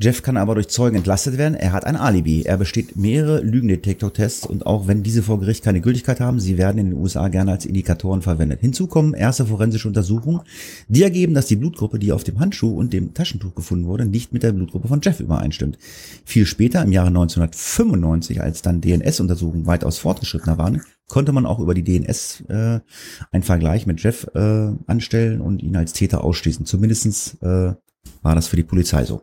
Jeff 0.00 0.22
kann 0.22 0.36
aber 0.36 0.54
durch 0.54 0.68
Zeugen 0.68 0.96
entlastet 0.96 1.38
werden. 1.38 1.54
Er 1.56 1.72
hat 1.72 1.84
ein 1.84 1.96
Alibi. 1.96 2.42
Er 2.42 2.56
besteht 2.56 2.94
mehrere 2.94 3.40
Lügendetektortests 3.40 4.46
und 4.46 4.64
auch 4.64 4.86
wenn 4.86 5.02
diese 5.02 5.24
vor 5.24 5.40
Gericht 5.40 5.64
keine 5.64 5.80
Gültigkeit 5.80 6.20
haben, 6.20 6.38
sie 6.38 6.56
werden 6.56 6.78
in 6.78 6.90
den 6.90 7.00
USA 7.00 7.26
gerne 7.26 7.50
als 7.50 7.66
Indikatoren 7.66 8.22
verwendet. 8.22 8.60
Hinzu 8.60 8.86
kommen 8.86 9.14
erste 9.14 9.46
forensische 9.46 9.88
Untersuchungen, 9.88 10.42
die 10.86 11.02
ergeben, 11.02 11.34
dass 11.34 11.46
die 11.46 11.56
Blutgruppe, 11.56 11.98
die 11.98 12.12
auf 12.12 12.22
dem 12.22 12.38
Handschuh 12.38 12.78
und 12.78 12.92
dem 12.92 13.12
Taschentuch 13.12 13.56
gefunden 13.56 13.86
wurde, 13.86 14.06
nicht 14.06 14.32
mit 14.32 14.44
der 14.44 14.52
Blutgruppe 14.52 14.86
von 14.86 15.00
Jeff 15.02 15.18
übereinstimmt. 15.18 15.78
Viel 16.24 16.46
später, 16.46 16.80
im 16.82 16.92
Jahre 16.92 17.08
1995, 17.08 18.40
als 18.40 18.62
dann 18.62 18.80
DNS-Untersuchungen 18.80 19.66
weitaus 19.66 19.98
fortgeschrittener 19.98 20.58
waren, 20.58 20.80
konnte 21.08 21.32
man 21.32 21.46
auch 21.46 21.58
über 21.58 21.74
die 21.74 21.82
DNS 21.82 22.44
äh, 22.48 22.80
einen 23.32 23.42
Vergleich 23.42 23.86
mit 23.86 24.02
Jeff 24.02 24.28
äh, 24.34 24.70
anstellen 24.86 25.40
und 25.40 25.62
ihn 25.62 25.76
als 25.76 25.94
Täter 25.94 26.22
ausschließen. 26.22 26.66
Zumindestens 26.66 27.34
äh, 27.40 27.74
war 28.22 28.34
das 28.34 28.46
für 28.46 28.56
die 28.56 28.62
Polizei 28.62 29.04
so. 29.04 29.22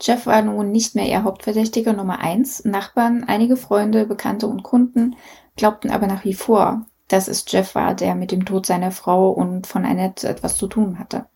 Jeff 0.00 0.26
war 0.26 0.40
nun 0.42 0.70
nicht 0.70 0.94
mehr 0.94 1.08
ihr 1.08 1.24
Hauptverdächtiger 1.24 1.92
Nummer 1.92 2.20
eins. 2.20 2.64
Nachbarn, 2.64 3.24
einige 3.24 3.56
Freunde, 3.56 4.06
Bekannte 4.06 4.46
und 4.46 4.62
Kunden 4.62 5.16
glaubten 5.56 5.90
aber 5.90 6.06
nach 6.06 6.24
wie 6.24 6.34
vor, 6.34 6.86
dass 7.08 7.28
es 7.28 7.44
Jeff 7.48 7.74
war, 7.74 7.94
der 7.94 8.14
mit 8.14 8.30
dem 8.30 8.44
Tod 8.44 8.64
seiner 8.64 8.92
Frau 8.92 9.30
und 9.30 9.66
von 9.66 9.84
Annette 9.84 10.28
etwas 10.28 10.56
zu 10.56 10.68
tun 10.68 10.98
hatte. 10.98 11.26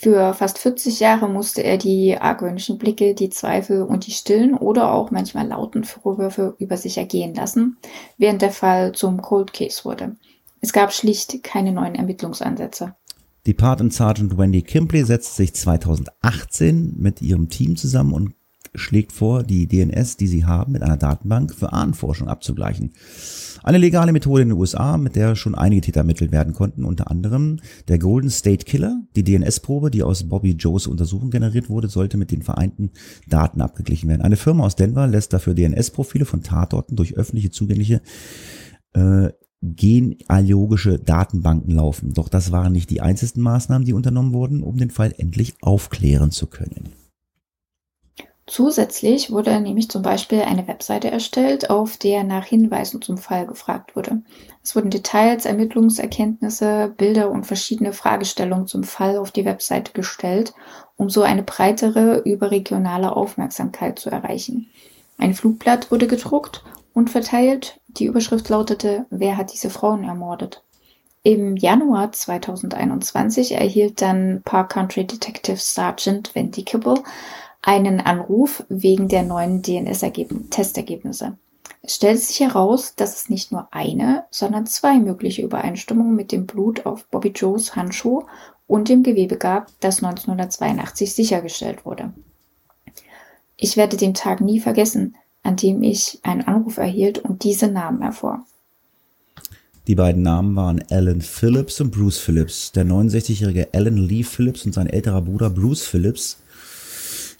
Für 0.00 0.32
fast 0.32 0.58
40 0.58 1.00
Jahre 1.00 1.28
musste 1.28 1.64
er 1.64 1.76
die 1.76 2.16
argwöhnischen 2.16 2.78
Blicke, 2.78 3.16
die 3.16 3.30
Zweifel 3.30 3.82
und 3.82 4.06
die 4.06 4.12
stillen 4.12 4.54
oder 4.54 4.92
auch 4.92 5.10
manchmal 5.10 5.48
lauten 5.48 5.82
Vorwürfe 5.82 6.54
über 6.60 6.76
sich 6.76 6.98
ergehen 6.98 7.34
lassen, 7.34 7.78
während 8.16 8.40
der 8.40 8.52
Fall 8.52 8.92
zum 8.92 9.20
Cold 9.20 9.52
Case 9.52 9.84
wurde. 9.84 10.14
Es 10.60 10.72
gab 10.72 10.92
schlicht 10.92 11.42
keine 11.42 11.72
neuen 11.72 11.96
Ermittlungsansätze. 11.96 12.94
Die 13.44 13.54
Patent 13.54 13.92
Sergeant 13.92 14.38
Wendy 14.38 14.62
Kimpley 14.62 15.04
setzt 15.04 15.34
sich 15.34 15.52
2018 15.52 16.94
mit 16.96 17.20
ihrem 17.20 17.48
Team 17.48 17.74
zusammen 17.74 18.12
und 18.12 18.34
schlägt 18.78 19.12
vor, 19.12 19.42
die 19.42 19.66
DNS, 19.66 20.16
die 20.16 20.26
sie 20.26 20.44
haben, 20.44 20.72
mit 20.72 20.82
einer 20.82 20.96
Datenbank 20.96 21.54
für 21.54 21.72
Ahnenforschung 21.72 22.28
abzugleichen. 22.28 22.92
Eine 23.62 23.78
legale 23.78 24.12
Methode 24.12 24.42
in 24.42 24.48
den 24.48 24.58
USA, 24.58 24.96
mit 24.96 25.16
der 25.16 25.36
schon 25.36 25.54
einige 25.54 25.82
Täter 25.82 26.00
ermittelt 26.00 26.32
werden 26.32 26.54
konnten, 26.54 26.84
unter 26.84 27.10
anderem 27.10 27.58
der 27.88 27.98
Golden 27.98 28.30
State 28.30 28.64
Killer. 28.64 29.02
Die 29.16 29.24
DNS-Probe, 29.24 29.90
die 29.90 30.02
aus 30.02 30.28
Bobby 30.28 30.52
Joes 30.52 30.86
Untersuchung 30.86 31.30
generiert 31.30 31.68
wurde, 31.68 31.88
sollte 31.88 32.16
mit 32.16 32.30
den 32.30 32.42
vereinten 32.42 32.90
Daten 33.26 33.60
abgeglichen 33.60 34.08
werden. 34.08 34.22
Eine 34.22 34.36
Firma 34.36 34.64
aus 34.64 34.76
Denver 34.76 35.06
lässt 35.06 35.32
dafür 35.32 35.54
DNS-Profile 35.54 36.24
von 36.24 36.42
Tatorten 36.42 36.96
durch 36.96 37.16
öffentliche 37.16 37.50
zugängliche 37.50 38.00
äh, 38.94 39.28
genealogische 39.60 40.98
Datenbanken 40.98 41.74
laufen. 41.74 42.14
Doch 42.14 42.28
das 42.28 42.52
waren 42.52 42.72
nicht 42.72 42.90
die 42.90 43.00
einzigen 43.00 43.42
Maßnahmen, 43.42 43.84
die 43.84 43.92
unternommen 43.92 44.32
wurden, 44.32 44.62
um 44.62 44.76
den 44.76 44.90
Fall 44.90 45.12
endlich 45.18 45.54
aufklären 45.60 46.30
zu 46.30 46.46
können. 46.46 46.90
Zusätzlich 48.48 49.30
wurde 49.30 49.60
nämlich 49.60 49.90
zum 49.90 50.00
Beispiel 50.00 50.40
eine 50.40 50.66
Webseite 50.66 51.10
erstellt, 51.10 51.68
auf 51.68 51.98
der 51.98 52.24
nach 52.24 52.46
Hinweisen 52.46 53.02
zum 53.02 53.18
Fall 53.18 53.46
gefragt 53.46 53.94
wurde. 53.94 54.22
Es 54.64 54.74
wurden 54.74 54.88
Details, 54.88 55.44
Ermittlungserkenntnisse, 55.44 56.94
Bilder 56.96 57.30
und 57.30 57.44
verschiedene 57.46 57.92
Fragestellungen 57.92 58.66
zum 58.66 58.84
Fall 58.84 59.18
auf 59.18 59.32
die 59.32 59.44
Webseite 59.44 59.92
gestellt, 59.92 60.54
um 60.96 61.10
so 61.10 61.20
eine 61.20 61.42
breitere 61.42 62.22
überregionale 62.24 63.14
Aufmerksamkeit 63.14 63.98
zu 63.98 64.08
erreichen. 64.08 64.70
Ein 65.18 65.34
Flugblatt 65.34 65.90
wurde 65.90 66.06
gedruckt 66.06 66.64
und 66.94 67.10
verteilt. 67.10 67.78
Die 67.88 68.06
Überschrift 68.06 68.48
lautete 68.48 69.04
Wer 69.10 69.36
hat 69.36 69.52
diese 69.52 69.68
Frauen 69.68 70.04
ermordet? 70.04 70.62
Im 71.22 71.56
Januar 71.56 72.12
2021 72.12 73.52
erhielt 73.52 74.00
dann 74.00 74.40
Park 74.46 74.70
Country 74.70 75.06
Detective 75.06 75.58
Sergeant 75.58 76.34
Wendy 76.34 76.62
Kibble 76.62 77.02
einen 77.62 78.00
Anruf 78.00 78.64
wegen 78.68 79.08
der 79.08 79.22
neuen 79.22 79.62
DNS-Testergebnisse. 79.62 81.36
Es 81.82 81.94
stellt 81.94 82.20
sich 82.20 82.40
heraus, 82.40 82.94
dass 82.96 83.16
es 83.16 83.28
nicht 83.28 83.52
nur 83.52 83.68
eine, 83.72 84.24
sondern 84.30 84.66
zwei 84.66 84.98
mögliche 84.98 85.42
Übereinstimmungen 85.42 86.14
mit 86.14 86.32
dem 86.32 86.46
Blut 86.46 86.86
auf 86.86 87.06
Bobby 87.06 87.28
Joes 87.28 87.76
Handschuh 87.76 88.24
und 88.66 88.88
dem 88.88 89.02
Gewebe 89.02 89.36
gab, 89.36 89.68
das 89.80 90.02
1982 90.02 91.14
sichergestellt 91.14 91.84
wurde. 91.84 92.12
Ich 93.56 93.76
werde 93.76 93.96
den 93.96 94.14
Tag 94.14 94.40
nie 94.40 94.60
vergessen, 94.60 95.16
an 95.42 95.56
dem 95.56 95.82
ich 95.82 96.20
einen 96.22 96.42
Anruf 96.42 96.76
erhielt 96.76 97.18
und 97.18 97.42
diese 97.42 97.68
Namen 97.68 98.02
erfuhr. 98.02 98.44
Die 99.86 99.94
beiden 99.94 100.22
Namen 100.22 100.54
waren 100.54 100.84
Alan 100.90 101.22
Phillips 101.22 101.80
und 101.80 101.90
Bruce 101.90 102.18
Phillips. 102.18 102.72
Der 102.72 102.84
69-jährige 102.84 103.68
Alan 103.72 103.96
Lee 103.96 104.22
Phillips 104.22 104.66
und 104.66 104.74
sein 104.74 104.86
älterer 104.86 105.22
Bruder 105.22 105.48
Bruce 105.48 105.82
Phillips 105.86 106.36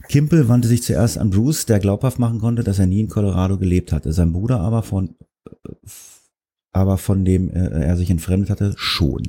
Kimpel 0.08 0.48
wandte 0.48 0.68
sich 0.68 0.82
zuerst 0.82 1.18
an 1.18 1.30
Bruce, 1.30 1.66
der 1.66 1.78
glaubhaft 1.78 2.18
machen 2.18 2.40
konnte, 2.40 2.64
dass 2.64 2.78
er 2.78 2.86
nie 2.86 3.00
in 3.00 3.08
Colorado 3.08 3.58
gelebt 3.58 3.92
hatte. 3.92 4.12
Sein 4.12 4.32
Bruder 4.32 4.60
aber 4.60 4.82
von, 4.82 5.14
aber 6.72 6.98
von 6.98 7.24
dem 7.24 7.50
äh, 7.50 7.68
er 7.68 7.96
sich 7.96 8.10
entfremdet 8.10 8.50
hatte, 8.50 8.72
schon. 8.76 9.22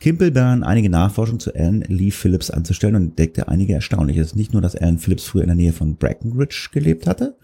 Kimpel 0.00 0.30
begann 0.30 0.62
einige 0.62 0.90
Nachforschungen 0.90 1.40
zu 1.40 1.54
Alan 1.54 1.80
Lee 1.88 2.10
Phillips 2.10 2.50
anzustellen 2.50 2.94
und 2.94 3.02
entdeckte 3.02 3.48
einige 3.48 3.74
Erstaunliches. 3.74 4.36
Nicht 4.36 4.52
nur, 4.52 4.62
dass 4.62 4.76
Alan 4.76 4.98
Phillips 4.98 5.24
früher 5.24 5.42
in 5.42 5.48
der 5.48 5.56
Nähe 5.56 5.72
von 5.72 5.96
Breckenridge 5.96 6.68
gelebt 6.72 7.06
hatte 7.06 7.36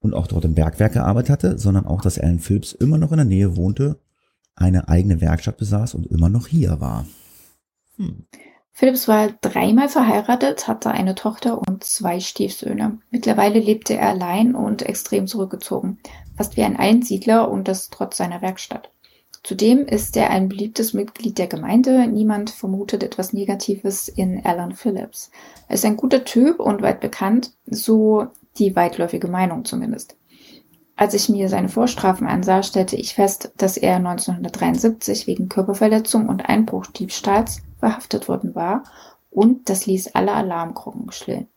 und 0.00 0.14
auch 0.14 0.26
dort 0.26 0.44
im 0.44 0.54
Bergwerk 0.54 0.94
gearbeitet 0.94 1.30
hatte, 1.30 1.58
sondern 1.58 1.86
auch, 1.86 2.00
dass 2.00 2.18
Alan 2.18 2.38
Phillips 2.38 2.72
immer 2.72 2.98
noch 2.98 3.10
in 3.10 3.18
der 3.18 3.26
Nähe 3.26 3.56
wohnte, 3.56 3.98
eine 4.54 4.88
eigene 4.88 5.20
Werkstatt 5.20 5.58
besaß 5.58 5.94
und 5.94 6.06
immer 6.06 6.30
noch 6.30 6.46
hier 6.46 6.80
war. 6.80 7.06
Hm. 7.96 8.24
Phillips 8.78 9.08
war 9.08 9.30
dreimal 9.40 9.88
verheiratet, 9.88 10.68
hatte 10.68 10.90
eine 10.90 11.14
Tochter 11.14 11.62
und 11.66 11.82
zwei 11.82 12.20
Stiefsöhne. 12.20 12.98
Mittlerweile 13.10 13.58
lebte 13.58 13.94
er 13.94 14.10
allein 14.10 14.54
und 14.54 14.82
extrem 14.82 15.26
zurückgezogen, 15.26 15.98
fast 16.36 16.58
wie 16.58 16.62
ein 16.62 16.76
Einsiedler 16.76 17.50
und 17.50 17.68
das 17.68 17.88
trotz 17.88 18.18
seiner 18.18 18.42
Werkstatt. 18.42 18.90
Zudem 19.42 19.86
ist 19.86 20.14
er 20.18 20.28
ein 20.28 20.50
beliebtes 20.50 20.92
Mitglied 20.92 21.38
der 21.38 21.46
Gemeinde. 21.46 22.06
Niemand 22.06 22.50
vermutet 22.50 23.02
etwas 23.02 23.32
Negatives 23.32 24.08
in 24.08 24.44
Alan 24.44 24.72
Phillips. 24.72 25.30
Er 25.68 25.76
ist 25.76 25.86
ein 25.86 25.96
guter 25.96 26.24
Typ 26.26 26.60
und 26.60 26.82
weit 26.82 27.00
bekannt, 27.00 27.52
so 27.64 28.26
die 28.58 28.76
weitläufige 28.76 29.28
Meinung 29.28 29.64
zumindest. 29.64 30.18
Als 30.96 31.14
ich 31.14 31.30
mir 31.30 31.48
seine 31.48 31.70
Vorstrafen 31.70 32.26
ansah, 32.26 32.62
stellte 32.62 32.96
ich 32.96 33.14
fest, 33.14 33.52
dass 33.56 33.78
er 33.78 33.96
1973 33.96 35.26
wegen 35.26 35.48
Körperverletzung 35.48 36.28
und 36.28 36.46
Einbruchdiebstahls 36.46 37.62
verhaftet 37.78 38.28
worden 38.28 38.54
war 38.54 38.84
und 39.30 39.68
das 39.68 39.86
ließ 39.86 40.14
alle 40.14 40.32
Alarmglocken 40.32 41.12
schrillen. 41.12 41.48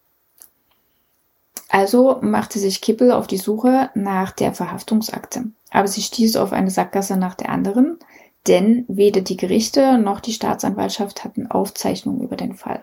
Also 1.70 2.20
machte 2.22 2.58
sich 2.58 2.82
Kippel 2.82 3.12
auf 3.12 3.28
die 3.28 3.38
Suche 3.38 3.92
nach 3.94 4.32
der 4.32 4.54
Verhaftungsakte. 4.54 5.46
Aber 5.70 5.88
sie 5.88 6.02
stieß 6.02 6.36
auf 6.36 6.52
eine 6.52 6.72
Sackgasse 6.72 7.16
nach 7.16 7.36
der 7.36 7.50
anderen, 7.50 8.00
denn 8.48 8.86
weder 8.88 9.22
die 9.22 9.38
Gerichte 9.38 10.00
noch 10.00 10.20
die 10.20 10.34
Staatsanwaltschaft 10.34 11.24
hatten 11.24 11.48
Aufzeichnungen 11.48 12.22
über 12.22 12.36
den 12.36 12.56
Fall. 12.56 12.82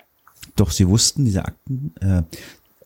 Doch 0.55 0.71
sie 0.71 0.89
wussten, 0.89 1.25
diese 1.25 1.45
Akten 1.45 1.93
äh, 2.01 2.23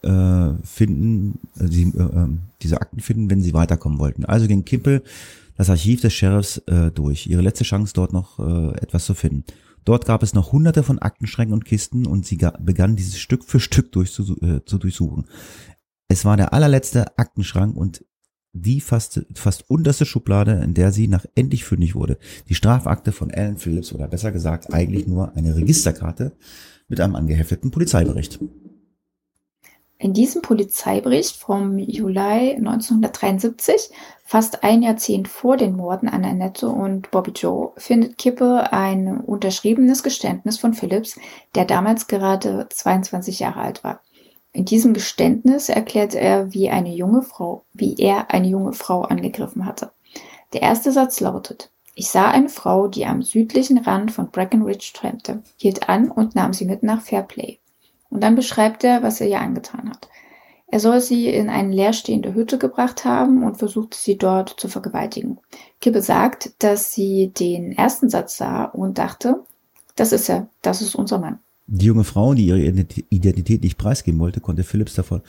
äh, 0.07 0.55
finden, 0.65 1.39
äh, 1.59 1.67
sie, 1.67 1.83
äh, 1.83 2.01
ähm, 2.01 2.41
diese 2.63 2.81
Akten 2.81 3.01
finden, 3.01 3.29
wenn 3.29 3.43
sie 3.43 3.53
weiterkommen 3.53 3.99
wollten. 3.99 4.25
Also 4.25 4.47
ging 4.47 4.65
Kippel 4.65 5.03
das 5.59 5.69
Archiv 5.69 6.01
des 6.01 6.15
Sheriffs 6.15 6.59
äh, 6.67 6.91
durch. 6.91 7.27
Ihre 7.27 7.43
letzte 7.43 7.65
Chance, 7.65 7.93
dort 7.95 8.15
noch 8.15 8.39
äh, 8.39 8.79
etwas 8.79 9.05
zu 9.05 9.13
finden. 9.13 9.45
Dort 9.85 10.05
gab 10.05 10.23
es 10.23 10.35
noch 10.35 10.53
hunderte 10.53 10.83
von 10.83 10.99
Aktenschränken 10.99 11.55
und 11.55 11.65
Kisten 11.65 12.07
und 12.07 12.27
sie 12.27 12.39
begann 12.61 12.97
dieses 12.97 13.19
Stück 13.19 13.45
für 13.45 13.61
Stück 13.61 13.93
durchzu, 13.93 14.37
äh, 14.41 14.65
zu 14.65 14.79
durchsuchen. 14.79 15.27
Es 16.09 16.25
war 16.25 16.37
der 16.37 16.53
allerletzte 16.53 17.17
Aktenschrank 17.19 17.77
und 17.77 18.05
die 18.53 18.81
fast, 18.81 19.25
fast 19.35 19.71
unterste 19.71 20.05
Schublade, 20.05 20.61
in 20.65 20.75
der 20.75 20.91
sie 20.91 21.07
nach 21.07 21.25
endlich 21.35 21.65
fündig 21.65 21.95
wurde. 21.95 22.19
Die 22.49 22.55
Strafakte 22.55 23.13
von 23.13 23.31
Alan 23.31 23.59
Phillips 23.59 23.93
oder 23.93 24.09
besser 24.09 24.33
gesagt 24.33 24.73
eigentlich 24.73 25.07
nur 25.07 25.37
eine 25.37 25.55
Registerkarte 25.55 26.33
mit 26.89 27.01
einem 27.01 27.15
angehefteten 27.15 27.71
Polizeibericht. 27.71 28.41
In 30.03 30.15
diesem 30.15 30.41
Polizeibericht 30.41 31.37
vom 31.37 31.77
Juli 31.77 32.55
1973, 32.57 33.91
fast 34.25 34.65
ein 34.65 34.83
Jahrzehnt 34.83 35.29
vor 35.29 35.59
den 35.59 35.77
Morden 35.77 36.09
an 36.09 36.25
Annette 36.25 36.71
und 36.71 37.11
Bobby 37.11 37.33
Joe, 37.33 37.73
findet 37.77 38.17
Kippe 38.17 38.73
ein 38.73 39.21
unterschriebenes 39.21 40.03
Geständnis 40.03 40.59
von 40.59 40.73
Phillips, 40.73 41.21
der 41.55 41.67
damals 41.67 42.07
gerade 42.07 42.67
22 42.71 43.41
Jahre 43.41 43.61
alt 43.61 43.85
war. 43.85 44.01
In 44.55 44.65
diesem 44.65 44.95
Geständnis 44.95 45.69
erklärt 45.69 46.15
er, 46.15 46.51
wie 46.55 46.71
eine 46.71 46.95
junge 46.95 47.21
Frau, 47.21 47.65
wie 47.75 47.97
er 47.99 48.31
eine 48.31 48.49
junge 48.49 48.73
Frau 48.73 49.03
angegriffen 49.03 49.67
hatte. 49.67 49.93
Der 50.55 50.63
erste 50.63 50.93
Satz 50.93 51.21
lautet, 51.21 51.71
ich 51.95 52.09
sah 52.09 52.31
eine 52.31 52.49
Frau, 52.49 52.89
die 52.89 53.05
am 53.05 53.21
südlichen 53.21 53.77
Rand 53.77 54.13
von 54.13 54.31
Breckenridge 54.31 54.93
trampte, 54.95 55.43
hielt 55.59 55.91
an 55.91 56.11
und 56.11 56.35
nahm 56.35 56.55
sie 56.55 56.65
mit 56.65 56.83
nach 56.83 57.03
Fairplay. 57.03 57.59
Und 58.11 58.23
dann 58.23 58.35
beschreibt 58.35 58.85
er, 58.85 59.03
was 59.03 59.21
er 59.21 59.29
ihr 59.29 59.41
angetan 59.41 59.89
hat. 59.89 60.09
Er 60.67 60.79
soll 60.79 61.01
sie 61.01 61.29
in 61.29 61.49
eine 61.49 61.73
leerstehende 61.75 62.35
Hütte 62.35 62.59
gebracht 62.59 63.05
haben 63.05 63.43
und 63.43 63.57
versuchte 63.57 63.99
sie 63.99 64.17
dort 64.17 64.51
zu 64.51 64.69
vergewaltigen. 64.69 65.41
Kibbe 65.81 66.01
sagt, 66.01 66.63
dass 66.63 66.93
sie 66.93 67.33
den 67.37 67.73
ersten 67.73 68.09
Satz 68.09 68.37
sah 68.37 68.65
und 68.65 68.99
dachte, 68.99 69.45
das 69.97 70.13
ist 70.13 70.29
er, 70.29 70.49
das 70.63 70.81
ist 70.81 70.95
unser 70.95 71.19
Mann. 71.19 71.41
Die 71.73 71.87
junge 71.87 72.03
Frau, 72.03 72.35
die 72.35 72.47
ihre 72.47 72.59
Identität 72.59 73.63
nicht 73.63 73.79
preisgeben 73.79 74.19
wollte, 74.19 74.41
konnte 74.41 74.65
Phillips 74.65 74.95
davon, 74.95 75.21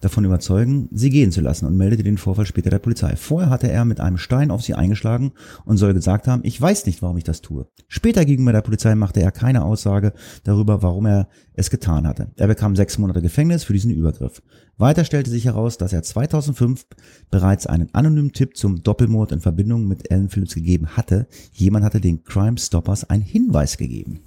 davon 0.00 0.24
überzeugen, 0.24 0.88
sie 0.90 1.08
gehen 1.08 1.30
zu 1.30 1.40
lassen 1.40 1.66
und 1.66 1.76
meldete 1.76 2.02
den 2.02 2.18
Vorfall 2.18 2.46
später 2.46 2.68
der 2.68 2.80
Polizei. 2.80 3.14
Vorher 3.14 3.48
hatte 3.48 3.70
er 3.70 3.84
mit 3.84 4.00
einem 4.00 4.18
Stein 4.18 4.50
auf 4.50 4.60
sie 4.60 4.74
eingeschlagen 4.74 5.30
und 5.64 5.76
soll 5.76 5.94
gesagt 5.94 6.26
haben, 6.26 6.42
ich 6.44 6.60
weiß 6.60 6.86
nicht, 6.86 7.00
warum 7.00 7.16
ich 7.16 7.22
das 7.22 7.42
tue. 7.42 7.68
Später 7.86 8.24
gegenüber 8.24 8.50
der 8.50 8.62
Polizei 8.62 8.96
machte 8.96 9.22
er 9.22 9.30
keine 9.30 9.64
Aussage 9.64 10.14
darüber, 10.42 10.82
warum 10.82 11.06
er 11.06 11.28
es 11.52 11.70
getan 11.70 12.08
hatte. 12.08 12.32
Er 12.34 12.48
bekam 12.48 12.74
sechs 12.74 12.98
Monate 12.98 13.22
Gefängnis 13.22 13.62
für 13.62 13.72
diesen 13.72 13.92
Übergriff. 13.92 14.42
Weiter 14.76 15.04
stellte 15.04 15.30
sich 15.30 15.44
heraus, 15.44 15.78
dass 15.78 15.92
er 15.92 16.02
2005 16.02 16.86
bereits 17.30 17.68
einen 17.68 17.94
anonymen 17.94 18.32
Tipp 18.32 18.56
zum 18.56 18.82
Doppelmord 18.82 19.30
in 19.30 19.40
Verbindung 19.40 19.86
mit 19.86 20.10
Ellen 20.10 20.28
Phillips 20.28 20.56
gegeben 20.56 20.88
hatte. 20.96 21.28
Jemand 21.52 21.84
hatte 21.84 22.00
den 22.00 22.24
Crime 22.24 22.58
Stoppers 22.58 23.08
einen 23.08 23.22
Hinweis 23.22 23.76
gegeben. 23.76 24.22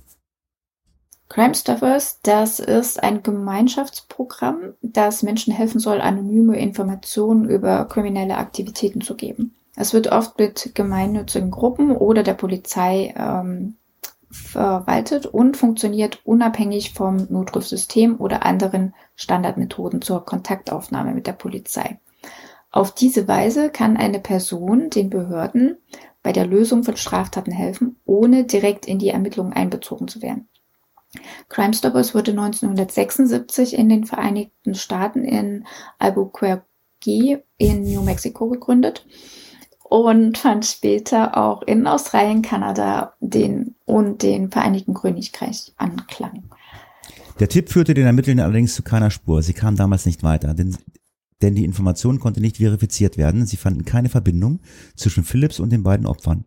Crime 1.29 1.55
Stoppers, 1.55 2.19
das 2.23 2.59
ist 2.59 3.03
ein 3.03 3.21
Gemeinschaftsprogramm, 3.21 4.73
das 4.81 5.23
Menschen 5.23 5.53
helfen 5.53 5.79
soll, 5.79 5.99
anonyme 5.99 6.57
Informationen 6.57 7.49
über 7.49 7.85
kriminelle 7.85 8.37
Aktivitäten 8.37 9.01
zu 9.01 9.15
geben. 9.15 9.55
Es 9.75 9.93
wird 9.93 10.11
oft 10.11 10.39
mit 10.39 10.71
gemeinnützigen 10.73 11.51
Gruppen 11.51 11.91
oder 11.91 12.23
der 12.23 12.33
Polizei 12.33 13.13
ähm, 13.17 13.75
verwaltet 14.31 15.25
und 15.25 15.57
funktioniert 15.57 16.21
unabhängig 16.25 16.93
vom 16.93 17.27
Notrufsystem 17.29 18.19
oder 18.19 18.45
anderen 18.45 18.93
Standardmethoden 19.15 20.01
zur 20.01 20.25
Kontaktaufnahme 20.25 21.13
mit 21.13 21.27
der 21.27 21.33
Polizei. 21.33 21.99
Auf 22.71 22.93
diese 22.93 23.27
Weise 23.27 23.69
kann 23.69 23.97
eine 23.97 24.19
Person 24.19 24.89
den 24.89 25.09
Behörden 25.09 25.77
bei 26.23 26.31
der 26.31 26.45
Lösung 26.45 26.83
von 26.83 26.97
Straftaten 26.97 27.51
helfen, 27.51 27.97
ohne 28.05 28.45
direkt 28.45 28.85
in 28.85 28.99
die 28.99 29.09
Ermittlungen 29.09 29.53
einbezogen 29.53 30.07
zu 30.07 30.21
werden. 30.21 30.47
Crime 31.49 31.73
Stoppers 31.73 32.13
wurde 32.13 32.31
1976 32.31 33.77
in 33.77 33.89
den 33.89 34.05
Vereinigten 34.05 34.75
Staaten 34.75 35.23
in 35.23 35.65
Albuquerque 35.99 36.63
in 37.57 37.83
New 37.83 38.01
Mexico 38.01 38.49
gegründet 38.49 39.05
und 39.89 40.37
fand 40.37 40.65
später 40.65 41.37
auch 41.37 41.61
in 41.61 41.87
Australien, 41.87 42.41
Kanada 42.41 43.13
den, 43.19 43.75
und 43.85 44.23
den 44.23 44.51
Vereinigten 44.51 44.93
Königreich 44.93 45.73
Anklang. 45.77 46.49
Der 47.39 47.49
Tipp 47.49 47.69
führte 47.69 47.93
den 47.93 48.05
Ermittlern 48.05 48.39
allerdings 48.39 48.75
zu 48.75 48.83
keiner 48.83 49.11
Spur. 49.11 49.41
Sie 49.43 49.53
kamen 49.53 49.77
damals 49.77 50.05
nicht 50.05 50.23
weiter, 50.23 50.53
denn, 50.53 50.75
denn 51.41 51.55
die 51.55 51.65
Information 51.65 52.19
konnte 52.19 52.41
nicht 52.41 52.57
verifiziert 52.57 53.17
werden. 53.17 53.45
Sie 53.45 53.57
fanden 53.57 53.85
keine 53.85 54.09
Verbindung 54.09 54.59
zwischen 54.95 55.23
Phillips 55.23 55.59
und 55.59 55.71
den 55.71 55.83
beiden 55.83 56.07
Opfern. 56.07 56.45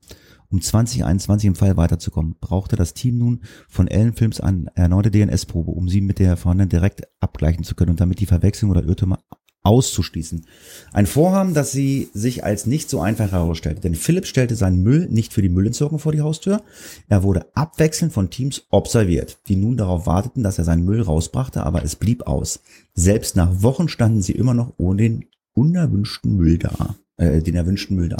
Um 0.50 0.60
2021 0.60 1.46
im 1.46 1.54
Fall 1.54 1.76
weiterzukommen, 1.76 2.34
brauchte 2.40 2.74
das 2.74 2.92
Team 2.92 3.18
nun 3.18 3.40
von 3.68 3.86
Ellen 3.86 4.14
Films 4.14 4.40
eine 4.40 4.66
erneute 4.74 5.10
DNS-Probe, 5.10 5.70
um 5.70 5.88
sie 5.88 6.00
mit 6.00 6.18
der 6.18 6.36
vorhandenen 6.36 6.68
direkt 6.68 7.02
abgleichen 7.20 7.62
zu 7.62 7.76
können 7.76 7.90
und 7.90 8.00
damit 8.00 8.18
die 8.18 8.26
Verwechslung 8.26 8.72
oder 8.72 8.82
Irrtümer 8.82 9.20
auszuschließen. 9.62 10.46
Ein 10.92 11.06
Vorhaben, 11.06 11.54
das 11.54 11.70
sie 11.70 12.08
sich 12.14 12.44
als 12.44 12.66
nicht 12.66 12.88
so 12.88 13.00
einfach 13.00 13.30
herausstellte, 13.30 13.80
denn 13.80 13.94
Philipp 13.94 14.26
stellte 14.26 14.56
seinen 14.56 14.82
Müll 14.82 15.06
nicht 15.10 15.32
für 15.32 15.42
die 15.42 15.50
Müllentsorgung 15.50 15.98
vor 15.98 16.12
die 16.12 16.22
Haustür. 16.22 16.62
Er 17.08 17.22
wurde 17.22 17.46
abwechselnd 17.54 18.12
von 18.12 18.30
Teams 18.30 18.66
observiert, 18.70 19.38
die 19.48 19.56
nun 19.56 19.76
darauf 19.76 20.06
warteten, 20.06 20.42
dass 20.42 20.58
er 20.58 20.64
seinen 20.64 20.84
Müll 20.84 21.02
rausbrachte, 21.02 21.62
aber 21.62 21.84
es 21.84 21.94
blieb 21.94 22.26
aus. 22.26 22.60
Selbst 22.94 23.36
nach 23.36 23.62
Wochen 23.62 23.88
standen 23.88 24.22
sie 24.22 24.32
immer 24.32 24.54
noch 24.54 24.72
ohne 24.78 25.02
den 25.02 25.24
unerwünschten 25.52 26.36
Müll 26.36 26.58
da, 26.58 26.96
äh, 27.18 27.42
den 27.42 27.54
erwünschten 27.54 27.96
Müll 27.96 28.08
da. 28.08 28.18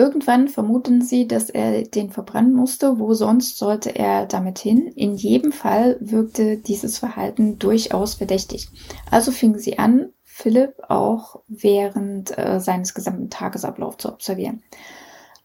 Irgendwann 0.00 0.48
vermuten 0.48 1.02
sie, 1.02 1.28
dass 1.28 1.50
er 1.50 1.82
den 1.82 2.08
verbrennen 2.08 2.54
musste. 2.54 2.98
Wo 2.98 3.12
sonst 3.12 3.58
sollte 3.58 3.94
er 3.94 4.24
damit 4.24 4.58
hin? 4.58 4.86
In 4.86 5.14
jedem 5.14 5.52
Fall 5.52 5.98
wirkte 6.00 6.56
dieses 6.56 6.96
Verhalten 6.96 7.58
durchaus 7.58 8.14
verdächtig. 8.14 8.70
Also 9.10 9.30
fingen 9.30 9.58
sie 9.58 9.78
an, 9.78 10.08
Philipp 10.22 10.72
auch 10.88 11.42
während 11.48 12.38
äh, 12.38 12.60
seines 12.60 12.94
gesamten 12.94 13.28
Tagesablaufs 13.28 13.98
zu 13.98 14.08
observieren. 14.08 14.62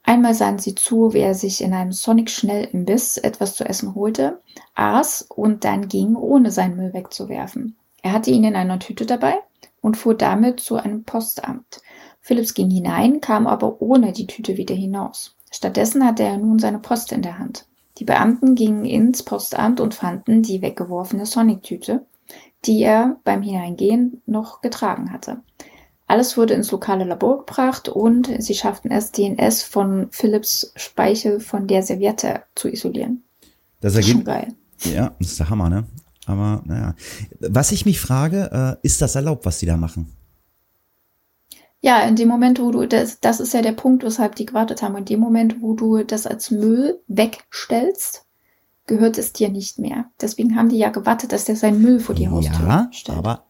Einmal 0.03 0.33
sahen 0.33 0.57
sie 0.57 0.73
zu, 0.73 1.11
wie 1.11 1.19
er 1.19 1.35
sich 1.35 1.59
in 1.61 1.73
einem 1.73 1.91
Sonic-Schnellimbiss 1.91 3.17
etwas 3.17 3.55
zu 3.55 3.65
essen 3.65 3.93
holte, 3.93 4.39
aß 4.73 5.23
und 5.23 5.65
dann 5.65 5.89
ging, 5.89 6.15
ohne 6.15 6.49
seinen 6.49 6.77
Müll 6.77 6.93
wegzuwerfen. 6.93 7.75
Er 8.01 8.13
hatte 8.13 8.31
ihn 8.31 8.45
in 8.45 8.55
einer 8.55 8.79
Tüte 8.79 9.05
dabei 9.05 9.35
und 9.81 9.97
fuhr 9.97 10.15
damit 10.15 10.61
zu 10.61 10.77
einem 10.77 11.03
Postamt. 11.03 11.81
Phillips 12.25 12.55
ging 12.55 12.71
hinein, 12.71 13.21
kam 13.21 13.45
aber 13.45 13.83
ohne 13.83 14.11
die 14.11 14.25
Tüte 14.25 14.57
wieder 14.57 14.73
hinaus. 14.73 15.35
Stattdessen 15.51 16.03
hatte 16.03 16.23
er 16.23 16.39
nun 16.39 16.57
seine 16.57 16.79
Post 16.79 17.11
in 17.11 17.21
der 17.21 17.38
Hand. 17.38 17.67
Die 17.99 18.03
Beamten 18.03 18.55
gingen 18.55 18.83
ins 18.83 19.21
Postamt 19.21 19.79
und 19.79 19.93
fanden 19.93 20.41
die 20.41 20.63
weggeworfene 20.63 21.27
Sonic-Tüte, 21.27 22.03
die 22.65 22.81
er 22.81 23.17
beim 23.25 23.43
Hineingehen 23.43 24.23
noch 24.25 24.61
getragen 24.61 25.11
hatte. 25.13 25.41
Alles 26.07 26.35
wurde 26.35 26.55
ins 26.55 26.71
lokale 26.71 27.03
Labor 27.03 27.45
gebracht 27.45 27.89
und 27.89 28.31
sie 28.39 28.55
schafften 28.55 28.89
es, 28.89 29.11
DNS 29.11 29.61
von 29.61 30.07
Phillips 30.09 30.73
Speichel 30.75 31.39
von 31.39 31.67
der 31.67 31.83
Serviette 31.83 32.41
zu 32.55 32.69
isolieren. 32.69 33.23
Das 33.81 33.93
Schon 33.93 34.01
ergibt, 34.01 34.25
geil. 34.25 34.47
ja, 34.83 35.13
das 35.19 35.27
ist 35.27 35.39
der 35.39 35.51
Hammer, 35.51 35.69
ne? 35.69 35.85
Aber 36.25 36.63
naja. 36.65 36.95
Was 37.39 37.71
ich 37.71 37.85
mich 37.85 37.99
frage, 37.99 38.77
äh, 38.81 38.88
ist 38.88 38.99
das 39.03 39.13
erlaubt, 39.13 39.45
was 39.45 39.59
die 39.59 39.67
da 39.67 39.77
machen? 39.77 40.11
Ja, 41.85 41.99
in 41.99 42.15
dem 42.15 42.27
Moment, 42.27 42.59
wo 42.59 42.71
du 42.71 42.87
das, 42.87 43.19
das 43.19 43.39
ist 43.39 43.53
ja 43.53 43.61
der 43.61 43.71
Punkt, 43.71 44.03
weshalb 44.03 44.33
die 44.33 44.47
gewartet 44.47 44.81
haben. 44.81 44.95
In 44.97 45.05
dem 45.05 45.19
Moment, 45.19 45.61
wo 45.61 45.75
du 45.75 46.03
das 46.03 46.25
als 46.25 46.49
Müll 46.49 46.99
wegstellst, 47.07 48.25
gehört 48.87 49.19
es 49.19 49.33
dir 49.33 49.49
nicht 49.49 49.77
mehr. 49.77 50.05
Deswegen 50.19 50.55
haben 50.55 50.69
die 50.69 50.79
ja 50.79 50.89
gewartet, 50.89 51.31
dass 51.31 51.45
der 51.45 51.55
seinen 51.55 51.83
Müll 51.83 51.99
vor 51.99 52.15
die 52.15 52.27
Haustür 52.27 52.67
ja, 52.67 52.89
stellt. 52.91 53.19
aber 53.19 53.45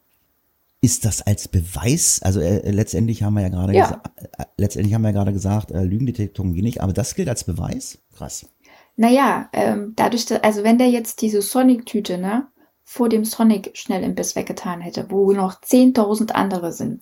ist 0.82 1.06
das 1.06 1.22
als 1.22 1.48
Beweis? 1.48 2.20
Also 2.24 2.42
äh, 2.42 2.70
letztendlich 2.72 3.24
haben 3.24 3.36
wir 3.36 3.42
ja 3.42 3.48
gerade 3.48 3.74
Ja. 3.74 4.04
äh, 4.38 4.44
letztendlich 4.58 4.94
haben 4.94 5.04
wir 5.04 5.12
ja 5.12 5.16
gerade 5.16 5.32
gesagt, 5.32 5.72
äh, 5.72 5.86
Lügendetektoren 5.86 6.54
gehen 6.54 6.66
nicht, 6.66 6.82
aber 6.82 6.92
das 6.92 7.16
gilt 7.16 7.30
als 7.30 7.46
Beweis? 7.46 8.00
Krass. 8.18 8.50
Naja, 8.98 9.48
ähm, 9.54 9.94
dadurch, 9.96 10.26
dass, 10.26 10.44
also 10.44 10.62
wenn 10.66 10.78
der 10.78 10.90
jetzt 10.90 11.22
diese 11.22 11.42
Sonic-Tüte, 11.42 12.18
ne, 12.18 12.48
vor 12.84 13.08
dem 13.08 13.24
Sonic-Schnellimbiss 13.24 14.36
weggetan 14.36 14.82
hätte, 14.82 15.06
wo 15.10 15.32
noch 15.32 15.62
10.000 15.62 16.34
andere 16.34 16.74
sind, 16.74 17.02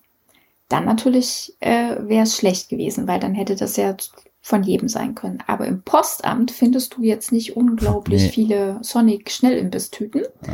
dann 0.73 0.86
natürlich 0.86 1.55
äh, 1.59 1.95
wäre 1.99 2.23
es 2.23 2.36
schlecht 2.36 2.69
gewesen, 2.69 3.07
weil 3.07 3.19
dann 3.19 3.36
hätte 3.36 3.55
das 3.55 3.77
ja 3.77 3.95
von 4.41 4.63
jedem 4.63 4.89
sein 4.89 5.13
können. 5.13 5.43
Aber 5.45 5.67
im 5.67 5.83
Postamt 5.83 6.49
findest 6.51 6.95
du 6.95 7.03
jetzt 7.03 7.31
nicht 7.31 7.55
unglaublich 7.55 8.23
Nee. 8.23 8.29
viele 8.29 8.79
Sonic-Schnellimbiss-Tüten. 8.81 10.23
Ja. 10.45 10.53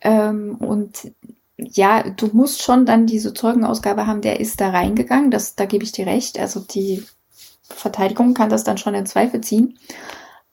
Ähm, 0.00 0.56
und 0.56 1.12
ja, 1.58 2.02
du 2.08 2.30
musst 2.32 2.62
schon 2.62 2.86
dann 2.86 3.06
diese 3.06 3.34
Zeugenausgabe 3.34 4.06
haben, 4.06 4.22
der 4.22 4.40
ist 4.40 4.62
da 4.62 4.70
reingegangen, 4.70 5.30
das, 5.30 5.54
da 5.56 5.66
gebe 5.66 5.84
ich 5.84 5.92
dir 5.92 6.06
recht. 6.06 6.38
Also 6.40 6.60
die 6.60 7.04
Verteidigung 7.62 8.32
kann 8.32 8.48
das 8.48 8.64
dann 8.64 8.78
schon 8.78 8.94
in 8.94 9.04
Zweifel 9.04 9.42
ziehen. 9.42 9.78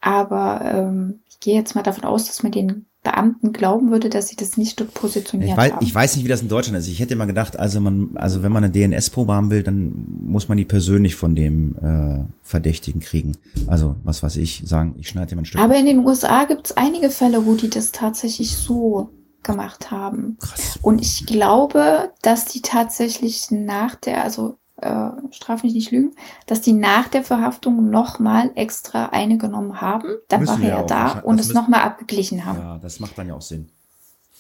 Aber 0.02 0.62
ähm, 0.66 1.22
ich 1.30 1.40
gehe 1.40 1.56
jetzt 1.56 1.76
mal 1.76 1.84
davon 1.84 2.04
aus, 2.04 2.26
dass 2.28 2.44
man 2.44 2.52
den 2.52 2.86
Beamten 3.08 3.54
glauben 3.54 3.90
würde, 3.90 4.10
dass 4.10 4.28
sie 4.28 4.36
das 4.36 4.58
nicht 4.58 4.82
dort 4.82 4.94
positioniert 4.94 5.52
Ich 5.52 5.58
weiß, 5.58 5.72
haben. 5.72 5.86
ich 5.86 5.96
weiß 5.96 6.18
nicht, 6.18 6.26
wie 6.26 6.30
das 6.30 6.42
in 6.42 6.50
Deutschland 6.50 6.78
ist. 6.78 6.90
Ich 6.90 7.00
hätte 7.00 7.14
immer 7.14 7.26
gedacht, 7.26 7.58
also 7.58 7.80
man, 7.80 8.10
also 8.16 8.44
wenn 8.44 8.52
man 8.52 8.66
eine 8.66 8.74
DNS-Probe 8.74 9.34
haben 9.34 9.50
will, 9.50 9.64
dann 9.64 9.94
muss 10.26 10.50
man 10.50 10.58
die 10.58 10.66
persönlich 10.66 11.16
von 11.16 11.34
dem 11.34 11.76
äh, 11.78 12.26
Verdächtigen 12.44 13.00
kriegen. 13.00 13.38
Also 13.68 13.96
was 14.04 14.24
weiß 14.24 14.36
ich, 14.36 14.64
sagen, 14.66 14.96
ich 14.98 15.08
schneide 15.08 15.36
dir 15.36 15.42
ein 15.42 15.46
Stück. 15.46 15.62
Aber 15.62 15.78
in 15.78 15.86
den 15.86 16.06
USA 16.06 16.44
gibt 16.44 16.68
es 16.68 16.76
einige 16.76 17.10
Fälle, 17.10 17.46
wo 17.46 17.56
die 17.56 17.70
das 17.70 17.94
tatsächlich 17.94 18.58
so 18.58 19.10
gemacht 19.44 19.90
haben. 19.90 20.38
Krass. 20.42 20.78
Und 20.82 21.00
ich 21.00 21.26
glaube, 21.26 22.12
dass 22.22 22.44
die 22.44 22.62
tatsächlich 22.62 23.52
nach 23.52 23.96
der, 23.96 24.26
also 24.26 24.58
äh, 24.78 25.10
straf 25.32 25.64
mich 25.64 25.74
nicht 25.74 25.92
lügen, 25.92 26.16
dass 26.46 26.62
die 26.62 26.74
nach 26.74 27.08
der 27.08 27.24
Verhaftung 27.24 27.90
nochmal 27.90 28.52
extra 28.56 29.08
eine 29.08 29.38
genommen 29.38 29.82
haben. 29.82 30.18
Dann 30.28 30.42
Müssen 30.42 30.62
war 30.62 30.70
er 30.70 30.78
ja 30.78 30.84
da 30.84 31.20
und 31.20 31.40
es 31.40 31.54
nochmal 31.54 31.82
abgeglichen 31.82 32.46
haben. 32.46 32.60
Ja, 32.60 32.78
das 32.78 33.00
macht 33.00 33.18
dann 33.18 33.28
ja 33.28 33.36
auch 33.36 33.42
Sinn. 33.42 33.70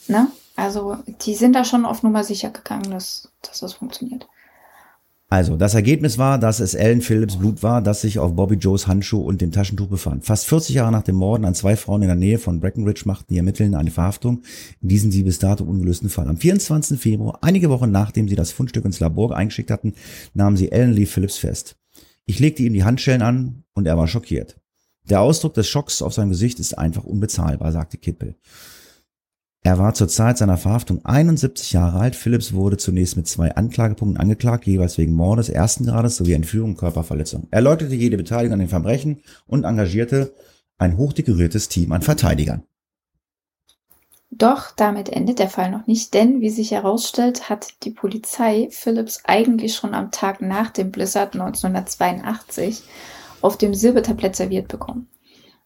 Ne? 0.07 0.27
Also 0.55 0.97
die 1.21 1.35
sind 1.35 1.53
da 1.53 1.63
schon 1.63 1.85
auf 1.85 2.03
Nummer 2.03 2.23
sicher 2.23 2.49
gegangen, 2.49 2.91
dass, 2.91 3.29
dass 3.41 3.59
das 3.59 3.73
funktioniert. 3.73 4.27
Also, 5.29 5.57
das 5.57 5.73
Ergebnis 5.73 6.17
war, 6.17 6.39
dass 6.39 6.61
es 6.61 6.73
Ellen 6.73 7.01
Phillips 7.01 7.35
Blut 7.35 7.61
war, 7.61 7.81
das 7.81 7.99
sich 7.99 8.17
auf 8.17 8.33
Bobby 8.33 8.55
Joes 8.55 8.87
Handschuh 8.87 9.19
und 9.19 9.41
dem 9.41 9.51
Taschentuch 9.51 9.87
befand. 9.87 10.23
Fast 10.23 10.47
40 10.47 10.75
Jahre 10.75 10.91
nach 10.93 11.03
dem 11.03 11.17
Morden 11.17 11.43
an 11.43 11.53
zwei 11.53 11.75
Frauen 11.75 12.01
in 12.01 12.07
der 12.07 12.15
Nähe 12.15 12.39
von 12.39 12.61
Breckenridge 12.61 13.01
machten 13.03 13.33
die 13.33 13.37
Ermittler 13.37 13.77
eine 13.77 13.91
Verhaftung 13.91 14.43
in 14.81 14.87
diesen 14.87 15.11
sie 15.11 15.23
bis 15.23 15.39
dato 15.39 15.65
ungelösten 15.65 16.07
Fall. 16.07 16.29
Am 16.29 16.37
24. 16.37 16.97
Februar, 16.97 17.39
einige 17.41 17.69
Wochen 17.69 17.91
nachdem 17.91 18.29
sie 18.29 18.35
das 18.35 18.53
Fundstück 18.53 18.85
ins 18.85 19.01
Labor 19.01 19.35
eingeschickt 19.35 19.69
hatten, 19.69 19.95
nahmen 20.33 20.55
sie 20.55 20.71
Ellen 20.71 20.93
Lee 20.93 21.05
Phillips 21.05 21.37
fest. 21.37 21.75
Ich 22.25 22.39
legte 22.39 22.63
ihm 22.63 22.73
die 22.73 22.85
Handschellen 22.85 23.21
an 23.21 23.63
und 23.73 23.85
er 23.85 23.97
war 23.97 24.07
schockiert. 24.07 24.57
Der 25.09 25.19
Ausdruck 25.19 25.53
des 25.55 25.67
Schocks 25.67 26.01
auf 26.01 26.13
seinem 26.13 26.29
Gesicht 26.29 26.59
ist 26.59 26.77
einfach 26.77 27.03
unbezahlbar, 27.03 27.73
sagte 27.73 27.97
Kippel. 27.97 28.35
Er 29.67 29.79
war 29.79 29.93
zur 29.93 30.07
Zeit 30.07 30.37
seiner 30.37 30.55
Verhaftung 30.55 31.03
71 31.03 31.73
Jahre 31.73 31.99
alt. 31.99 32.15
Phillips 32.15 32.53
wurde 32.53 32.77
zunächst 32.77 33.17
mit 33.17 33.27
zwei 33.27 33.53
Anklagepunkten 33.53 34.17
angeklagt, 34.17 34.65
jeweils 34.65 34.97
wegen 34.97 35.11
Mordes 35.11 35.49
ersten 35.49 35.87
Grades 35.87 36.15
sowie 36.15 36.31
Entführung 36.31 36.69
und 36.69 36.77
Körperverletzung. 36.77 37.49
Er 37.51 37.59
leugnete 37.59 37.93
jede 37.93 38.15
Beteiligung 38.15 38.53
an 38.53 38.59
den 38.59 38.69
Verbrechen 38.69 39.21
und 39.45 39.65
engagierte 39.65 40.33
ein 40.77 40.95
hochdekoriertes 40.95 41.67
Team 41.67 41.91
an 41.91 42.01
Verteidigern. 42.01 42.63
Doch 44.29 44.71
damit 44.73 45.09
endet 45.09 45.39
der 45.39 45.49
Fall 45.49 45.69
noch 45.69 45.85
nicht, 45.85 46.13
denn 46.13 46.39
wie 46.39 46.49
sich 46.49 46.71
herausstellt, 46.71 47.49
hat 47.49 47.83
die 47.83 47.91
Polizei 47.91 48.69
Phillips 48.71 49.23
eigentlich 49.25 49.75
schon 49.75 49.93
am 49.93 50.11
Tag 50.11 50.41
nach 50.41 50.69
dem 50.69 50.91
Blizzard 50.91 51.33
1982 51.33 52.83
auf 53.41 53.57
dem 53.57 53.73
Silbertablett 53.73 54.37
serviert 54.37 54.69
bekommen. 54.69 55.09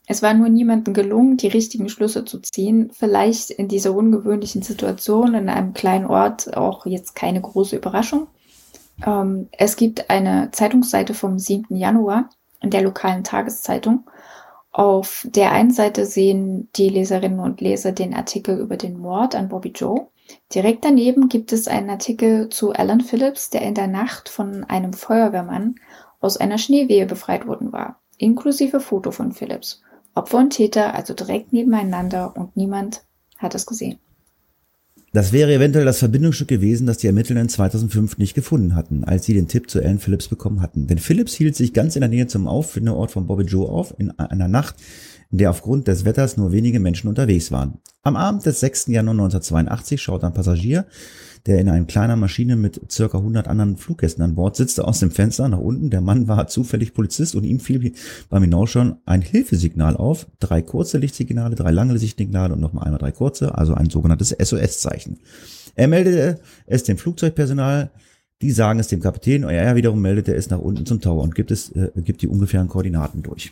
Es 0.07 0.21
war 0.21 0.33
nur 0.33 0.49
niemandem 0.49 0.93
gelungen, 0.93 1.37
die 1.37 1.47
richtigen 1.47 1.87
Schlüsse 1.87 2.25
zu 2.25 2.39
ziehen. 2.39 2.91
Vielleicht 2.93 3.51
in 3.51 3.67
dieser 3.67 3.93
ungewöhnlichen 3.93 4.61
Situation 4.61 5.33
in 5.33 5.47
einem 5.47 5.73
kleinen 5.73 6.05
Ort 6.05 6.57
auch 6.57 6.85
jetzt 6.85 7.15
keine 7.15 7.41
große 7.41 7.75
Überraschung. 7.75 8.27
Ähm, 9.05 9.47
es 9.51 9.75
gibt 9.75 10.09
eine 10.09 10.49
Zeitungsseite 10.51 11.13
vom 11.13 11.39
7. 11.39 11.75
Januar 11.75 12.29
in 12.61 12.71
der 12.71 12.81
lokalen 12.81 13.23
Tageszeitung. 13.23 14.05
Auf 14.71 15.27
der 15.29 15.51
einen 15.51 15.71
Seite 15.71 16.05
sehen 16.05 16.69
die 16.75 16.89
Leserinnen 16.89 17.39
und 17.39 17.59
Leser 17.61 17.91
den 17.91 18.13
Artikel 18.13 18.57
über 18.57 18.77
den 18.77 18.97
Mord 18.97 19.35
an 19.35 19.49
Bobby 19.49 19.69
Joe. 19.69 20.07
Direkt 20.53 20.85
daneben 20.85 21.27
gibt 21.27 21.51
es 21.51 21.67
einen 21.67 21.89
Artikel 21.89 22.47
zu 22.49 22.71
Alan 22.71 23.01
Phillips, 23.01 23.49
der 23.49 23.63
in 23.63 23.75
der 23.75 23.87
Nacht 23.87 24.29
von 24.29 24.63
einem 24.63 24.93
Feuerwehrmann 24.93 25.75
aus 26.21 26.37
einer 26.37 26.57
Schneewehe 26.57 27.05
befreit 27.05 27.47
worden 27.47 27.73
war, 27.73 27.99
inklusive 28.17 28.79
Foto 28.79 29.11
von 29.11 29.33
Phillips. 29.33 29.81
Opfer 30.21 30.37
und 30.37 30.51
Täter 30.51 30.93
also 30.93 31.15
direkt 31.15 31.51
nebeneinander 31.51 32.35
und 32.37 32.55
niemand 32.55 33.03
hat 33.39 33.55
es 33.55 33.65
gesehen. 33.65 33.97
Das 35.13 35.33
wäre 35.33 35.51
eventuell 35.51 35.83
das 35.83 35.97
Verbindungsstück 35.97 36.47
gewesen, 36.47 36.85
das 36.85 36.99
die 36.99 37.07
Ermittler 37.07 37.41
in 37.41 37.49
2005 37.49 38.19
nicht 38.19 38.35
gefunden 38.35 38.75
hatten, 38.75 39.03
als 39.03 39.25
sie 39.25 39.33
den 39.33 39.47
Tipp 39.47 39.69
zu 39.69 39.79
Alan 39.79 39.97
Phillips 39.97 40.27
bekommen 40.27 40.61
hatten. 40.61 40.85
Denn 40.85 40.99
Phillips 40.99 41.33
hielt 41.33 41.55
sich 41.55 41.73
ganz 41.73 41.95
in 41.95 42.01
der 42.01 42.09
Nähe 42.09 42.27
zum 42.27 42.47
Auffindeort 42.47 43.09
von 43.09 43.25
Bobby 43.25 43.43
Joe 43.43 43.67
auf, 43.67 43.95
in 43.97 44.11
einer 44.11 44.47
Nacht, 44.47 44.75
in 45.31 45.39
der 45.39 45.49
aufgrund 45.49 45.87
des 45.87 46.05
Wetters 46.05 46.37
nur 46.37 46.51
wenige 46.51 46.79
Menschen 46.79 47.07
unterwegs 47.09 47.51
waren. 47.51 47.79
Am 48.03 48.15
Abend 48.15 48.45
des 48.45 48.59
6. 48.59 48.87
Januar 48.87 49.13
1982 49.13 50.01
schaut 50.01 50.23
ein 50.23 50.33
Passagier, 50.33 50.85
der 51.45 51.59
in 51.59 51.69
einer 51.69 51.85
kleinen 51.85 52.19
Maschine 52.19 52.55
mit 52.55 52.79
circa 52.91 53.17
100 53.17 53.47
anderen 53.47 53.77
Fluggästen 53.77 54.23
an 54.23 54.35
Bord 54.35 54.55
sitzt, 54.55 54.79
aus 54.79 54.99
dem 54.99 55.11
Fenster 55.11 55.47
nach 55.47 55.59
unten. 55.59 55.89
Der 55.89 56.01
Mann 56.01 56.27
war 56.27 56.47
zufällig 56.47 56.93
Polizist 56.93 57.35
und 57.35 57.43
ihm 57.43 57.59
fiel 57.59 57.93
beim 58.29 58.43
Hinausschauen 58.43 58.97
ein 59.05 59.21
Hilfesignal 59.21 59.97
auf. 59.97 60.27
Drei 60.39 60.61
kurze 60.61 60.97
Lichtsignale, 60.97 61.55
drei 61.55 61.71
lange 61.71 61.93
Lichtsignale 61.93 62.53
und 62.53 62.59
nochmal 62.59 62.85
einmal 62.85 62.99
drei 62.99 63.11
kurze, 63.11 63.57
also 63.57 63.73
ein 63.73 63.89
sogenanntes 63.89 64.29
SOS-Zeichen. 64.29 65.19
Er 65.75 65.87
meldete 65.87 66.39
es 66.67 66.83
dem 66.83 66.97
Flugzeugpersonal, 66.97 67.89
die 68.41 68.51
sagen 68.51 68.79
es 68.79 68.87
dem 68.87 69.01
Kapitän, 69.01 69.43
er 69.43 69.75
wiederum 69.75 70.01
meldete 70.01 70.33
es 70.35 70.49
nach 70.49 70.59
unten 70.59 70.85
zum 70.85 70.99
Tower 70.99 71.21
und 71.21 71.35
gibt 71.35 71.51
es, 71.51 71.71
äh, 71.71 71.91
gibt 71.97 72.21
die 72.21 72.27
ungefähren 72.27 72.67
Koordinaten 72.67 73.21
durch. 73.21 73.51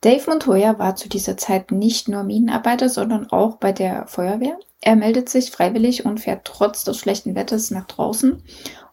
Dave 0.00 0.30
Montoya 0.30 0.78
war 0.78 0.94
zu 0.94 1.08
dieser 1.08 1.36
Zeit 1.36 1.72
nicht 1.72 2.08
nur 2.08 2.22
Minenarbeiter, 2.22 2.88
sondern 2.88 3.30
auch 3.30 3.56
bei 3.56 3.72
der 3.72 4.06
Feuerwehr. 4.06 4.58
Er 4.80 4.94
meldet 4.94 5.28
sich 5.28 5.50
freiwillig 5.50 6.04
und 6.04 6.20
fährt 6.20 6.44
trotz 6.44 6.84
des 6.84 6.98
schlechten 6.98 7.34
Wetters 7.34 7.72
nach 7.72 7.86
draußen, 7.86 8.42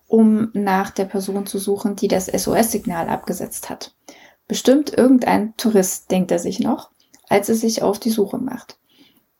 um 0.07 0.49
nach 0.53 0.89
der 0.89 1.05
Person 1.05 1.45
zu 1.45 1.59
suchen, 1.59 1.95
die 1.95 2.07
das 2.07 2.25
SOS-Signal 2.25 3.07
abgesetzt 3.09 3.69
hat. 3.69 3.93
Bestimmt 4.47 4.95
irgendein 4.95 5.55
Tourist, 5.57 6.09
denkt 6.09 6.31
er 6.31 6.39
sich 6.39 6.59
noch, 6.59 6.89
als 7.29 7.49
er 7.49 7.55
sich 7.55 7.83
auf 7.83 7.99
die 7.99 8.09
Suche 8.09 8.39
macht. 8.39 8.79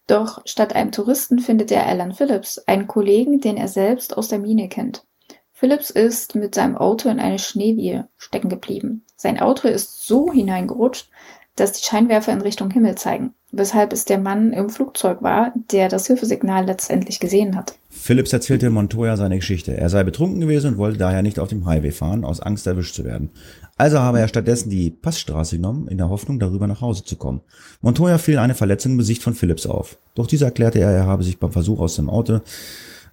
Doch 0.06 0.42
statt 0.46 0.76
einem 0.76 0.92
Touristen 0.92 1.40
findet 1.40 1.72
er 1.72 1.88
Alan 1.88 2.14
Phillips, 2.14 2.60
einen 2.60 2.86
Kollegen, 2.86 3.42
den 3.42 3.58
er 3.58 3.68
selbst 3.68 4.18
aus 4.18 4.28
der 4.28 4.38
Mine 4.38 4.70
kennt. 4.70 5.04
Phillips 5.52 5.90
ist 5.90 6.36
mit 6.36 6.54
seinem 6.54 6.78
Auto 6.78 7.10
in 7.10 7.20
eine 7.20 7.40
Schneewehe 7.40 8.08
stecken 8.18 8.50
geblieben. 8.50 9.04
Sein 9.16 9.40
Auto 9.40 9.68
ist 9.68 10.06
so 10.06 10.32
hineingerutscht, 10.32 11.10
dass 11.56 11.74
die 11.74 11.86
Scheinwerfer 11.86 12.34
in 12.34 12.42
Richtung 12.42 12.70
Himmel 12.70 12.96
zeigen, 12.96 13.34
weshalb 13.52 13.94
es 13.94 14.06
der 14.06 14.18
Mann 14.18 14.52
im 14.52 14.70
Flugzeug 14.70 15.22
war, 15.22 15.54
der 15.72 15.88
das 15.88 16.08
Hilfesignal 16.08 16.66
letztendlich 16.66 17.20
gesehen 17.20 17.56
hat. 17.56 17.76
Phillips 17.90 18.34
erzählte 18.34 18.70
Montoya 18.70 19.16
seine 19.16 19.38
Geschichte. 19.38 19.76
Er 19.76 19.90
sei 19.90 20.04
betrunken 20.04 20.42
gewesen 20.42 20.74
und 20.74 20.78
wollte 20.78 20.98
daher 20.98 21.22
nicht 21.22 21.40
auf 21.40 21.50
dem 21.50 21.66
Highway 21.66 21.92
fahren, 21.92 22.26
aus 22.26 22.42
Angst 22.42 22.68
erwischt 22.68 22.96
zu 22.96 23.06
werden. 23.06 23.30
Also 23.78 24.00
habe 24.00 24.20
er 24.20 24.28
stattdessen 24.28 24.70
die 24.70 24.90
Passstraße 24.90 25.56
genommen, 25.56 25.88
in 25.88 25.98
der 25.98 26.10
Hoffnung, 26.10 26.40
darüber 26.40 26.68
nach 26.68 26.82
Hause 26.82 27.04
zu 27.04 27.16
kommen. 27.16 27.42
Montoya 27.82 28.18
fiel 28.18 28.38
eine 28.38 28.54
Verletzung 28.54 28.94
im 28.94 28.98
Gesicht 28.98 29.24
von 29.24 29.34
Phillips 29.34 29.66
auf. 29.66 29.98
Doch 30.14 30.28
dieser 30.28 30.48
erklärte 30.48 30.80
er, 30.80 30.92
er 30.92 31.06
habe 31.06 31.24
sich 31.24 31.40
beim 31.40 31.52
Versuch 31.52 31.80
aus 31.80 31.96
dem 31.96 32.10
Auto 32.10 32.42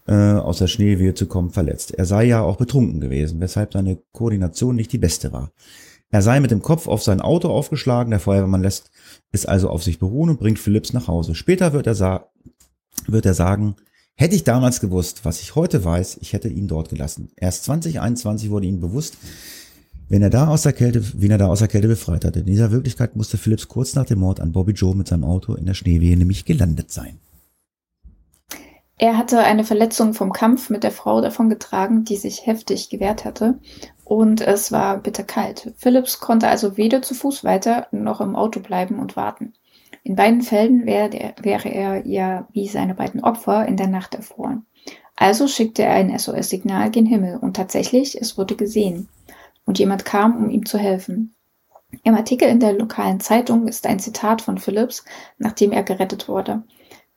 äh, 0.07 0.15
aus 0.15 0.59
der 0.59 0.67
Schneewehe 0.67 1.15
zu 1.15 1.27
kommen 1.27 1.51
verletzt. 1.51 1.95
Er 1.95 2.05
sei 2.05 2.25
ja 2.25 2.43
auch 2.43 2.57
betrunken 2.57 3.01
gewesen, 3.01 3.41
weshalb 3.41 3.73
seine 3.73 3.99
Koordination 4.13 4.75
nicht 4.75 4.93
die 4.93 4.99
beste 4.99 5.33
war. 5.33 5.53
Er 6.13 6.21
sei 6.21 6.41
mit 6.41 6.51
dem 6.51 6.61
Kopf 6.61 6.89
auf 6.89 7.03
sein 7.03 7.23
Auto 7.23 7.49
aufgeschlagen, 7.49 8.11
der 8.11 8.21
Feuerwehrmann 8.21 8.63
lässt 8.63 8.91
es 9.33 9.47
also 9.47 9.71
auf 9.71 9.83
sich 9.83 9.99
beruhen 9.99 10.29
und 10.29 10.39
bringt 10.39 10.59
Phillips 10.59 10.93
nach 10.93 11.09
Hause. 11.09 11.35
Später 11.35 11.73
wird 11.73 11.87
er, 11.87 12.29
wird 13.07 13.25
er 13.25 13.33
sagen, 13.33 13.77
hätte 14.15 14.37
ich 14.37 14.45
damals 14.45 14.81
gewusst, 14.81 15.25
was 15.25 15.41
ich 15.41 15.57
heute 15.57 15.87
weiß, 15.87 16.19
ich 16.21 16.35
hätte 16.35 16.49
ihn 16.49 16.69
dort 16.69 16.91
gelassen. 16.91 17.31
Erst 17.37 17.65
2021 17.65 18.51
wurde 18.51 18.67
ihm 18.67 18.79
bewusst, 18.79 19.17
wenn 20.11 20.21
er 20.21 20.29
da 20.29 20.49
aus 20.49 20.63
der 20.63 20.75
Kälte, 20.75 21.03
wen 21.15 21.31
er 21.31 21.39
da 21.39 21.47
aus 21.47 21.61
der 21.61 21.69
Kälte 21.69 21.89
befreit 21.89 22.27
hatte. 22.27 22.41
In 22.41 22.47
dieser 22.47 22.71
Wirklichkeit 22.71 23.17
musste 23.17 23.39
Phillips 23.39 23.69
kurz 23.69 23.95
nach 23.95 24.05
dem 24.05 24.19
Mord 24.19 24.39
an 24.39 24.53
Bobby 24.53 24.73
Joe 24.73 24.95
mit 24.95 25.09
seinem 25.09 25.25
Auto 25.25 25.55
in 25.55 25.65
der 25.65 25.73
Schneewehe 25.73 26.19
nämlich 26.19 26.45
gelandet 26.45 26.93
sein. 26.93 27.21
Er 29.03 29.19
hatte 29.19 29.41
eine 29.41 29.65
Verletzung 29.65 30.15
vom 30.15 30.33
Kampf 30.33 30.71
mit 30.71 30.85
der 30.85 30.93
Frau 30.93 31.21
davongetragen, 31.21 32.05
die 32.05 32.15
sich 32.15 32.47
heftig 32.47 32.89
gewehrt 32.89 33.25
hatte, 33.25 33.59
und 34.05 34.41
es 34.41 34.71
war 34.71 34.97
bitterkalt. 34.99 35.75
Phillips 35.77 36.21
konnte 36.21 36.47
also 36.47 36.77
weder 36.77 37.03
zu 37.03 37.17
Fuß 37.17 37.43
weiter 37.43 37.89
noch 37.91 38.21
im 38.21 38.37
Auto 38.37 38.61
bleiben 38.61 39.01
und 39.01 39.17
warten. 39.17 39.55
In 40.05 40.15
beiden 40.15 40.43
Fällen 40.43 40.87
wäre, 40.87 41.35
wäre 41.43 41.69
er 41.69 42.07
ja 42.07 42.47
wie 42.53 42.69
seine 42.69 42.95
beiden 42.95 43.25
Opfer 43.25 43.67
in 43.67 43.77
der 43.77 43.89
Nacht 43.89 44.15
erfroren. 44.15 44.67
Also 45.17 45.49
schickte 45.49 45.83
er 45.83 45.95
ein 45.95 46.17
SOS-Signal 46.17 46.93
gen 46.93 47.07
Himmel 47.07 47.39
und 47.39 47.57
tatsächlich, 47.57 48.21
es 48.21 48.39
wurde 48.39 48.55
gesehen. 48.55 49.09
Und 49.65 49.81
jemand 49.81 50.05
kam, 50.05 50.37
um 50.37 50.49
ihm 50.49 50.65
zu 50.65 50.79
helfen. 50.79 51.35
Im 52.05 52.15
Artikel 52.15 52.47
in 52.49 52.61
der 52.61 52.75
lokalen 52.75 53.19
Zeitung 53.19 53.67
ist 53.67 53.85
ein 53.85 53.99
Zitat 53.99 54.43
von 54.43 54.59
Phillips, 54.59 55.05
nachdem 55.39 55.73
er 55.73 55.83
gerettet 55.83 56.29
wurde. 56.29 56.63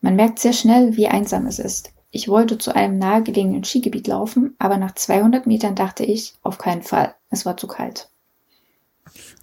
Man 0.02 0.16
merkt 0.16 0.40
sehr 0.40 0.54
schnell, 0.54 0.98
wie 0.98 1.08
einsam 1.08 1.48
es 1.48 1.60
ist. 1.60 1.92
Ich 2.12 2.28
wollte 2.28 2.58
zu 2.58 2.74
einem 2.74 2.98
nahegelegenen 2.98 3.64
Skigebiet 3.64 4.08
laufen, 4.08 4.56
aber 4.60 4.78
nach 4.78 4.96
200 4.96 5.48
Metern 5.48 5.76
dachte 5.76 6.06
ich, 6.06 6.36
auf 6.44 6.58
keinen 6.58 6.84
Fall. 6.84 7.16
Es 7.30 7.46
war 7.46 7.58
zu 7.58 7.68
kalt. 7.68 8.10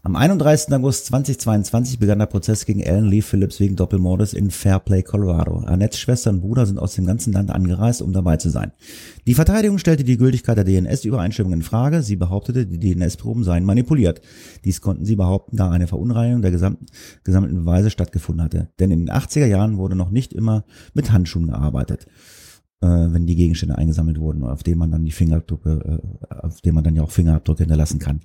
Am 0.04 0.16
31. 0.16 0.74
August 0.74 1.06
2022 1.06 2.00
begann 2.00 2.18
der 2.18 2.26
Prozess 2.26 2.66
gegen 2.66 2.84
Alan 2.84 3.04
Lee 3.04 3.22
Phillips 3.22 3.60
wegen 3.60 3.76
Doppelmordes 3.76 4.34
in 4.34 4.50
Fairplay, 4.50 5.04
Colorado. 5.04 5.58
Annettes 5.58 6.00
Schwester 6.00 6.30
und 6.30 6.40
Bruder 6.40 6.66
sind 6.66 6.78
aus 6.78 6.96
dem 6.96 7.06
ganzen 7.06 7.32
Land 7.32 7.50
angereist, 7.50 8.02
um 8.02 8.12
dabei 8.12 8.36
zu 8.36 8.50
sein. 8.50 8.72
Die 9.28 9.34
Verteidigung 9.34 9.78
stellte 9.78 10.02
die 10.02 10.16
Gültigkeit 10.16 10.56
der 10.56 10.64
DNS-Übereinstimmung 10.64 11.52
in 11.52 11.62
Frage. 11.62 12.02
Sie 12.02 12.16
behauptete, 12.16 12.66
die 12.66 12.80
DNS-Proben 12.80 13.44
seien 13.44 13.64
manipuliert. 13.64 14.20
Dies 14.64 14.80
konnten 14.80 15.04
sie 15.04 15.14
behaupten, 15.14 15.56
da 15.56 15.70
eine 15.70 15.86
Verunreinigung 15.86 16.42
der 16.42 16.50
gesamten, 16.50 16.86
gesammelten 17.22 17.58
Beweise 17.58 17.90
stattgefunden 17.90 18.42
hatte. 18.44 18.70
Denn 18.80 18.90
in 18.90 19.06
den 19.06 19.14
80er 19.14 19.46
Jahren 19.46 19.78
wurde 19.78 19.94
noch 19.94 20.10
nicht 20.10 20.32
immer 20.32 20.64
mit 20.94 21.12
Handschuhen 21.12 21.46
gearbeitet 21.46 22.08
äh, 22.82 22.86
wenn 22.86 23.26
die 23.26 23.36
Gegenstände 23.36 23.78
eingesammelt 23.78 24.18
wurden, 24.18 24.42
auf 24.42 24.62
denen 24.62 24.78
man 24.78 24.90
dann 24.90 25.04
die 25.04 25.12
Fingerabdrücke, 25.12 26.00
äh, 26.28 26.34
auf 26.34 26.60
denen 26.60 26.74
man 26.74 26.84
dann 26.84 26.96
ja 26.96 27.02
auch 27.02 27.10
Fingerabdrücke 27.10 27.62
hinterlassen 27.62 28.00
kann. 28.00 28.20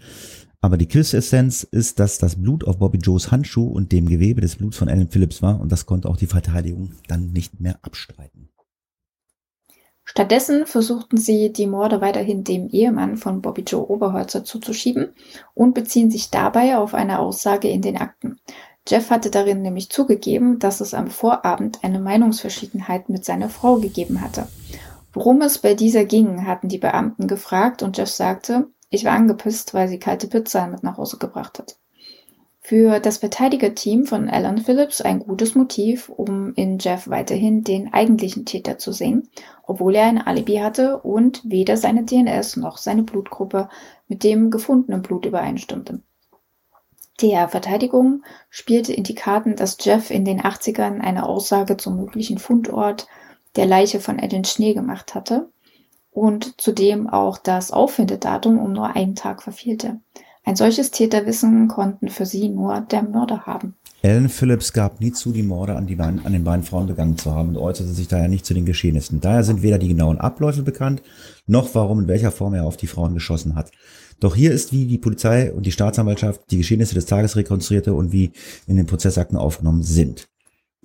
Aber 0.68 0.76
die 0.76 0.90
Quintessenz 0.90 1.64
ist, 1.64 1.98
dass 1.98 2.18
das 2.18 2.36
Blut 2.36 2.68
auf 2.68 2.80
Bobby 2.80 2.98
Joes 2.98 3.32
Handschuh 3.32 3.70
und 3.70 3.94
dem 3.94 4.06
Gewebe 4.06 4.42
des 4.42 4.58
Bluts 4.58 4.76
von 4.76 4.90
Alan 4.90 5.08
Phillips 5.08 5.42
war 5.42 5.62
und 5.62 5.72
das 5.72 5.86
konnte 5.86 6.10
auch 6.10 6.18
die 6.18 6.28
Verteidigung 6.28 6.92
dann 7.08 7.32
nicht 7.32 7.62
mehr 7.62 7.80
abstreiten. 7.84 8.50
Stattdessen 10.04 10.66
versuchten 10.66 11.16
sie, 11.16 11.54
die 11.54 11.68
Morde 11.68 12.02
weiterhin 12.02 12.44
dem 12.44 12.68
Ehemann 12.68 13.16
von 13.16 13.42
Bobby 13.42 13.62
Joe 13.62 13.90
Oberholzer 13.90 14.44
zuzuschieben 14.44 15.14
und 15.54 15.74
beziehen 15.74 16.12
sich 16.12 16.32
dabei 16.32 16.76
auf 16.76 16.94
eine 16.94 17.20
Aussage 17.20 17.70
in 17.70 17.82
den 17.82 17.96
Akten. 17.96 18.38
Jeff 18.86 19.10
hatte 19.10 19.32
darin 19.32 19.62
nämlich 19.62 19.90
zugegeben, 19.90 20.60
dass 20.60 20.82
es 20.82 20.94
am 20.94 21.08
Vorabend 21.08 21.82
eine 21.86 22.02
Meinungsverschiedenheit 22.02 23.08
mit 23.08 23.24
seiner 23.24 23.48
Frau 23.48 23.78
gegeben 23.78 24.20
hatte. 24.20 24.50
Worum 25.14 25.42
es 25.42 25.60
bei 25.60 25.76
dieser 25.76 26.04
ging, 26.04 26.46
hatten 26.46 26.68
die 26.68 26.78
Beamten 26.78 27.30
gefragt 27.30 27.84
und 27.84 27.98
Jeff 27.98 28.10
sagte, 28.10 28.68
ich 28.90 29.06
war 29.06 29.14
angepisst, 29.14 29.74
weil 29.74 29.88
sie 29.88 30.00
kalte 30.00 30.28
Pizza 30.28 30.68
mit 30.68 30.84
nach 30.84 30.98
Hause 30.98 31.18
gebracht 31.18 31.60
hat. 31.60 31.78
Für 32.62 33.00
das 33.00 33.20
Verteidigerteam 33.20 34.06
von 34.06 34.30
Alan 34.30 34.58
Phillips 34.58 35.00
ein 35.00 35.20
gutes 35.20 35.56
Motiv, 35.56 36.10
um 36.10 36.54
in 36.56 36.80
Jeff 36.80 37.08
weiterhin 37.08 37.64
den 37.64 37.94
eigentlichen 37.94 38.46
Täter 38.46 38.78
zu 38.78 38.92
sehen, 38.92 39.30
obwohl 39.66 39.96
er 39.96 40.08
ein 40.08 40.22
Alibi 40.22 40.58
hatte 40.58 40.98
und 40.98 41.42
weder 41.46 41.78
seine 41.78 42.04
DNS 42.04 42.58
noch 42.58 42.78
seine 42.78 43.04
Blutgruppe 43.04 43.70
mit 44.10 44.24
dem 44.24 44.52
gefundenen 44.52 45.02
Blut 45.02 45.26
übereinstimmte. 45.26 46.02
Der 47.22 47.48
Verteidigung 47.48 48.24
spielte 48.50 48.92
in 48.92 49.04
die 49.04 49.16
Karten, 49.16 49.56
dass 49.56 49.78
Jeff 49.80 50.12
in 50.12 50.26
den 50.26 50.42
80ern 50.42 51.00
eine 51.00 51.26
Aussage 51.26 51.78
zum 51.78 51.96
möglichen 51.96 52.38
Fundort 52.38 53.08
der 53.56 53.66
Leiche 53.66 54.02
von 54.02 54.20
Alan 54.20 54.44
Schnee 54.44 54.74
gemacht 54.74 55.16
hatte 55.16 55.50
und 56.18 56.60
zudem 56.60 57.08
auch 57.08 57.38
das 57.38 57.72
Auffindedatum 57.72 58.58
um 58.58 58.74
nur 58.74 58.96
einen 58.96 59.14
Tag 59.14 59.44
verfehlte. 59.44 60.00
Ein 60.44 60.56
solches 60.56 60.90
Täterwissen 60.90 61.68
konnten 61.68 62.10
für 62.10 62.26
sie 62.26 62.50
nur 62.50 62.82
der 62.82 63.04
Mörder 63.04 63.42
haben. 63.46 63.76
Alan 64.04 64.30
Phillips 64.30 64.74
gab 64.74 65.00
nie 65.00 65.12
zu, 65.12 65.32
die 65.32 65.44
Morde 65.44 65.76
an, 65.76 65.86
die 65.86 66.00
an 66.00 66.22
den 66.32 66.44
beiden 66.44 66.64
Frauen 66.64 66.88
begangen 66.88 67.18
zu 67.18 67.36
haben 67.36 67.50
und 67.50 67.58
äußerte 67.58 67.92
sich 67.92 68.08
daher 68.08 68.30
nicht 68.30 68.46
zu 68.46 68.56
den 68.56 68.66
Geschehnissen. 68.66 69.22
Daher 69.22 69.44
sind 69.44 69.62
weder 69.62 69.78
die 69.78 69.90
genauen 69.90 70.20
Abläufe 70.20 70.64
bekannt, 70.64 71.04
noch 71.46 71.76
warum 71.76 72.00
in 72.00 72.08
welcher 72.08 72.32
Form 72.32 72.54
er 72.56 72.66
auf 72.66 72.78
die 72.78 72.88
Frauen 72.88 73.14
geschossen 73.14 73.56
hat. 73.56 73.72
Doch 74.20 74.36
hier 74.36 74.52
ist, 74.52 74.72
wie 74.72 74.86
die 74.86 74.98
Polizei 74.98 75.52
und 75.52 75.66
die 75.68 75.72
Staatsanwaltschaft 75.72 76.50
die 76.50 76.58
Geschehnisse 76.58 76.96
des 76.96 77.06
Tages 77.06 77.36
rekonstruierte 77.36 77.94
und 77.94 78.12
wie 78.12 78.32
in 78.66 78.78
den 78.78 78.88
Prozessakten 78.88 79.38
aufgenommen 79.38 79.84
sind. 79.84 80.28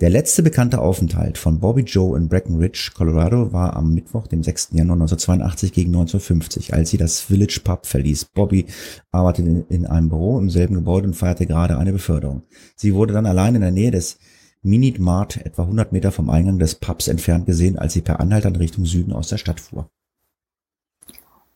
Der 0.00 0.10
letzte 0.10 0.42
bekannte 0.42 0.80
Aufenthalt 0.80 1.38
von 1.38 1.60
Bobby 1.60 1.82
Joe 1.82 2.16
in 2.16 2.28
Breckenridge, 2.28 2.90
Colorado, 2.94 3.52
war 3.52 3.76
am 3.76 3.94
Mittwoch, 3.94 4.26
dem 4.26 4.42
6. 4.42 4.70
Januar 4.72 4.96
1982 4.96 5.72
gegen 5.72 5.90
1950, 5.90 6.74
als 6.74 6.90
sie 6.90 6.96
das 6.96 7.20
Village 7.20 7.60
Pub 7.62 7.86
verließ. 7.86 8.24
Bobby 8.34 8.66
arbeitete 9.12 9.64
in 9.68 9.86
einem 9.86 10.08
Büro 10.08 10.38
im 10.38 10.50
selben 10.50 10.74
Gebäude 10.74 11.08
und 11.08 11.14
feierte 11.14 11.46
gerade 11.46 11.78
eine 11.78 11.92
Beförderung. 11.92 12.42
Sie 12.74 12.94
wurde 12.94 13.12
dann 13.12 13.26
allein 13.26 13.54
in 13.54 13.60
der 13.60 13.70
Nähe 13.70 13.90
des 13.90 14.18
Minute 14.62 15.00
Mart, 15.02 15.44
etwa 15.44 15.62
100 15.62 15.92
Meter 15.92 16.10
vom 16.10 16.30
Eingang 16.30 16.58
des 16.58 16.76
Pubs 16.76 17.08
entfernt 17.08 17.46
gesehen, 17.46 17.78
als 17.78 17.92
sie 17.92 18.00
per 18.00 18.18
Anhalter 18.18 18.48
in 18.48 18.56
Richtung 18.56 18.86
Süden 18.86 19.12
aus 19.12 19.28
der 19.28 19.38
Stadt 19.38 19.60
fuhr. 19.60 19.90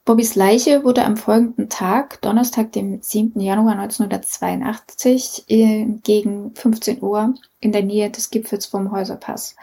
Bobbys 0.07 0.37
Leiche 0.37 0.85
wurde 0.85 1.05
am 1.05 1.17
folgenden 1.17 1.69
Tag, 1.69 2.23
Donnerstag, 2.23 2.71
dem 2.71 3.03
7. 3.03 3.41
Januar 3.41 3.73
1982, 3.73 5.47
gegen 5.49 6.55
15 6.55 7.03
Uhr 7.03 7.35
in 7.59 7.73
der 7.73 7.83
Nähe 7.83 8.09
des 8.09 8.31
Gipfels 8.31 8.67
vom 8.67 8.93
Häuserpass 8.93 9.57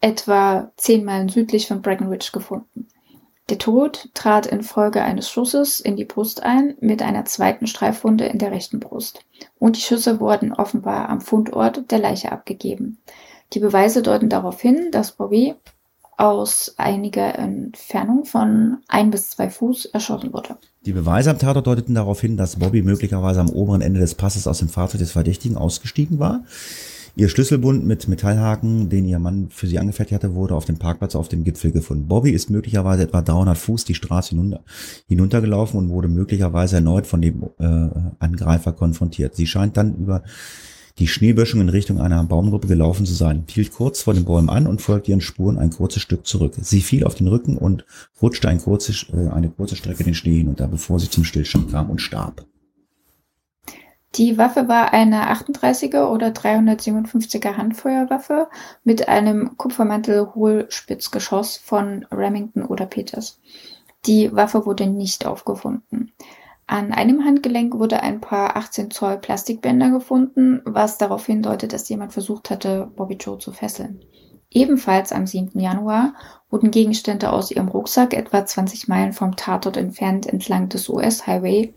etwa 0.00 0.72
zehn 0.78 1.04
Meilen 1.04 1.28
südlich 1.28 1.68
von 1.68 1.82
Breckenridge 1.82 2.30
gefunden. 2.32 2.88
Der 3.50 3.58
Tod 3.58 4.08
trat 4.14 4.46
infolge 4.46 5.02
eines 5.02 5.28
Schusses 5.28 5.80
in 5.80 5.96
die 5.96 6.06
Brust 6.06 6.42
ein, 6.42 6.78
mit 6.80 7.02
einer 7.02 7.26
zweiten 7.26 7.66
Streifwunde 7.66 8.24
in 8.24 8.38
der 8.38 8.52
rechten 8.52 8.80
Brust. 8.80 9.26
Und 9.58 9.76
die 9.76 9.82
Schüsse 9.82 10.18
wurden 10.18 10.54
offenbar 10.54 11.10
am 11.10 11.20
Fundort 11.20 11.90
der 11.90 11.98
Leiche 11.98 12.32
abgegeben. 12.32 12.96
Die 13.52 13.60
Beweise 13.60 14.00
deuten 14.00 14.30
darauf 14.30 14.62
hin, 14.62 14.88
dass 14.92 15.12
Bobby 15.12 15.56
aus 16.20 16.74
einiger 16.76 17.38
Entfernung 17.38 18.26
von 18.26 18.76
ein 18.88 19.10
bis 19.10 19.30
zwei 19.30 19.48
Fuß 19.48 19.86
erschossen 19.86 20.34
wurde. 20.34 20.58
Die 20.84 20.92
Beweise 20.92 21.30
am 21.30 21.38
Tatort 21.38 21.66
deuteten 21.66 21.94
darauf 21.94 22.20
hin, 22.20 22.36
dass 22.36 22.56
Bobby 22.56 22.82
möglicherweise 22.82 23.40
am 23.40 23.48
oberen 23.48 23.80
Ende 23.80 24.00
des 24.00 24.14
Passes 24.14 24.46
aus 24.46 24.58
dem 24.58 24.68
Fahrzeug 24.68 25.00
des 25.00 25.12
Verdächtigen 25.12 25.56
ausgestiegen 25.56 26.18
war. 26.18 26.44
Ihr 27.16 27.30
Schlüsselbund 27.30 27.86
mit 27.86 28.06
Metallhaken, 28.06 28.90
den 28.90 29.06
ihr 29.06 29.18
Mann 29.18 29.48
für 29.50 29.66
sie 29.66 29.78
angefertigt 29.78 30.22
hatte, 30.22 30.34
wurde 30.34 30.54
auf 30.54 30.66
dem 30.66 30.78
Parkplatz 30.78 31.16
auf 31.16 31.28
dem 31.28 31.42
Gipfel 31.42 31.72
gefunden. 31.72 32.06
Bobby 32.06 32.30
ist 32.30 32.50
möglicherweise 32.50 33.04
etwa 33.04 33.22
300 33.22 33.56
Fuß 33.56 33.86
die 33.86 33.94
Straße 33.94 34.30
hinunter, 34.30 34.60
hinuntergelaufen 35.08 35.78
und 35.78 35.88
wurde 35.88 36.08
möglicherweise 36.08 36.76
erneut 36.76 37.06
von 37.06 37.22
dem 37.22 37.44
äh, 37.58 37.88
Angreifer 38.18 38.72
konfrontiert. 38.72 39.34
Sie 39.36 39.46
scheint 39.46 39.78
dann 39.78 39.96
über 39.96 40.22
die 40.98 41.08
Schneeböschung 41.08 41.60
in 41.60 41.68
Richtung 41.68 42.00
einer 42.00 42.22
Baumgruppe 42.24 42.68
gelaufen 42.68 43.06
zu 43.06 43.14
sein, 43.14 43.44
hielt 43.48 43.72
kurz 43.72 44.02
vor 44.02 44.14
den 44.14 44.24
Bäumen 44.24 44.50
an 44.50 44.66
und 44.66 44.82
folgte 44.82 45.10
ihren 45.10 45.20
Spuren 45.20 45.58
ein 45.58 45.70
kurzes 45.70 46.02
Stück 46.02 46.26
zurück. 46.26 46.54
Sie 46.60 46.80
fiel 46.80 47.04
auf 47.04 47.14
den 47.14 47.28
Rücken 47.28 47.56
und 47.56 47.84
rutschte 48.20 48.48
ein 48.48 48.60
kurzes, 48.60 49.06
äh, 49.12 49.28
eine 49.28 49.50
kurze 49.50 49.76
Strecke 49.76 50.04
den 50.04 50.14
Schnee 50.14 50.38
hinunter, 50.38 50.68
bevor 50.68 50.98
sie 50.98 51.10
zum 51.10 51.24
Stillstand 51.24 51.70
kam 51.70 51.90
und 51.90 52.00
starb. 52.00 52.44
Die 54.16 54.38
Waffe 54.38 54.66
war 54.66 54.92
eine 54.92 55.32
38er 55.32 56.08
oder 56.08 56.28
357er 56.28 57.56
Handfeuerwaffe 57.56 58.48
mit 58.82 59.08
einem 59.08 59.56
Kupfermantel-Hohlspitzgeschoss 59.56 61.58
von 61.58 62.04
Remington 62.10 62.64
oder 62.64 62.86
Peters. 62.86 63.38
Die 64.06 64.34
Waffe 64.34 64.66
wurde 64.66 64.88
nicht 64.88 65.26
aufgefunden. 65.26 66.10
An 66.70 66.92
einem 66.92 67.24
Handgelenk 67.24 67.74
wurde 67.80 68.00
ein 68.04 68.20
paar 68.20 68.56
18 68.56 68.92
Zoll 68.92 69.18
Plastikbänder 69.18 69.90
gefunden, 69.90 70.62
was 70.64 70.98
darauf 70.98 71.26
hindeutet, 71.26 71.72
dass 71.72 71.88
jemand 71.88 72.12
versucht 72.12 72.48
hatte, 72.48 72.88
Bobby 72.94 73.14
Joe 73.14 73.38
zu 73.38 73.50
fesseln. 73.50 74.04
Ebenfalls 74.52 75.10
am 75.10 75.26
7. 75.26 75.58
Januar 75.58 76.14
wurden 76.48 76.70
Gegenstände 76.70 77.32
aus 77.32 77.50
ihrem 77.50 77.66
Rucksack 77.66 78.14
etwa 78.14 78.46
20 78.46 78.86
Meilen 78.86 79.12
vom 79.12 79.34
Tatort 79.34 79.76
entfernt 79.78 80.26
entlang 80.26 80.68
des 80.68 80.88
US-Highway 80.88 81.74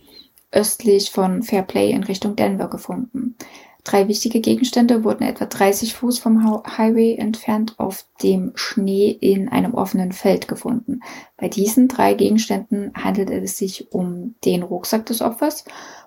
östlich 0.51 1.09
von 1.09 1.41
Fairplay 1.41 1.89
in 1.89 2.03
Richtung 2.03 2.35
Denver 2.35 2.67
gefunden. 2.67 3.35
Drei 3.83 4.07
wichtige 4.07 4.39
Gegenstände 4.39 5.03
wurden 5.03 5.23
etwa 5.23 5.45
30 5.45 5.93
Fuß 5.93 6.19
vom 6.19 6.63
Highway 6.77 7.15
entfernt 7.15 7.75
auf 7.77 8.05
dem 8.21 8.53
Schnee 8.55 9.09
in 9.11 9.49
einem 9.49 9.73
offenen 9.73 10.13
Feld 10.13 10.47
gefunden. 10.47 11.01
Bei 11.35 11.49
diesen 11.49 11.89
drei 11.89 12.13
Gegenständen 12.13 12.93
handelte 12.95 13.33
es 13.33 13.57
sich 13.57 13.91
um 13.91 14.35
den 14.45 14.63
Rucksack 14.63 15.05
des 15.05 15.21
Opfers 15.21 15.65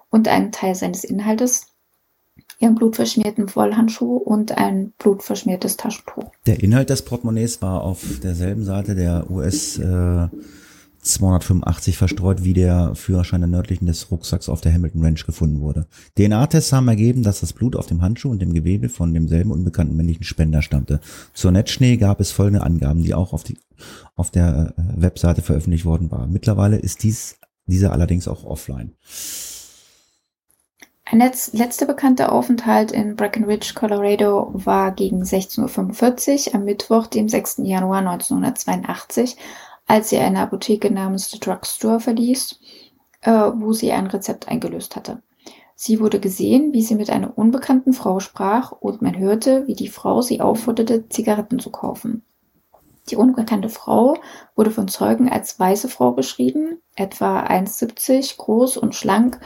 und 0.08 0.26
einen 0.26 0.52
Teil 0.52 0.74
seines 0.74 1.04
Inhaltes, 1.04 1.66
ihren 2.58 2.76
blutverschmierten 2.76 3.54
Wollhandschuh 3.54 4.16
und 4.16 4.56
ein 4.56 4.94
blutverschmiertes 4.96 5.76
Taschentuch. 5.76 6.30
Der 6.46 6.62
Inhalt 6.62 6.88
des 6.88 7.02
Portemonnaies 7.02 7.60
war 7.60 7.82
auf 7.82 8.02
derselben 8.22 8.64
Seite 8.64 8.94
der 8.94 9.30
US 9.30 9.78
äh, 9.78 10.28
285 11.12 11.96
verstreut, 11.96 12.44
wie 12.44 12.52
der 12.52 12.94
Führerschein 12.94 13.40
der 13.40 13.48
nördlichen 13.48 13.86
des 13.86 14.10
Rucksacks 14.10 14.48
auf 14.48 14.60
der 14.60 14.72
Hamilton 14.72 15.04
Ranch 15.04 15.26
gefunden 15.26 15.60
wurde. 15.60 15.86
DNA-Tests 16.18 16.72
haben 16.72 16.88
ergeben, 16.88 17.22
dass 17.22 17.40
das 17.40 17.52
Blut 17.52 17.76
auf 17.76 17.86
dem 17.86 18.02
Handschuh 18.02 18.30
und 18.30 18.40
dem 18.40 18.52
Gewebe 18.52 18.88
von 18.88 19.14
demselben 19.14 19.50
unbekannten 19.50 19.96
männlichen 19.96 20.24
Spender 20.24 20.62
stammte. 20.62 21.00
Zur 21.32 21.52
Netzschnee 21.52 21.96
gab 21.96 22.20
es 22.20 22.30
folgende 22.30 22.62
Angaben, 22.62 23.02
die 23.02 23.14
auch 23.14 23.32
auf, 23.32 23.44
die, 23.44 23.58
auf 24.14 24.30
der 24.30 24.74
äh, 24.76 25.02
Webseite 25.02 25.42
veröffentlicht 25.42 25.84
worden 25.84 26.10
waren. 26.10 26.32
Mittlerweile 26.32 26.76
ist 26.76 27.02
dies, 27.02 27.36
dieser 27.66 27.92
allerdings 27.92 28.28
auch 28.28 28.44
offline. 28.44 28.92
Ein 31.08 31.20
letzter 31.20 31.86
bekannter 31.86 32.32
Aufenthalt 32.32 32.90
in 32.90 33.14
Breckenridge, 33.14 33.74
Colorado 33.76 34.50
war 34.52 34.90
gegen 34.90 35.22
16.45 35.22 36.48
Uhr 36.48 36.54
am 36.56 36.64
Mittwoch, 36.64 37.06
dem 37.06 37.28
6. 37.28 37.58
Januar 37.58 37.98
1982 37.98 39.36
als 39.86 40.10
sie 40.10 40.18
eine 40.18 40.40
Apotheke 40.40 40.92
namens 40.92 41.30
The 41.30 41.38
Drugstore 41.38 42.00
verließ, 42.00 42.60
äh, 43.22 43.30
wo 43.30 43.72
sie 43.72 43.92
ein 43.92 44.06
Rezept 44.06 44.48
eingelöst 44.48 44.96
hatte. 44.96 45.22
Sie 45.74 46.00
wurde 46.00 46.20
gesehen, 46.20 46.72
wie 46.72 46.82
sie 46.82 46.94
mit 46.94 47.10
einer 47.10 47.36
unbekannten 47.36 47.92
Frau 47.92 48.18
sprach 48.18 48.72
und 48.72 49.02
man 49.02 49.18
hörte, 49.18 49.66
wie 49.66 49.74
die 49.74 49.88
Frau 49.88 50.22
sie 50.22 50.40
aufforderte, 50.40 51.08
Zigaretten 51.08 51.58
zu 51.58 51.70
kaufen. 51.70 52.22
Die 53.10 53.16
unbekannte 53.16 53.68
Frau 53.68 54.16
wurde 54.56 54.70
von 54.70 54.88
Zeugen 54.88 55.28
als 55.28 55.60
weiße 55.60 55.88
Frau 55.88 56.12
beschrieben, 56.12 56.80
etwa 56.96 57.40
1,70 57.44 58.36
groß 58.38 58.78
und 58.78 58.94
schlank 58.94 59.38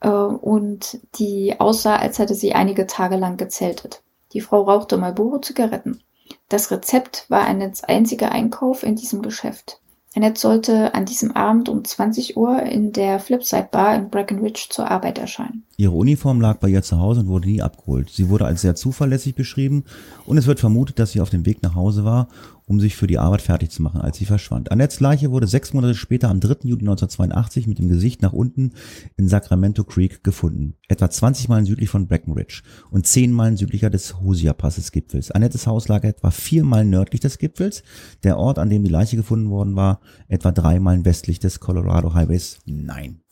äh, 0.00 0.08
und 0.08 0.98
die 1.18 1.60
aussah, 1.60 1.96
als 1.96 2.18
hätte 2.18 2.34
sie 2.34 2.54
einige 2.54 2.86
Tage 2.86 3.16
lang 3.16 3.36
gezeltet. 3.36 4.02
Die 4.32 4.40
Frau 4.40 4.62
rauchte 4.62 4.96
Marlboro-Zigaretten. 4.96 6.02
Das 6.48 6.70
Rezept 6.70 7.26
war 7.28 7.46
Annettes 7.46 7.84
einziger 7.84 8.32
Einkauf 8.32 8.82
in 8.82 8.96
diesem 8.96 9.22
Geschäft. 9.22 9.80
Annette 10.14 10.40
sollte 10.40 10.94
an 10.94 11.04
diesem 11.04 11.32
Abend 11.36 11.68
um 11.68 11.84
20 11.84 12.36
Uhr 12.36 12.62
in 12.62 12.92
der 12.92 13.20
Flipside 13.20 13.68
Bar 13.70 13.94
in 13.94 14.08
Breckenridge 14.08 14.66
zur 14.70 14.90
Arbeit 14.90 15.18
erscheinen. 15.18 15.64
Ihre 15.76 15.92
Uniform 15.92 16.40
lag 16.40 16.58
bei 16.58 16.68
ihr 16.68 16.82
zu 16.82 16.98
Hause 16.98 17.20
und 17.20 17.28
wurde 17.28 17.48
nie 17.48 17.62
abgeholt. 17.62 18.10
Sie 18.10 18.28
wurde 18.28 18.46
als 18.46 18.62
sehr 18.62 18.74
zuverlässig 18.74 19.34
beschrieben 19.34 19.84
und 20.26 20.38
es 20.38 20.46
wird 20.46 20.60
vermutet, 20.60 20.98
dass 20.98 21.12
sie 21.12 21.20
auf 21.20 21.30
dem 21.30 21.46
Weg 21.46 21.62
nach 21.62 21.74
Hause 21.74 22.04
war 22.04 22.28
um 22.68 22.80
sich 22.80 22.96
für 22.96 23.06
die 23.06 23.18
Arbeit 23.18 23.42
fertig 23.42 23.70
zu 23.70 23.82
machen, 23.82 24.00
als 24.00 24.18
sie 24.18 24.26
verschwand. 24.26 24.70
Annettes 24.70 25.00
Leiche 25.00 25.30
wurde 25.30 25.46
sechs 25.46 25.72
Monate 25.72 25.94
später 25.94 26.28
am 26.28 26.40
3. 26.40 26.68
Juli 26.68 26.82
1982 26.82 27.66
mit 27.66 27.78
dem 27.78 27.88
Gesicht 27.88 28.20
nach 28.20 28.34
unten 28.34 28.72
in 29.16 29.28
Sacramento 29.28 29.84
Creek 29.84 30.22
gefunden, 30.22 30.74
etwa 30.88 31.08
20 31.08 31.48
Meilen 31.48 31.64
südlich 31.64 31.88
von 31.88 32.06
Breckenridge 32.06 32.62
und 32.90 33.06
10 33.06 33.32
Meilen 33.32 33.56
südlicher 33.56 33.90
des 33.90 34.20
Hosia-Passes 34.20 34.92
Gipfels. 34.92 35.30
Annettes 35.30 35.66
Haus 35.66 35.88
lag 35.88 36.04
etwa 36.04 36.30
4 36.30 36.62
Meilen 36.62 36.90
nördlich 36.90 37.20
des 37.20 37.38
Gipfels, 37.38 37.82
der 38.22 38.36
Ort, 38.36 38.58
an 38.58 38.68
dem 38.68 38.84
die 38.84 38.90
Leiche 38.90 39.16
gefunden 39.16 39.50
worden 39.50 39.74
war, 39.74 40.00
etwa 40.28 40.52
3 40.52 40.78
Meilen 40.78 41.04
westlich 41.06 41.40
des 41.40 41.60
Colorado 41.60 42.12
Highways. 42.12 42.58
Nein. 42.66 43.22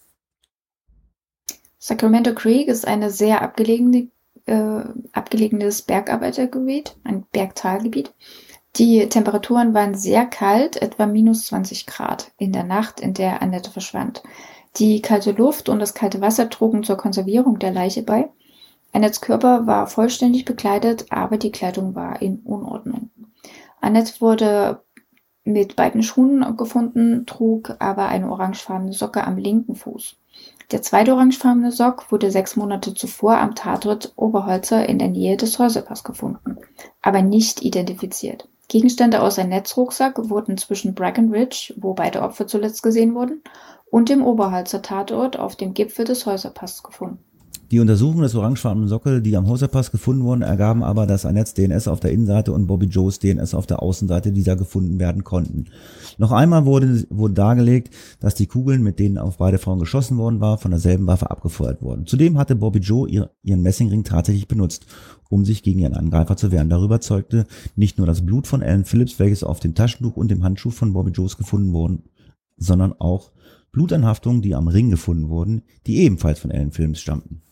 Sacramento 1.78 2.34
Creek 2.34 2.68
ist 2.68 2.86
eine 2.86 3.10
sehr 3.10 3.42
abgelegene, 3.42 4.08
äh, 4.46 4.80
abgelegenes 5.12 5.82
Bergarbeitergebiet, 5.82 6.96
ein 7.04 7.26
Bergtalgebiet. 7.32 8.14
Die 8.78 9.08
Temperaturen 9.08 9.72
waren 9.72 9.94
sehr 9.94 10.26
kalt, 10.26 10.76
etwa 10.82 11.06
minus 11.06 11.46
20 11.46 11.86
Grad 11.86 12.32
in 12.36 12.52
der 12.52 12.64
Nacht, 12.64 13.00
in 13.00 13.14
der 13.14 13.40
Annette 13.40 13.70
verschwand. 13.70 14.22
Die 14.76 15.00
kalte 15.00 15.32
Luft 15.32 15.70
und 15.70 15.78
das 15.78 15.94
kalte 15.94 16.20
Wasser 16.20 16.50
trugen 16.50 16.82
zur 16.82 16.98
Konservierung 16.98 17.58
der 17.58 17.72
Leiche 17.72 18.02
bei. 18.02 18.28
Annettes 18.92 19.22
Körper 19.22 19.66
war 19.66 19.86
vollständig 19.86 20.44
bekleidet, 20.44 21.06
aber 21.08 21.38
die 21.38 21.52
Kleidung 21.52 21.94
war 21.94 22.20
in 22.20 22.40
Unordnung. 22.40 23.08
Annette 23.80 24.20
wurde 24.20 24.82
mit 25.42 25.74
beiden 25.74 26.02
Schuhen 26.02 26.56
gefunden, 26.58 27.24
trug 27.24 27.76
aber 27.78 28.08
eine 28.08 28.30
orangefarbene 28.30 28.92
Socke 28.92 29.24
am 29.24 29.38
linken 29.38 29.74
Fuß. 29.74 30.16
Der 30.70 30.82
zweite 30.82 31.14
orangefarbene 31.14 31.72
Sock 31.72 32.12
wurde 32.12 32.30
sechs 32.30 32.56
Monate 32.56 32.92
zuvor 32.92 33.38
am 33.38 33.54
Tatort 33.54 34.12
Oberholzer 34.16 34.86
in 34.86 34.98
der 34.98 35.08
Nähe 35.08 35.38
des 35.38 35.58
Häuserpass 35.58 36.04
gefunden, 36.04 36.58
aber 37.00 37.22
nicht 37.22 37.62
identifiziert. 37.62 38.48
Gegenstände 38.68 39.22
aus 39.22 39.38
einem 39.38 39.50
Netzrucksack 39.50 40.28
wurden 40.28 40.58
zwischen 40.58 40.94
Breckenridge, 40.94 41.74
wo 41.76 41.94
beide 41.94 42.22
Opfer 42.22 42.46
zuletzt 42.46 42.82
gesehen 42.82 43.14
wurden, 43.14 43.42
und 43.90 44.08
dem 44.08 44.24
Oberholzer 44.24 44.82
Tatort 44.82 45.38
auf 45.38 45.56
dem 45.56 45.72
Gipfel 45.72 46.04
des 46.04 46.26
Häuserpass 46.26 46.82
gefunden. 46.82 47.18
Die 47.72 47.80
Untersuchungen 47.80 48.22
des 48.22 48.36
orangefarbenen 48.36 48.88
Sockel, 48.88 49.20
die 49.20 49.36
am 49.36 49.48
Häuserpass 49.48 49.90
gefunden 49.90 50.22
wurden, 50.22 50.42
ergaben 50.42 50.84
aber, 50.84 51.04
dass 51.04 51.26
Annettes 51.26 51.54
DNS 51.54 51.88
auf 51.88 51.98
der 51.98 52.12
Innenseite 52.12 52.52
und 52.52 52.68
Bobby 52.68 52.86
Joes 52.86 53.18
DNS 53.18 53.54
auf 53.54 53.66
der 53.66 53.82
Außenseite 53.82 54.30
dieser 54.30 54.54
gefunden 54.54 55.00
werden 55.00 55.24
konnten. 55.24 55.64
Noch 56.16 56.30
einmal 56.30 56.64
wurde, 56.64 57.04
wurde 57.10 57.34
dargelegt, 57.34 57.92
dass 58.20 58.36
die 58.36 58.46
Kugeln, 58.46 58.84
mit 58.84 59.00
denen 59.00 59.18
auf 59.18 59.38
beide 59.38 59.58
Frauen 59.58 59.80
geschossen 59.80 60.16
worden 60.16 60.40
war, 60.40 60.58
von 60.58 60.70
derselben 60.70 61.08
Waffe 61.08 61.28
abgefeuert 61.28 61.82
wurden. 61.82 62.06
Zudem 62.06 62.38
hatte 62.38 62.54
Bobby 62.54 62.78
Joe 62.78 63.08
ihr, 63.08 63.30
ihren 63.42 63.62
Messingring 63.62 64.04
tatsächlich 64.04 64.46
benutzt, 64.46 64.86
um 65.28 65.44
sich 65.44 65.64
gegen 65.64 65.80
ihren 65.80 65.94
Angreifer 65.94 66.36
zu 66.36 66.52
wehren. 66.52 66.70
Darüber 66.70 67.00
zeugte 67.00 67.46
nicht 67.74 67.98
nur 67.98 68.06
das 68.06 68.24
Blut 68.24 68.46
von 68.46 68.62
Alan 68.62 68.84
Phillips, 68.84 69.18
welches 69.18 69.42
auf 69.42 69.58
dem 69.58 69.74
Taschentuch 69.74 70.16
und 70.16 70.30
dem 70.30 70.44
Handschuh 70.44 70.70
von 70.70 70.92
Bobby 70.92 71.10
Joes 71.10 71.36
gefunden 71.36 71.72
wurden, 71.72 72.04
sondern 72.56 72.92
auch 72.92 73.32
Blutanhaftungen, 73.72 74.40
die 74.40 74.54
am 74.54 74.68
Ring 74.68 74.90
gefunden 74.90 75.28
wurden, 75.28 75.62
die 75.88 75.96
ebenfalls 75.98 76.38
von 76.38 76.52
Alan 76.52 76.70
Phillips 76.70 77.00
stammten. 77.00 77.42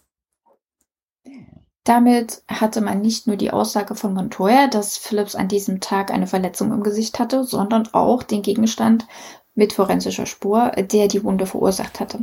Damit 1.85 2.43
hatte 2.49 2.81
man 2.81 3.03
nicht 3.03 3.27
nur 3.27 3.37
die 3.37 3.51
Aussage 3.51 3.95
von 3.95 4.15
Montoya, 4.15 4.69
dass 4.69 4.97
Phillips 4.97 5.35
an 5.35 5.49
diesem 5.49 5.81
Tag 5.81 6.11
eine 6.11 6.27
Verletzung 6.27 6.73
im 6.73 6.83
Gesicht 6.83 7.19
hatte, 7.19 7.45
sondern 7.45 7.87
auch 7.93 8.23
den 8.23 8.41
Gegenstand 8.41 9.07
mit 9.55 9.75
forensischer 9.75 10.25
Spur, 10.25 10.71
der 10.71 11.09
die 11.09 11.23
Wunde 11.23 11.45
verursacht 11.45 12.01
hatte. 12.01 12.21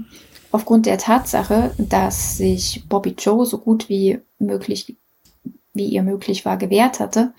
Aufgrund 0.52 0.88
der 0.88 0.98
Tatsache, 0.98 1.72
dass 1.78 2.38
sich 2.38 2.84
Bobby 2.90 3.16
Joe 3.18 3.46
so 3.46 3.60
gut 3.60 3.88
wie 3.88 4.20
möglich, 4.40 4.98
wie 5.74 5.86
ihr 5.86 6.02
möglich 6.04 6.44
war, 6.44 6.58
gewehrt 6.58 7.00
hatte, 7.00 7.34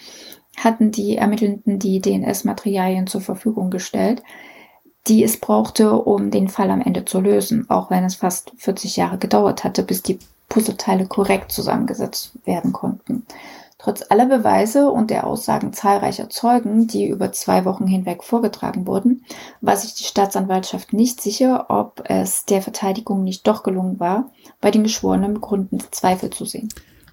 hatten 0.56 0.92
die 0.92 1.16
Ermittelnden 1.16 1.78
die 1.80 2.00
DNS-Materialien 2.00 3.08
zur 3.08 3.20
Verfügung 3.20 3.70
gestellt, 3.70 4.22
die 5.08 5.24
es 5.24 5.38
brauchte, 5.38 5.92
um 5.92 6.30
den 6.30 6.48
Fall 6.48 6.70
am 6.70 6.80
Ende 6.80 7.04
zu 7.04 7.20
lösen, 7.20 7.68
auch 7.68 7.90
wenn 7.90 8.04
es 8.04 8.14
fast 8.14 8.52
40 8.56 8.96
Jahre 8.96 9.18
gedauert 9.18 9.64
hatte, 9.64 9.82
bis 9.82 10.02
die 10.02 10.20
Puzzleteile 10.52 11.06
korrekt 11.06 11.50
zusammengesetzt 11.50 12.32
werden 12.44 12.72
konnten. 12.72 13.24
Trotz 13.78 14.04
aller 14.10 14.26
Beweise 14.26 14.90
und 14.90 15.10
der 15.10 15.26
Aussagen 15.26 15.72
zahlreicher 15.72 16.28
Zeugen, 16.28 16.86
die 16.86 17.08
über 17.08 17.32
zwei 17.32 17.64
Wochen 17.64 17.86
hinweg 17.86 18.22
vorgetragen 18.22 18.86
wurden, 18.86 19.24
war 19.60 19.76
sich 19.76 19.94
die 19.94 20.04
Staatsanwaltschaft 20.04 20.92
nicht 20.92 21.20
sicher, 21.20 21.66
ob 21.68 22.04
es 22.04 22.44
der 22.44 22.62
Verteidigung 22.62 23.24
nicht 23.24 23.46
doch 23.48 23.62
gelungen 23.62 23.98
war, 23.98 24.30
bei 24.60 24.70
den 24.70 24.84
Geschworenen 24.84 25.40
Gründen 25.40 25.80
Zweifel 25.90 26.30
zu 26.30 26.44
sehen. 26.44 26.68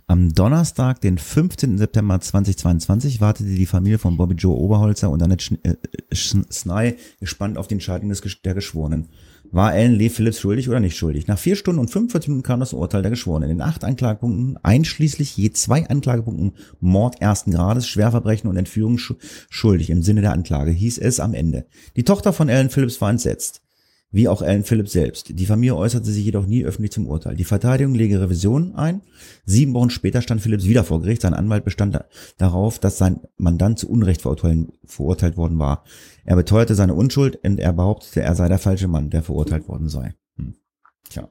Am 0.05 0.33
Donnerstag, 0.33 1.01
den 1.01 1.17
15. 1.17 1.77
September 1.77 2.19
2022, 2.19 3.21
wartete 3.21 3.49
die 3.49 3.65
Familie 3.65 3.99
von 3.99 4.17
Bobby 4.17 4.35
Joe 4.35 4.55
Oberholzer 4.55 5.09
und 5.09 5.23
Annette 5.23 5.57
äh, 5.63 5.75
Sny 6.13 6.97
gespannt 7.19 7.57
auf 7.57 7.67
den 7.67 7.79
Scheidung 7.79 8.09
des, 8.09 8.21
der 8.43 8.53
Geschworenen. 8.53 9.09
War 9.51 9.71
Alan 9.71 9.93
Lee 9.93 10.09
Phillips 10.09 10.39
schuldig 10.39 10.69
oder 10.69 10.79
nicht 10.79 10.95
schuldig? 10.95 11.27
Nach 11.27 11.39
vier 11.39 11.55
Stunden 11.55 11.79
und 11.79 11.89
45 11.89 12.29
Minuten 12.29 12.45
kam 12.45 12.59
das 12.59 12.73
Urteil 12.73 13.01
der 13.01 13.09
Geschworenen. 13.09 13.49
In 13.49 13.61
acht 13.61 13.83
Anklagepunkten, 13.83 14.57
einschließlich 14.61 15.37
je 15.37 15.51
zwei 15.51 15.89
Anklagepunkten 15.89 16.53
Mord 16.79 17.19
ersten 17.19 17.51
Grades, 17.51 17.87
Schwerverbrechen 17.87 18.49
und 18.49 18.57
Entführung 18.57 18.99
schuldig 19.49 19.89
im 19.89 20.03
Sinne 20.03 20.21
der 20.21 20.33
Anklage, 20.33 20.71
hieß 20.71 20.99
es 20.99 21.19
am 21.19 21.33
Ende. 21.33 21.65
Die 21.95 22.03
Tochter 22.03 22.31
von 22.31 22.49
Alan 22.49 22.69
Phillips 22.69 23.01
war 23.01 23.09
entsetzt 23.09 23.61
wie 24.11 24.27
auch 24.27 24.41
Alan 24.41 24.63
Phillips 24.63 24.91
selbst. 24.91 25.37
Die 25.37 25.45
Familie 25.45 25.75
äußerte 25.75 26.09
sich 26.09 26.25
jedoch 26.25 26.45
nie 26.45 26.65
öffentlich 26.65 26.91
zum 26.91 27.07
Urteil. 27.07 27.35
Die 27.35 27.43
Verteidigung 27.43 27.93
lege 27.93 28.21
Revision 28.21 28.75
ein. 28.75 29.01
Sieben 29.45 29.73
Wochen 29.73 29.91
später 29.91 30.21
stand 30.21 30.41
Phillips 30.41 30.65
wieder 30.65 30.83
vor 30.83 31.01
Gericht. 31.01 31.21
Sein 31.21 31.33
Anwalt 31.33 31.63
bestand 31.63 31.99
darauf, 32.37 32.79
dass 32.79 32.97
sein 32.97 33.21
Mandant 33.37 33.77
zu 33.77 33.89
Unrecht 33.89 34.21
verurteilt 34.21 35.37
worden 35.37 35.59
war. 35.59 35.83
Er 36.25 36.35
beteuerte 36.35 36.75
seine 36.75 36.95
Unschuld 36.95 37.39
und 37.43 37.59
er 37.59 37.73
behauptete, 37.73 38.21
er 38.21 38.35
sei 38.35 38.47
der 38.47 38.59
falsche 38.59 38.87
Mann, 38.87 39.09
der 39.09 39.21
verurteilt 39.23 39.67
worden 39.67 39.89
sei. 39.89 40.15
Hm. 40.37 40.55
Tja. 41.09 41.29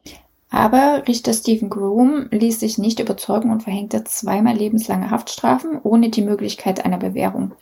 Aber 0.51 1.03
Richter 1.07 1.35
Stephen 1.35 1.69
Groom 1.69 2.29
ließ 2.31 2.61
sich 2.61 2.79
nicht 2.79 3.01
überzeugen 3.01 3.51
und 3.51 3.65
verhängte 3.65 4.05
zweimal 4.05 4.57
lebenslange 4.57 5.11
Haftstrafen 5.11 5.79
ohne 5.83 6.11
die 6.11 6.23
Möglichkeit 6.23 6.85
einer 6.85 6.99
Bewährung. 6.99 7.53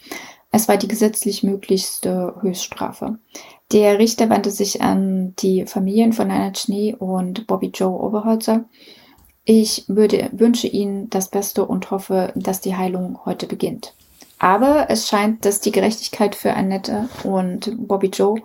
Es 0.52 0.68
war 0.68 0.76
die 0.76 0.88
gesetzlich 0.88 1.42
möglichste 1.42 2.36
Höchststrafe. 2.40 3.18
Der 3.72 3.98
Richter 3.98 4.30
wandte 4.30 4.50
sich 4.50 4.80
an 4.80 5.34
die 5.36 5.66
Familien 5.66 6.12
von 6.12 6.28
Nana 6.28 6.54
Schnee 6.54 6.94
und 6.94 7.46
Bobby 7.46 7.72
Joe 7.74 8.00
Oberholzer. 8.00 8.64
Ich 9.44 9.84
würde, 9.88 10.30
wünsche 10.32 10.68
Ihnen 10.68 11.10
das 11.10 11.30
Beste 11.30 11.64
und 11.64 11.90
hoffe, 11.90 12.32
dass 12.36 12.60
die 12.60 12.76
Heilung 12.76 13.24
heute 13.24 13.46
beginnt. 13.46 13.94
Aber 14.38 14.86
es 14.90 15.08
scheint, 15.08 15.44
dass 15.44 15.60
die 15.60 15.72
Gerechtigkeit 15.72 16.34
für 16.34 16.54
Annette 16.54 17.08
und 17.24 17.88
Bobby 17.88 18.08
Joe 18.08 18.40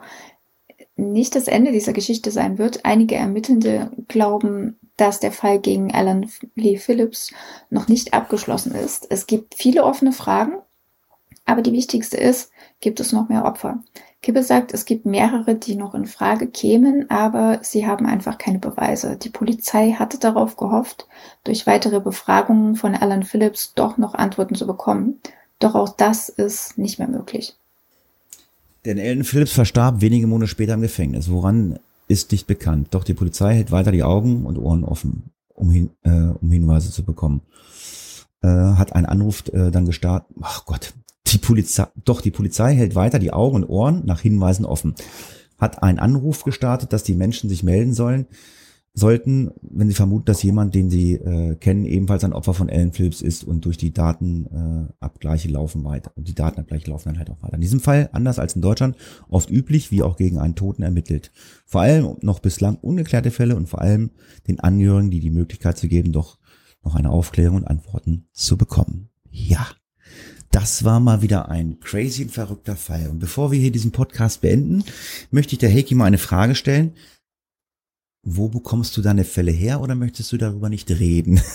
nicht 0.96 1.36
das 1.36 1.48
Ende 1.48 1.72
dieser 1.72 1.94
Geschichte 1.94 2.32
sein 2.32 2.58
wird. 2.58 2.86
Einige 2.86 3.16
Ermittelnde 3.16 3.92
glauben, 4.08 4.80
dass 4.98 5.20
der 5.20 5.32
Fall 5.32 5.60
gegen 5.60 5.94
Alan 5.94 6.30
Lee 6.56 6.78
Phillips 6.78 7.34
noch 7.70 7.88
nicht 7.88 8.14
abgeschlossen 8.14 8.76
ist. 8.76 9.08
Es 9.10 9.28
gibt 9.28 9.56
viele 9.56 9.84
offene 9.84 10.12
Fragen, 10.12 10.54
aber 11.46 11.62
die 11.62 11.74
wichtigste 11.74 12.18
ist, 12.18 12.52
gibt 12.80 13.00
es 13.00 13.12
noch 13.12 13.30
mehr 13.30 13.46
Opfer? 13.46 13.84
Kibbe 14.22 14.44
sagt, 14.44 14.74
es 14.74 14.86
gibt 14.86 15.06
mehrere, 15.06 15.56
die 15.56 15.76
noch 15.76 15.96
in 15.96 16.06
Frage 16.06 16.48
kämen, 16.48 17.10
aber 17.10 17.60
sie 17.64 17.88
haben 17.88 18.06
einfach 18.06 18.38
keine 18.38 18.60
Beweise. 18.60 19.18
Die 19.18 19.30
Polizei 19.30 19.94
hatte 19.94 20.20
darauf 20.20 20.58
gehofft, 20.58 21.08
durch 21.44 21.66
weitere 21.66 22.00
Befragungen 22.00 22.76
von 22.76 22.94
Alan 22.94 23.24
Phillips 23.24 23.74
doch 23.74 23.98
noch 23.98 24.14
Antworten 24.14 24.54
zu 24.54 24.68
bekommen. 24.68 25.20
Doch 25.60 25.74
auch 25.74 25.90
das 25.90 26.30
ist 26.30 26.78
nicht 26.78 27.00
mehr 27.00 27.08
möglich. 27.08 27.56
Denn 28.86 29.00
Alan 29.00 29.24
Phillips 29.24 29.54
verstarb 29.54 30.02
wenige 30.02 30.28
Monate 30.28 30.50
später 30.50 30.76
im 30.76 30.82
Gefängnis. 30.82 31.32
Woran 31.32 31.80
ist 32.12 32.32
nicht 32.32 32.46
bekannt. 32.46 32.90
Doch 32.92 33.04
die 33.04 33.14
Polizei 33.14 33.56
hält 33.56 33.72
weiter 33.72 33.92
die 33.92 34.04
Augen 34.04 34.46
und 34.46 34.58
Ohren 34.58 34.84
offen, 34.84 35.32
um, 35.54 35.72
hin, 35.72 35.92
äh, 36.04 36.10
um 36.10 36.52
Hinweise 36.52 36.92
zu 36.92 37.04
bekommen. 37.04 37.42
Äh, 38.44 38.48
hat 38.48 38.94
ein 38.94 39.06
Anruf 39.06 39.44
äh, 39.54 39.72
dann 39.72 39.86
gestartet. 39.86 40.36
Ach 40.42 40.66
Gott, 40.66 40.94
die 41.32 41.38
Polizei, 41.38 41.88
doch 42.04 42.22
die 42.22 42.32
Polizei 42.32 42.76
hält 42.76 42.96
weiter 42.96 43.20
die 43.20 43.34
Augen 43.34 43.58
und 43.58 43.66
Ohren 43.66 44.06
nach 44.06 44.22
Hinweisen 44.22 44.66
offen. 44.66 44.96
Hat 45.58 45.84
einen 45.84 46.00
Anruf 46.00 46.44
gestartet, 46.44 46.94
dass 46.94 47.04
die 47.04 47.16
Menschen 47.16 47.50
sich 47.50 47.64
melden 47.64 47.94
sollen, 47.94 48.26
sollten, 48.94 49.52
wenn 49.62 49.88
sie 49.88 49.94
vermuten, 49.94 50.26
dass 50.26 50.44
jemand, 50.44 50.76
den 50.76 50.90
sie 50.90 51.14
äh, 51.14 51.56
kennen, 51.56 51.86
ebenfalls 51.86 52.24
ein 52.24 52.34
Opfer 52.34 52.54
von 52.54 52.70
Alan 52.70 52.92
Phillips 52.92 53.22
ist 53.22 53.44
und 53.44 53.64
durch 53.64 53.78
die 53.78 53.94
Datenabgleiche 53.94 55.48
äh, 55.48 55.52
laufen 55.52 55.84
weiter. 55.86 56.12
Und 56.16 56.28
die 56.28 56.36
Datenabgleiche 56.36 56.90
laufen 56.90 57.10
dann 57.10 57.18
halt 57.18 57.30
auch 57.30 57.42
weiter. 57.42 57.56
In 57.56 57.62
diesem 57.62 57.80
Fall, 57.80 58.10
anders 58.12 58.38
als 58.38 58.56
in 58.56 58.62
Deutschland, 58.62 58.98
oft 59.30 59.50
üblich, 59.50 59.92
wie 59.92 60.04
auch 60.04 60.18
gegen 60.18 60.40
einen 60.40 60.56
Toten 60.56 60.84
ermittelt. 60.84 61.32
Vor 61.66 61.82
allem 61.82 62.18
noch 62.22 62.40
bislang 62.40 62.76
ungeklärte 62.76 63.32
Fälle 63.32 63.56
und 63.56 63.70
vor 63.70 63.82
allem 63.82 64.12
den 64.48 64.60
Angehörigen, 64.60 65.12
die 65.12 65.22
die 65.22 65.30
Möglichkeit 65.30 65.78
zu 65.78 65.88
geben, 65.88 66.12
doch 66.12 66.38
noch 66.84 66.96
eine 66.96 67.12
Aufklärung 67.12 67.58
und 67.58 67.68
Antworten 67.68 68.28
zu 68.34 68.58
bekommen. 68.58 69.10
Ja. 69.30 69.68
Das 70.52 70.84
war 70.84 71.00
mal 71.00 71.22
wieder 71.22 71.50
ein 71.50 71.80
crazy 71.80 72.24
und 72.24 72.32
verrückter 72.32 72.76
Fall. 72.76 73.08
Und 73.10 73.20
bevor 73.20 73.52
wir 73.52 73.60
hier 73.60 73.72
diesen 73.72 73.92
Podcast 73.92 74.42
beenden, 74.42 74.84
möchte 75.32 75.54
ich 75.54 75.60
der 75.60 75.72
Heiki 75.72 75.96
mal 75.96 76.06
eine 76.06 76.18
Frage 76.18 76.56
stellen. 76.56 76.94
Wo 78.24 78.50
bekommst 78.50 78.96
du 78.98 79.02
deine 79.02 79.24
Fälle 79.24 79.52
her 79.52 79.82
oder 79.82 79.96
möchtest 79.96 80.32
du 80.32 80.38
darüber 80.38 80.70
nicht 80.70 80.92
reden? 80.92 81.42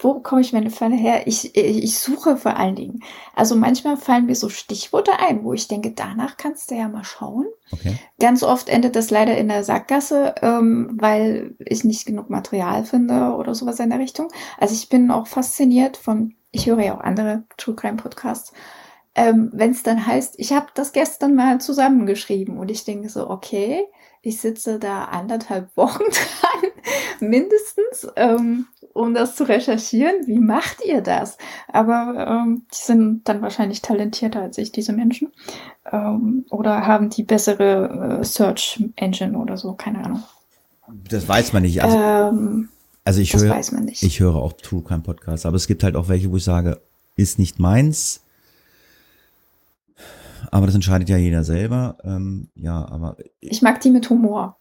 Wo 0.00 0.14
bekomme 0.14 0.42
ich 0.42 0.52
meine 0.52 0.70
Fälle 0.70 0.94
her? 0.94 1.26
Ich, 1.26 1.56
ich 1.56 1.98
suche 1.98 2.36
vor 2.36 2.56
allen 2.56 2.76
Dingen. 2.76 3.00
Also 3.34 3.56
manchmal 3.56 3.96
fallen 3.96 4.26
mir 4.26 4.36
so 4.36 4.48
Stichworte 4.48 5.12
ein, 5.18 5.42
wo 5.42 5.54
ich 5.54 5.66
denke, 5.66 5.90
danach 5.90 6.36
kannst 6.36 6.70
du 6.70 6.76
ja 6.76 6.88
mal 6.88 7.02
schauen. 7.02 7.46
Okay. 7.72 7.96
Ganz 8.20 8.44
oft 8.44 8.68
endet 8.68 8.94
das 8.94 9.10
leider 9.10 9.36
in 9.36 9.48
der 9.48 9.64
Sackgasse, 9.64 10.36
ähm, 10.40 10.90
weil 11.00 11.56
ich 11.58 11.82
nicht 11.82 12.06
genug 12.06 12.30
Material 12.30 12.84
finde 12.84 13.34
oder 13.34 13.56
sowas 13.56 13.80
in 13.80 13.90
der 13.90 13.98
Richtung. 13.98 14.28
Also 14.56 14.74
ich 14.74 14.88
bin 14.88 15.10
auch 15.10 15.26
fasziniert 15.26 15.96
von 15.96 16.34
ich 16.50 16.66
höre 16.66 16.80
ja 16.80 16.96
auch 16.96 17.00
andere 17.00 17.44
True 17.56 17.74
Crime 17.74 17.96
Podcasts, 17.96 18.52
ähm, 19.14 19.50
wenn 19.52 19.72
es 19.72 19.82
dann 19.82 20.06
heißt, 20.06 20.34
ich 20.38 20.52
habe 20.52 20.66
das 20.74 20.92
gestern 20.92 21.34
mal 21.34 21.60
zusammengeschrieben 21.60 22.56
und 22.56 22.70
ich 22.70 22.84
denke 22.84 23.08
so, 23.08 23.28
okay, 23.28 23.84
ich 24.22 24.40
sitze 24.40 24.78
da 24.78 25.06
anderthalb 25.06 25.68
Wochen 25.76 26.04
dran, 26.04 26.70
mindestens, 27.20 28.06
ähm, 28.14 28.66
um 28.92 29.14
das 29.14 29.34
zu 29.34 29.44
recherchieren. 29.44 30.26
Wie 30.26 30.38
macht 30.38 30.84
ihr 30.84 31.00
das? 31.00 31.36
Aber 31.66 32.26
ähm, 32.28 32.66
die 32.72 32.82
sind 32.82 33.28
dann 33.28 33.42
wahrscheinlich 33.42 33.82
talentierter 33.82 34.40
als 34.40 34.58
ich, 34.58 34.70
diese 34.70 34.92
Menschen. 34.92 35.32
Ähm, 35.90 36.46
oder 36.50 36.86
haben 36.86 37.10
die 37.10 37.24
bessere 37.24 38.20
äh, 38.20 38.24
Search 38.24 38.84
Engine 38.96 39.36
oder 39.36 39.56
so, 39.56 39.74
keine 39.74 40.04
Ahnung. 40.04 40.22
Das 41.08 41.28
weiß 41.28 41.52
man 41.52 41.62
nicht. 41.62 41.82
Also, 41.82 41.98
ähm, 41.98 42.68
also 43.08 43.22
ich 43.22 43.32
das 43.32 43.42
höre, 43.42 43.50
weiß 43.50 43.72
man 43.72 43.86
nicht. 43.86 44.02
ich 44.02 44.20
höre 44.20 44.36
auch 44.36 44.52
True 44.52 44.82
Crime 44.82 45.00
Podcasts, 45.00 45.46
aber 45.46 45.56
es 45.56 45.66
gibt 45.66 45.82
halt 45.82 45.96
auch 45.96 46.08
welche, 46.08 46.30
wo 46.30 46.36
ich 46.36 46.44
sage, 46.44 46.78
ist 47.16 47.38
nicht 47.38 47.58
meins. 47.58 48.20
Aber 50.50 50.66
das 50.66 50.74
entscheidet 50.74 51.08
ja 51.08 51.16
jeder 51.16 51.42
selber. 51.42 51.96
Ähm, 52.04 52.48
ja, 52.54 52.86
aber 52.86 53.16
ich 53.40 53.62
mag 53.62 53.80
die 53.80 53.88
mit 53.88 54.10
Humor, 54.10 54.58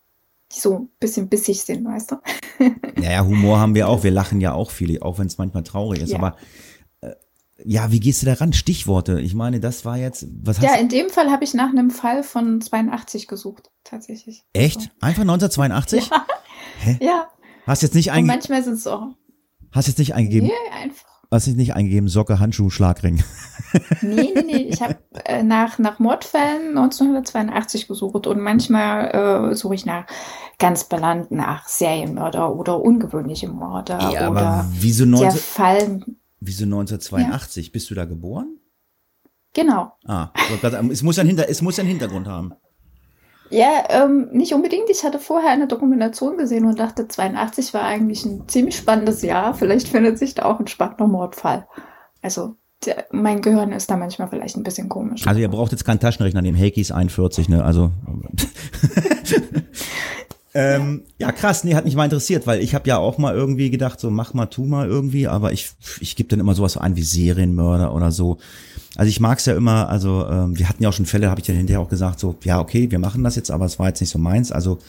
die 0.53 0.61
so 0.61 0.79
ein 0.79 0.89
bisschen 0.97 1.27
bissig 1.27 1.61
sind, 1.61 1.85
weißt 1.85 2.11
du? 2.11 2.15
Naja, 2.95 3.23
Humor 3.25 3.59
haben 3.59 3.75
wir 3.75 3.89
auch. 3.89 4.03
Wir 4.03 4.11
lachen 4.11 4.39
ja 4.39 4.53
auch 4.53 4.71
viele, 4.71 5.01
auch 5.01 5.19
wenn 5.19 5.27
es 5.27 5.37
manchmal 5.37 5.63
traurig 5.63 6.01
ist. 6.01 6.11
Ja. 6.11 6.17
Aber 6.17 6.37
äh, 7.01 7.11
ja, 7.65 7.91
wie 7.91 7.99
gehst 7.99 8.21
du 8.21 8.25
daran? 8.25 8.53
Stichworte. 8.53 9.19
Ich 9.19 9.35
meine, 9.35 9.59
das 9.59 9.83
war 9.83 9.97
jetzt. 9.97 10.25
Was 10.41 10.61
ja, 10.61 10.75
in 10.75 10.87
dem 10.87 11.09
Fall 11.09 11.29
habe 11.31 11.43
ich 11.43 11.53
nach 11.53 11.69
einem 11.69 11.91
Fall 11.91 12.23
von 12.23 12.61
82 12.61 13.27
gesucht, 13.27 13.69
tatsächlich. 13.83 14.45
Echt? 14.53 14.89
Einfach 15.01 15.21
1982? 15.23 16.09
Ja. 16.19 16.25
Hä? 16.79 16.97
Ja. 17.01 17.27
Hast 17.67 17.83
jetzt 17.83 17.95
nicht 17.95 18.11
eingegeben. 18.11 18.35
Manchmal 18.35 18.63
sind 18.63 18.75
es 18.75 18.87
auch. 18.87 19.09
Hast 19.71 19.87
jetzt 19.87 19.99
nicht 19.99 20.15
eingegeben? 20.15 20.47
Nee, 20.47 20.83
einfach. 20.83 21.05
Hast 21.29 21.47
jetzt 21.47 21.57
nicht 21.57 21.75
eingegeben, 21.75 22.07
Socke, 22.07 22.39
Handschuh, 22.39 22.69
Schlagring. 22.69 23.21
Nee, 24.01 24.31
nee, 24.33 24.43
nee. 24.45 24.69
Ich 24.69 24.81
habe 24.81 24.95
äh, 25.25 25.43
nach, 25.43 25.77
nach 25.77 25.99
Mordfällen 25.99 26.69
1982 26.69 27.89
gesucht 27.89 28.25
und 28.25 28.39
manchmal 28.39 29.51
äh, 29.51 29.55
suche 29.55 29.75
ich 29.75 29.85
nach 29.85 30.05
ganz 30.57 30.85
benannt 30.85 31.31
nach 31.31 31.67
Serienmörder 31.67 32.55
oder 32.55 32.79
ungewöhnliche 32.79 33.49
Mörder. 33.49 33.99
Ja, 33.99 34.29
oder 34.31 34.41
aber 34.41 34.65
wieso, 34.71 35.03
19, 35.03 35.29
der 35.29 35.37
Fall, 35.37 36.05
wieso 36.39 36.63
1982? 36.63 37.65
Ja. 37.65 37.71
Bist 37.73 37.89
du 37.89 37.95
da 37.95 38.05
geboren? 38.05 38.57
Genau. 39.53 39.91
Ah, 40.05 40.29
es 40.89 41.03
muss, 41.03 41.19
ein 41.19 41.27
Hinter, 41.27 41.49
es 41.49 41.61
muss 41.61 41.77
einen 41.77 41.89
Hintergrund 41.89 42.27
haben. 42.27 42.53
Ja, 43.49 43.83
ähm, 43.89 44.29
nicht 44.31 44.53
unbedingt. 44.53 44.89
Ich 44.89 45.03
hatte 45.03 45.19
vorher 45.19 45.51
eine 45.51 45.67
Dokumentation 45.67 46.37
gesehen 46.37 46.65
und 46.65 46.79
dachte, 46.79 47.07
82 47.07 47.73
war 47.73 47.83
eigentlich 47.83 48.25
ein 48.25 48.47
ziemlich 48.47 48.75
spannendes 48.75 49.21
Jahr. 49.21 49.53
Vielleicht 49.53 49.87
findet 49.87 50.17
sich 50.17 50.35
da 50.35 50.45
auch 50.45 50.59
ein 50.59 50.67
spannender 50.67 51.07
Mordfall. 51.07 51.67
Also 52.21 52.55
der, 52.85 53.05
mein 53.11 53.41
Gehirn 53.41 53.71
ist 53.71 53.89
da 53.89 53.97
manchmal 53.97 54.27
vielleicht 54.27 54.57
ein 54.57 54.63
bisschen 54.63 54.89
komisch. 54.89 55.25
Also 55.25 55.39
ihr 55.39 55.49
braucht 55.49 55.71
jetzt 55.71 55.85
keinen 55.85 55.99
Taschenrechner, 55.99 56.41
dem 56.41 56.57
Heikis 56.57 56.91
41, 56.91 57.49
ne? 57.49 57.63
Also 57.63 57.91
Ähm, 60.59 61.03
ja, 61.19 61.31
krass, 61.31 61.63
nee, 61.63 61.75
hat 61.75 61.85
mich 61.85 61.95
mal 61.95 62.05
interessiert, 62.05 62.47
weil 62.47 62.63
ich 62.63 62.73
habe 62.73 62.89
ja 62.89 62.97
auch 62.97 63.19
mal 63.19 63.35
irgendwie 63.35 63.69
gedacht, 63.69 63.99
so 63.99 64.09
mach 64.09 64.33
mal, 64.33 64.47
tu 64.47 64.65
mal 64.65 64.87
irgendwie, 64.87 65.27
aber 65.27 65.51
ich, 65.51 65.69
ich 65.99 66.15
gebe 66.15 66.29
dann 66.29 66.39
immer 66.39 66.55
sowas 66.55 66.77
ein 66.77 66.95
wie 66.95 67.03
Serienmörder 67.03 67.93
oder 67.93 68.11
so. 68.11 68.39
Also 68.95 69.07
ich 69.07 69.19
mag's 69.19 69.45
ja 69.45 69.55
immer, 69.55 69.87
also 69.87 70.25
ähm, 70.27 70.57
wir 70.57 70.67
hatten 70.67 70.81
ja 70.81 70.89
auch 70.89 70.93
schon 70.93 71.05
Fälle, 71.05 71.29
habe 71.29 71.39
ich 71.39 71.45
dann 71.45 71.55
hinterher 71.55 71.79
auch 71.79 71.89
gesagt, 71.89 72.19
so, 72.19 72.35
ja, 72.43 72.59
okay, 72.59 72.89
wir 72.89 72.97
machen 72.97 73.23
das 73.23 73.35
jetzt, 73.35 73.51
aber 73.51 73.65
es 73.65 73.77
war 73.77 73.89
jetzt 73.89 74.01
nicht 74.01 74.09
so 74.09 74.17
meins. 74.17 74.51
Also 74.51 74.79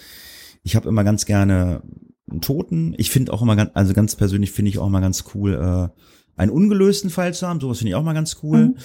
ich 0.63 0.75
habe 0.75 0.89
immer 0.89 1.05
ganz 1.05 1.27
gerne 1.27 1.83
einen 2.31 2.41
Toten. 2.41 2.95
Ich 2.97 3.11
finde 3.11 3.35
auch 3.35 3.43
immer 3.43 3.55
ganz, 3.55 3.73
also 3.75 3.93
ganz 3.93 4.17
persönlich 4.17 4.53
finde 4.53 4.71
ich 4.71 4.79
auch 4.79 4.87
immer 4.87 5.03
ganz 5.03 5.27
cool, 5.35 5.53
äh, 5.53 6.41
einen 6.41 6.51
ungelösten 6.51 7.11
Fall 7.11 7.35
zu 7.35 7.47
haben. 7.47 7.61
Sowas 7.61 7.77
finde 7.77 7.91
ich 7.91 7.95
auch 7.95 8.03
mal 8.03 8.15
ganz 8.15 8.39
cool. 8.43 8.69
Mhm. 8.69 8.77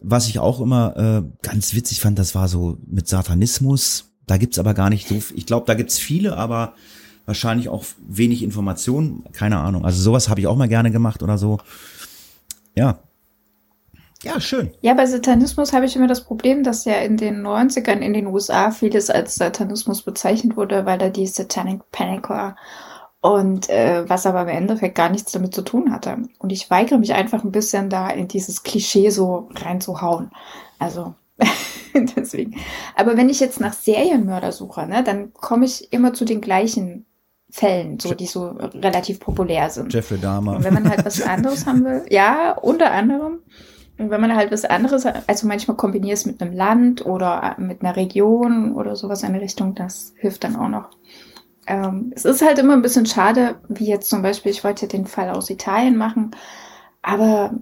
Was 0.00 0.28
ich 0.28 0.38
auch 0.38 0.60
immer 0.60 0.96
äh, 0.96 1.22
ganz 1.42 1.74
witzig 1.74 1.98
fand, 1.98 2.20
das 2.20 2.36
war 2.36 2.46
so 2.46 2.78
mit 2.86 3.08
Satanismus 3.08 4.09
da 4.30 4.36
gibt's 4.36 4.58
aber 4.60 4.74
gar 4.74 4.90
nicht 4.90 5.08
so, 5.08 5.16
ich 5.34 5.44
glaube, 5.44 5.66
da 5.66 5.74
gibt's 5.74 5.98
viele, 5.98 6.36
aber 6.36 6.74
wahrscheinlich 7.26 7.68
auch 7.68 7.84
wenig 7.98 8.42
Informationen, 8.42 9.24
keine 9.32 9.58
Ahnung. 9.58 9.84
Also 9.84 10.00
sowas 10.00 10.28
habe 10.28 10.40
ich 10.40 10.46
auch 10.46 10.56
mal 10.56 10.68
gerne 10.68 10.90
gemacht 10.90 11.22
oder 11.22 11.36
so. 11.36 11.58
Ja. 12.76 13.00
Ja, 14.22 14.40
schön. 14.40 14.70
Ja, 14.82 14.94
bei 14.94 15.06
Satanismus 15.06 15.72
habe 15.72 15.86
ich 15.86 15.96
immer 15.96 16.06
das 16.06 16.24
Problem, 16.24 16.62
dass 16.62 16.84
ja 16.84 16.96
in 16.96 17.16
den 17.16 17.44
90ern 17.44 18.00
in 18.00 18.12
den 18.12 18.26
USA 18.26 18.70
vieles 18.70 19.10
als 19.10 19.34
Satanismus 19.34 20.02
bezeichnet 20.02 20.56
wurde, 20.56 20.86
weil 20.86 20.98
da 20.98 21.08
die 21.08 21.26
Satanic 21.26 21.80
Panic 21.90 22.28
war. 22.30 22.56
Und 23.22 23.68
äh, 23.68 24.08
was 24.08 24.26
aber 24.26 24.42
im 24.42 24.48
Endeffekt 24.48 24.94
gar 24.94 25.10
nichts 25.10 25.32
damit 25.32 25.54
zu 25.54 25.62
tun 25.62 25.92
hatte. 25.92 26.18
Und 26.38 26.52
ich 26.52 26.70
weigere 26.70 26.98
mich 26.98 27.14
einfach 27.14 27.44
ein 27.44 27.52
bisschen 27.52 27.90
da 27.90 28.08
in 28.10 28.28
dieses 28.28 28.62
Klischee 28.62 29.10
so 29.10 29.48
reinzuhauen. 29.56 30.30
Also 30.78 31.14
Deswegen. 32.16 32.56
Aber 32.94 33.16
wenn 33.16 33.28
ich 33.28 33.40
jetzt 33.40 33.60
nach 33.60 33.72
Serienmörder 33.72 34.52
suche, 34.52 34.86
ne, 34.86 35.02
dann 35.02 35.32
komme 35.32 35.64
ich 35.64 35.92
immer 35.92 36.14
zu 36.14 36.24
den 36.24 36.40
gleichen 36.40 37.06
Fällen, 37.50 37.98
so 37.98 38.14
die 38.14 38.26
so 38.26 38.50
relativ 38.74 39.18
populär 39.18 39.70
sind. 39.70 39.92
Jeffrey 39.92 40.18
Dahmer. 40.18 40.56
Und 40.56 40.64
wenn 40.64 40.74
man 40.74 40.88
halt 40.88 41.04
was 41.04 41.20
anderes 41.22 41.66
haben 41.66 41.84
will, 41.84 42.04
ja, 42.08 42.52
unter 42.52 42.92
anderem. 42.92 43.40
Und 43.98 44.10
wenn 44.10 44.20
man 44.20 44.34
halt 44.34 44.52
was 44.52 44.64
anderes, 44.64 45.04
also 45.04 45.46
manchmal 45.46 45.76
kombiniert 45.76 46.16
es 46.16 46.26
mit 46.26 46.40
einem 46.40 46.54
Land 46.54 47.04
oder 47.04 47.56
mit 47.58 47.82
einer 47.82 47.96
Region 47.96 48.72
oder 48.74 48.96
sowas 48.96 49.22
in 49.22 49.32
der 49.32 49.42
Richtung, 49.42 49.74
das 49.74 50.14
hilft 50.16 50.44
dann 50.44 50.56
auch 50.56 50.68
noch. 50.68 50.90
Ähm, 51.66 52.12
es 52.14 52.24
ist 52.24 52.40
halt 52.40 52.58
immer 52.58 52.72
ein 52.72 52.82
bisschen 52.82 53.04
schade, 53.04 53.56
wie 53.68 53.86
jetzt 53.86 54.08
zum 54.08 54.22
Beispiel, 54.22 54.52
ich 54.52 54.64
wollte 54.64 54.88
den 54.88 55.06
Fall 55.06 55.28
aus 55.28 55.50
Italien 55.50 55.96
machen, 55.96 56.30
aber 57.02 57.52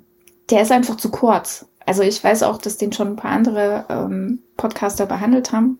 der 0.50 0.62
ist 0.62 0.72
einfach 0.72 0.96
zu 0.96 1.10
kurz. 1.10 1.66
Also 1.88 2.02
ich 2.02 2.22
weiß 2.22 2.42
auch, 2.42 2.58
dass 2.58 2.76
den 2.76 2.92
schon 2.92 3.08
ein 3.08 3.16
paar 3.16 3.30
andere 3.30 3.86
ähm, 3.88 4.40
Podcaster 4.58 5.06
behandelt 5.06 5.52
haben. 5.52 5.78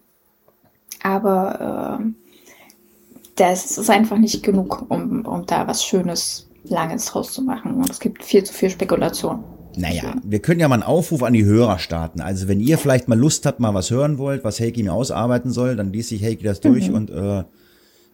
Aber 1.03 2.01
äh, 2.01 2.05
das 3.37 3.77
ist 3.77 3.91
einfach 3.91 4.17
nicht 4.17 4.43
genug, 4.43 4.87
um, 4.89 5.27
um 5.27 5.45
da 5.45 5.67
was 5.67 5.85
Schönes, 5.85 6.49
Langes 6.65 7.05
draus 7.05 7.35
zu 7.35 7.43
machen. 7.43 7.75
Und 7.75 7.91
es 7.91 8.01
gibt 8.01 8.25
viel 8.25 8.43
zu 8.43 8.55
viel 8.55 8.71
Spekulation. 8.71 9.45
Naja, 9.77 10.15
wir 10.25 10.41
können 10.41 10.61
ja 10.61 10.69
mal 10.69 10.77
einen 10.77 10.83
Aufruf 10.83 11.23
an 11.23 11.35
die 11.35 11.45
Hörer 11.45 11.79
starten. 11.79 12.23
Also 12.23 12.49
wenn 12.49 12.61
ihr 12.61 12.79
vielleicht 12.79 13.07
mal 13.09 13.19
Lust 13.19 13.45
habt, 13.45 13.61
mal 13.61 13.75
was 13.75 13.91
hören 13.91 14.17
wollt, 14.17 14.45
was 14.45 14.61
Heiki 14.61 14.83
mir 14.83 14.95
ausarbeiten 14.95 15.53
soll, 15.53 15.77
dann 15.77 15.93
liest 15.93 16.09
sich 16.09 16.25
Heiki 16.25 16.43
das 16.43 16.61
durch 16.61 16.89
mhm. 16.89 16.95
und 16.95 17.11
äh, 17.11 17.45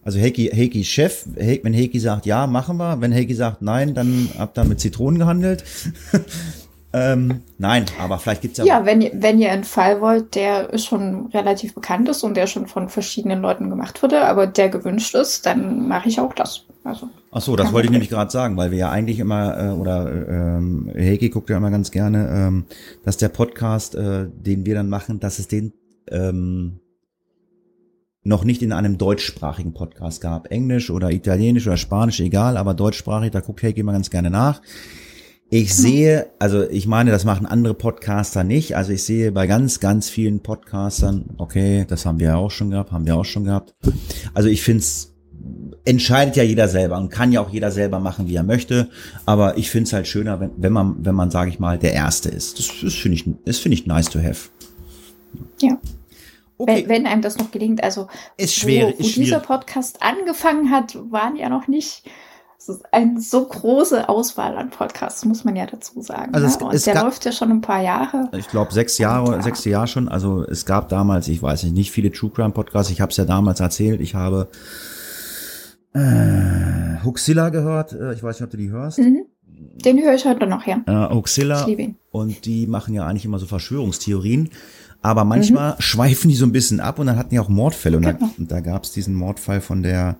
also 0.02 0.18
Heiki, 0.18 0.48
Heiki 0.48 0.82
Chef, 0.82 1.26
wenn 1.36 1.74
Heiki 1.74 2.00
sagt, 2.00 2.26
ja, 2.26 2.48
machen 2.48 2.76
wir. 2.76 3.00
Wenn 3.00 3.14
Heiki 3.14 3.34
sagt, 3.34 3.62
nein, 3.62 3.94
dann 3.94 4.28
habt 4.36 4.58
ihr 4.58 4.64
mit 4.64 4.80
Zitronen 4.80 5.20
gehandelt. 5.20 5.62
Ähm, 6.96 7.42
nein, 7.58 7.86
aber 8.00 8.20
vielleicht 8.20 8.42
gibt's 8.42 8.58
ja. 8.58 8.64
Ja, 8.64 8.86
wenn, 8.86 9.00
ihr, 9.00 9.10
wenn 9.14 9.40
ihr 9.40 9.50
einen 9.50 9.64
Fall 9.64 10.00
wollt, 10.00 10.36
der 10.36 10.78
schon 10.78 11.26
relativ 11.34 11.74
bekannt 11.74 12.08
ist 12.08 12.22
und 12.22 12.36
der 12.36 12.46
schon 12.46 12.68
von 12.68 12.88
verschiedenen 12.88 13.42
Leuten 13.42 13.68
gemacht 13.68 14.00
wurde, 14.00 14.24
aber 14.24 14.46
der 14.46 14.68
gewünscht 14.68 15.12
ist, 15.16 15.44
dann 15.44 15.88
mache 15.88 16.08
ich 16.08 16.20
auch 16.20 16.32
das. 16.34 16.66
Also, 16.84 17.08
Ach 17.32 17.40
so, 17.40 17.56
das 17.56 17.72
wollte 17.72 17.86
ich 17.86 17.90
nämlich 17.90 18.10
gerade 18.10 18.30
sagen, 18.30 18.56
weil 18.56 18.70
wir 18.70 18.78
ja 18.78 18.90
eigentlich 18.90 19.18
immer, 19.18 19.58
äh, 19.58 19.70
oder 19.70 20.08
ähm, 20.28 20.88
Heike 20.96 21.30
guckt 21.30 21.50
ja 21.50 21.56
immer 21.56 21.72
ganz 21.72 21.90
gerne, 21.90 22.28
ähm, 22.28 22.66
dass 23.04 23.16
der 23.16 23.28
Podcast, 23.28 23.96
äh, 23.96 24.28
den 24.28 24.64
wir 24.64 24.76
dann 24.76 24.88
machen, 24.88 25.18
dass 25.18 25.40
es 25.40 25.48
den 25.48 25.72
ähm, 26.12 26.78
noch 28.22 28.44
nicht 28.44 28.62
in 28.62 28.72
einem 28.72 28.98
deutschsprachigen 28.98 29.74
Podcast 29.74 30.20
gab. 30.20 30.52
Englisch 30.52 30.90
oder 30.90 31.10
Italienisch 31.10 31.66
oder 31.66 31.76
Spanisch, 31.76 32.20
egal, 32.20 32.56
aber 32.56 32.72
deutschsprachig, 32.72 33.32
da 33.32 33.40
guckt 33.40 33.64
Heike 33.64 33.80
immer 33.80 33.92
ganz 33.92 34.10
gerne 34.10 34.30
nach. 34.30 34.62
Ich 35.56 35.72
sehe, 35.72 36.32
also 36.40 36.68
ich 36.68 36.88
meine, 36.88 37.12
das 37.12 37.24
machen 37.24 37.46
andere 37.46 37.74
Podcaster 37.74 38.42
nicht. 38.42 38.76
Also 38.76 38.90
ich 38.90 39.04
sehe 39.04 39.30
bei 39.30 39.46
ganz, 39.46 39.78
ganz 39.78 40.10
vielen 40.10 40.40
Podcastern, 40.40 41.26
okay, 41.38 41.84
das 41.86 42.04
haben 42.04 42.18
wir 42.18 42.26
ja 42.26 42.34
auch 42.34 42.50
schon 42.50 42.70
gehabt, 42.70 42.90
haben 42.90 43.06
wir 43.06 43.14
auch 43.14 43.24
schon 43.24 43.44
gehabt. 43.44 43.72
Also 44.34 44.48
ich 44.48 44.64
finde 44.64 44.80
es, 44.80 45.14
entscheidet 45.84 46.34
ja 46.34 46.42
jeder 46.42 46.66
selber 46.66 46.96
und 46.96 47.08
kann 47.08 47.30
ja 47.30 47.40
auch 47.40 47.50
jeder 47.50 47.70
selber 47.70 48.00
machen, 48.00 48.26
wie 48.26 48.34
er 48.34 48.42
möchte. 48.42 48.90
Aber 49.26 49.56
ich 49.56 49.70
finde 49.70 49.86
es 49.86 49.92
halt 49.92 50.08
schöner, 50.08 50.40
wenn, 50.40 50.50
wenn 50.56 50.72
man, 50.72 50.96
wenn 51.04 51.14
man, 51.14 51.30
sage 51.30 51.50
ich 51.50 51.60
mal, 51.60 51.78
der 51.78 51.92
Erste 51.92 52.30
ist. 52.30 52.58
Das, 52.58 52.66
das 52.82 52.94
finde 52.94 53.14
ich, 53.14 53.24
das 53.44 53.58
finde 53.58 53.74
ich 53.78 53.86
nice 53.86 54.10
to 54.10 54.18
have. 54.18 54.48
Ja. 55.60 55.78
Okay. 56.58 56.82
Wenn, 56.82 56.88
wenn 56.88 57.06
einem 57.06 57.22
das 57.22 57.38
noch 57.38 57.52
gelingt, 57.52 57.80
also 57.84 58.08
ist 58.36 58.56
schwer, 58.56 58.88
wo, 58.88 58.98
wo 58.98 59.04
ist 59.04 59.14
dieser 59.14 59.38
Podcast 59.38 60.02
angefangen 60.02 60.72
hat, 60.72 60.96
waren 61.12 61.36
ja 61.36 61.48
noch 61.48 61.68
nicht 61.68 62.02
es 62.68 62.76
ist 62.76 62.94
eine 62.94 63.20
so 63.20 63.44
große 63.44 64.08
Auswahl 64.08 64.56
an 64.56 64.70
Podcasts, 64.70 65.22
muss 65.26 65.44
man 65.44 65.54
ja 65.54 65.66
dazu 65.66 66.00
sagen. 66.00 66.32
Also 66.32 66.46
es, 66.46 66.58
ne? 66.58 66.66
Und 66.66 66.74
es 66.74 66.84
der 66.84 66.94
gab, 66.94 67.04
läuft 67.04 67.24
ja 67.26 67.32
schon 67.32 67.50
ein 67.50 67.60
paar 67.60 67.82
Jahre. 67.82 68.30
Ich 68.32 68.48
glaube 68.48 68.72
sechs 68.72 68.96
Jahre, 68.96 69.42
sechs 69.42 69.66
Jahre 69.66 69.86
schon. 69.86 70.08
Also 70.08 70.44
es 70.44 70.64
gab 70.64 70.88
damals, 70.88 71.28
ich 71.28 71.42
weiß 71.42 71.64
nicht, 71.64 71.74
nicht 71.74 71.90
viele 71.90 72.10
True 72.10 72.30
Crime 72.30 72.52
Podcasts. 72.52 72.90
Ich 72.90 73.02
habe 73.02 73.10
es 73.10 73.18
ja 73.18 73.26
damals 73.26 73.60
erzählt. 73.60 74.00
Ich 74.00 74.14
habe 74.14 74.48
äh, 75.92 77.04
Huxilla 77.04 77.50
gehört. 77.50 77.92
Äh, 77.92 78.14
ich 78.14 78.22
weiß 78.22 78.40
nicht, 78.40 78.44
ob 78.44 78.50
du 78.50 78.56
die 78.56 78.70
hörst. 78.70 78.98
Mhm. 78.98 79.26
Den 79.84 80.02
höre 80.02 80.14
ich 80.14 80.24
heute 80.24 80.46
noch, 80.46 80.66
ja. 80.66 80.80
Äh, 80.86 81.14
Huxilla. 81.14 81.66
Und 82.12 82.46
die 82.46 82.66
machen 82.66 82.94
ja 82.94 83.06
eigentlich 83.06 83.26
immer 83.26 83.38
so 83.38 83.46
Verschwörungstheorien. 83.46 84.48
Aber 85.02 85.24
manchmal 85.24 85.72
mhm. 85.72 85.80
schweifen 85.80 86.30
die 86.30 86.36
so 86.36 86.46
ein 86.46 86.52
bisschen 86.52 86.80
ab 86.80 86.98
und 86.98 87.08
dann 87.08 87.18
hatten 87.18 87.28
die 87.28 87.38
auch 87.38 87.50
Mordfälle. 87.50 87.98
Und, 87.98 88.04
genau. 88.04 88.18
da, 88.20 88.30
und 88.38 88.50
da 88.50 88.60
gab 88.60 88.84
es 88.84 88.92
diesen 88.92 89.14
Mordfall 89.14 89.60
von 89.60 89.82
der 89.82 90.16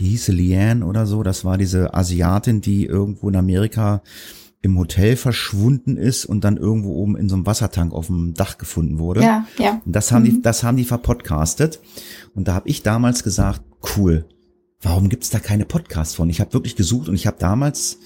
wie 0.00 0.08
hieß 0.08 0.26
sie, 0.26 0.32
Leanne 0.32 0.84
oder 0.84 1.06
so, 1.06 1.22
das 1.22 1.44
war 1.44 1.58
diese 1.58 1.94
Asiatin, 1.94 2.60
die 2.60 2.86
irgendwo 2.86 3.28
in 3.28 3.36
Amerika 3.36 4.02
im 4.62 4.78
Hotel 4.78 5.16
verschwunden 5.16 5.96
ist 5.96 6.24
und 6.24 6.44
dann 6.44 6.56
irgendwo 6.56 6.94
oben 6.94 7.16
in 7.16 7.28
so 7.28 7.34
einem 7.34 7.46
Wassertank 7.46 7.92
auf 7.92 8.08
dem 8.08 8.34
Dach 8.34 8.58
gefunden 8.58 8.98
wurde. 8.98 9.22
Ja, 9.22 9.46
ja. 9.58 9.80
Und 9.84 9.94
das 9.94 10.12
haben 10.12 10.22
mhm. 10.22 10.26
die, 10.26 10.42
das 10.42 10.62
haben 10.62 10.76
die 10.76 10.84
verpodcastet. 10.84 11.80
Und 12.34 12.48
da 12.48 12.54
habe 12.54 12.68
ich 12.68 12.82
damals 12.82 13.22
gesagt, 13.22 13.62
cool, 13.96 14.26
warum 14.82 15.08
gibt's 15.08 15.30
da 15.30 15.38
keine 15.38 15.64
Podcasts 15.64 16.14
von? 16.14 16.28
Ich 16.28 16.40
habe 16.40 16.52
wirklich 16.52 16.76
gesucht 16.76 17.08
und 17.08 17.14
ich 17.14 17.26
habe 17.26 17.36
damals 17.38 17.98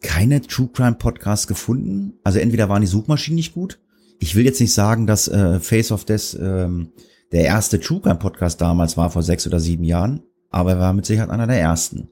keine 0.00 0.40
True 0.40 0.68
Crime 0.72 0.94
Podcasts 0.94 1.48
gefunden. 1.48 2.14
Also 2.22 2.38
entweder 2.38 2.68
waren 2.68 2.82
die 2.82 2.86
Suchmaschinen 2.86 3.36
nicht 3.36 3.54
gut. 3.54 3.80
Ich 4.20 4.36
will 4.36 4.44
jetzt 4.44 4.60
nicht 4.60 4.74
sagen, 4.74 5.06
dass 5.06 5.26
äh, 5.26 5.58
Face 5.58 5.90
of 5.90 6.04
Death 6.04 6.36
ähm, 6.40 6.92
der 7.32 7.44
erste 7.44 7.80
True 7.80 8.00
Crime 8.00 8.16
Podcast 8.18 8.60
damals 8.60 8.96
war 8.96 9.10
vor 9.10 9.22
sechs 9.22 9.46
oder 9.46 9.58
sieben 9.58 9.84
Jahren 9.84 10.22
aber 10.50 10.72
er 10.72 10.80
war 10.80 10.92
mit 10.92 11.06
Sicherheit 11.06 11.30
einer 11.30 11.46
der 11.46 11.60
ersten. 11.60 12.08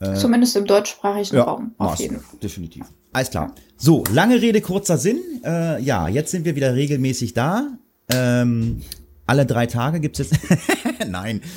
Äh, 0.00 0.14
Zumindest 0.14 0.56
im 0.56 0.66
deutschsprachigen 0.66 1.36
ja, 1.36 1.42
Raum, 1.44 1.74
auf 1.78 1.98
jeden 1.98 2.20
Fall. 2.20 2.38
Definitiv. 2.42 2.86
Alles 3.12 3.30
klar. 3.30 3.54
So, 3.76 4.04
lange 4.12 4.40
Rede, 4.40 4.60
kurzer 4.60 4.98
Sinn. 4.98 5.18
Äh, 5.44 5.82
ja, 5.82 6.08
jetzt 6.08 6.30
sind 6.30 6.44
wir 6.44 6.56
wieder 6.56 6.74
regelmäßig 6.74 7.34
da. 7.34 7.68
Ähm, 8.12 8.82
alle 9.30 9.46
drei 9.46 9.66
Tage 9.66 10.00
gibt's 10.00 10.18
jetzt. 10.18 10.34
Nein. 11.08 11.40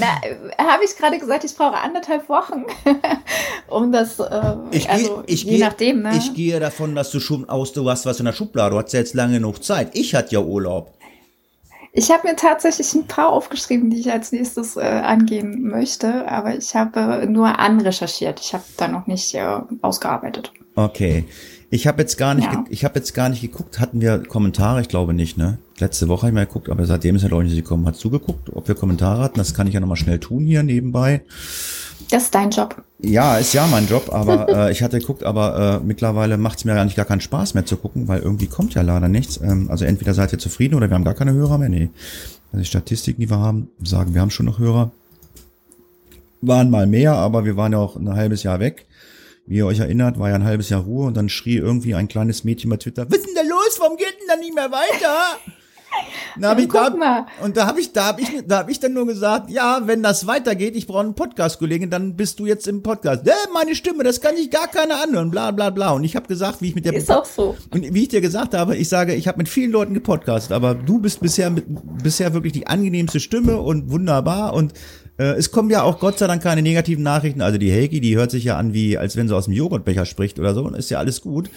Na, 0.00 0.20
habe 0.58 0.84
ich 0.84 0.96
gerade 0.96 1.16
gesagt, 1.18 1.44
ich 1.44 1.54
brauche 1.54 1.76
anderthalb 1.76 2.28
Wochen, 2.28 2.64
um 3.68 3.92
das. 3.92 4.18
Äh, 4.18 4.56
ich 4.72 4.90
also, 4.90 5.22
ich 5.26 5.44
je 5.44 5.52
gehe, 5.52 5.60
nachdem. 5.60 6.02
Ne? 6.02 6.16
Ich 6.16 6.34
gehe 6.34 6.58
davon, 6.58 6.96
dass 6.96 7.10
du 7.12 7.20
schon 7.20 7.48
aus, 7.48 7.72
du 7.72 7.88
hast 7.88 8.04
was 8.04 8.18
in 8.18 8.24
der 8.24 8.32
Schublade. 8.32 8.74
Du 8.74 8.82
hast 8.82 8.92
ja 8.92 8.98
jetzt 8.98 9.14
lange 9.14 9.34
genug 9.34 9.62
Zeit. 9.62 9.90
Ich 9.94 10.14
hatte 10.14 10.34
ja 10.34 10.40
Urlaub. 10.40 10.97
Ich 11.98 12.12
habe 12.12 12.28
mir 12.28 12.36
tatsächlich 12.36 12.94
ein 12.94 13.08
paar 13.08 13.30
aufgeschrieben, 13.30 13.90
die 13.90 13.98
ich 13.98 14.12
als 14.12 14.30
nächstes 14.30 14.76
äh, 14.76 14.82
angehen 14.82 15.62
möchte, 15.62 16.30
aber 16.30 16.56
ich 16.56 16.76
habe 16.76 17.26
nur 17.28 17.58
anrecherchiert. 17.58 18.38
Ich 18.38 18.54
habe 18.54 18.62
da 18.76 18.86
noch 18.86 19.08
nicht 19.08 19.34
äh, 19.34 19.58
ausgearbeitet. 19.82 20.52
Okay. 20.76 21.24
Ich 21.70 21.88
habe 21.88 22.00
jetzt 22.00 22.16
gar 22.16 22.34
nicht, 22.34 22.44
ja. 22.44 22.64
ich 22.70 22.84
habe 22.84 23.00
jetzt 23.00 23.14
gar 23.14 23.28
nicht 23.28 23.40
geguckt. 23.40 23.80
Hatten 23.80 24.00
wir 24.00 24.22
Kommentare? 24.22 24.80
Ich 24.80 24.88
glaube 24.88 25.12
nicht, 25.12 25.36
ne? 25.38 25.58
Letzte 25.80 26.06
Woche 26.06 26.22
habe 26.22 26.28
ich 26.28 26.34
mal 26.34 26.46
geguckt, 26.46 26.70
aber 26.70 26.86
seitdem 26.86 27.16
ist 27.16 27.22
ja 27.22 27.28
glaube 27.28 27.42
ich 27.42 27.50
nicht 27.50 27.64
gekommen. 27.64 27.84
Hast 27.84 28.04
du 28.04 28.10
geguckt, 28.10 28.48
ob 28.54 28.68
wir 28.68 28.76
Kommentare 28.76 29.20
hatten? 29.20 29.38
Das 29.38 29.52
kann 29.52 29.66
ich 29.66 29.74
ja 29.74 29.80
nochmal 29.80 29.96
schnell 29.96 30.20
tun 30.20 30.44
hier 30.44 30.62
nebenbei. 30.62 31.22
Das 32.10 32.24
ist 32.24 32.34
dein 32.34 32.50
Job. 32.50 32.82
Ja, 33.00 33.36
ist 33.36 33.52
ja 33.52 33.66
mein 33.66 33.86
Job, 33.86 34.12
aber 34.12 34.48
äh, 34.68 34.72
ich 34.72 34.82
hatte 34.82 34.98
geguckt, 34.98 35.24
aber 35.24 35.80
äh, 35.82 35.84
mittlerweile 35.84 36.36
macht 36.38 36.58
es 36.58 36.64
mir 36.64 36.72
eigentlich 36.72 36.96
gar 36.96 37.04
keinen 37.04 37.20
Spaß 37.20 37.54
mehr 37.54 37.66
zu 37.66 37.76
gucken, 37.76 38.08
weil 38.08 38.20
irgendwie 38.20 38.46
kommt 38.46 38.74
ja 38.74 38.82
leider 38.82 39.08
nichts. 39.08 39.38
Ähm, 39.42 39.70
also 39.70 39.84
entweder 39.84 40.14
seid 40.14 40.32
ihr 40.32 40.38
zufrieden 40.38 40.74
oder 40.74 40.88
wir 40.88 40.94
haben 40.94 41.04
gar 41.04 41.14
keine 41.14 41.32
Hörer 41.32 41.58
mehr. 41.58 41.68
Nee. 41.68 41.90
Also 42.52 42.62
die 42.62 42.68
Statistiken, 42.68 43.20
die 43.20 43.30
wir 43.30 43.38
haben, 43.38 43.70
sagen, 43.82 44.14
wir 44.14 44.20
haben 44.20 44.30
schon 44.30 44.46
noch 44.46 44.58
Hörer. 44.58 44.90
Waren 46.40 46.70
mal 46.70 46.86
mehr, 46.86 47.14
aber 47.14 47.44
wir 47.44 47.56
waren 47.56 47.72
ja 47.72 47.78
auch 47.78 47.96
ein 47.96 48.14
halbes 48.14 48.42
Jahr 48.42 48.60
weg. 48.60 48.86
Wie 49.46 49.56
ihr 49.56 49.66
euch 49.66 49.80
erinnert, 49.80 50.18
war 50.18 50.28
ja 50.28 50.34
ein 50.34 50.44
halbes 50.44 50.68
Jahr 50.68 50.82
Ruhe 50.82 51.06
und 51.06 51.16
dann 51.16 51.28
schrie 51.28 51.56
irgendwie 51.56 51.94
ein 51.94 52.06
kleines 52.08 52.44
Mädchen 52.44 52.70
bei 52.70 52.76
Twitter, 52.76 53.06
was 53.08 53.18
ist 53.18 53.26
denn 53.26 53.34
da 53.34 53.42
los? 53.42 53.78
Warum 53.80 53.96
geht 53.96 54.14
denn 54.20 54.28
da 54.28 54.36
nicht 54.36 54.54
mehr 54.54 54.70
weiter? 54.70 55.38
Da 56.40 56.50
hab 56.50 56.58
ich, 56.58 56.68
guck 56.68 56.84
da, 56.84 56.90
mal. 56.90 57.26
und 57.42 57.56
da 57.56 57.66
habe 57.66 57.80
ich, 57.80 57.92
da 57.92 58.06
habe 58.06 58.20
ich, 58.20 58.28
da 58.46 58.58
habe 58.58 58.70
ich 58.70 58.78
dann 58.78 58.92
nur 58.92 59.06
gesagt, 59.06 59.50
ja, 59.50 59.80
wenn 59.86 60.02
das 60.02 60.26
weitergeht, 60.26 60.76
ich 60.76 60.86
brauche 60.86 61.00
einen 61.00 61.14
Podcast-Kollegen, 61.14 61.90
dann 61.90 62.16
bist 62.16 62.38
du 62.38 62.46
jetzt 62.46 62.68
im 62.68 62.82
Podcast. 62.82 63.26
Äh, 63.26 63.32
meine 63.52 63.74
Stimme, 63.74 64.04
das 64.04 64.20
kann 64.20 64.36
sich 64.36 64.50
gar 64.50 64.68
keiner 64.68 65.02
anhören, 65.02 65.30
bla 65.30 65.50
bla 65.50 65.70
bla. 65.70 65.90
Und 65.92 66.04
ich 66.04 66.14
habe 66.16 66.28
gesagt, 66.28 66.60
wie 66.62 66.68
ich 66.68 66.74
mit 66.74 66.84
der 66.84 66.94
Ist 66.94 67.10
auch 67.10 67.24
so. 67.24 67.56
und 67.70 67.94
wie 67.94 68.02
ich 68.02 68.08
dir 68.08 68.20
gesagt 68.20 68.54
habe, 68.54 68.76
ich 68.76 68.88
sage, 68.88 69.14
ich 69.14 69.26
habe 69.26 69.38
mit 69.38 69.48
vielen 69.48 69.72
Leuten 69.72 69.94
gepodcastet, 69.94 70.52
aber 70.52 70.74
du 70.74 70.98
bist 71.00 71.20
bisher 71.20 71.50
mit, 71.50 71.64
bisher 72.02 72.34
wirklich 72.34 72.52
die 72.52 72.66
angenehmste 72.66 73.20
Stimme 73.20 73.60
und 73.60 73.90
wunderbar 73.90 74.54
und 74.54 74.74
äh, 75.18 75.34
es 75.34 75.50
kommen 75.50 75.68
ja 75.68 75.82
auch 75.82 75.98
Gott 75.98 76.18
sei 76.18 76.28
Dank 76.28 76.42
keine 76.42 76.62
negativen 76.62 77.02
Nachrichten. 77.02 77.42
Also 77.42 77.58
die 77.58 77.72
Heiki, 77.72 78.00
die 78.00 78.16
hört 78.16 78.30
sich 78.30 78.44
ja 78.44 78.56
an 78.56 78.72
wie, 78.72 78.96
als 78.96 79.16
wenn 79.16 79.26
sie 79.26 79.36
aus 79.36 79.46
dem 79.46 79.54
Joghurtbecher 79.54 80.06
spricht 80.06 80.38
oder 80.38 80.54
so. 80.54 80.64
Und 80.64 80.74
ist 80.74 80.90
ja 80.90 80.98
alles 80.98 81.20
gut. 81.20 81.50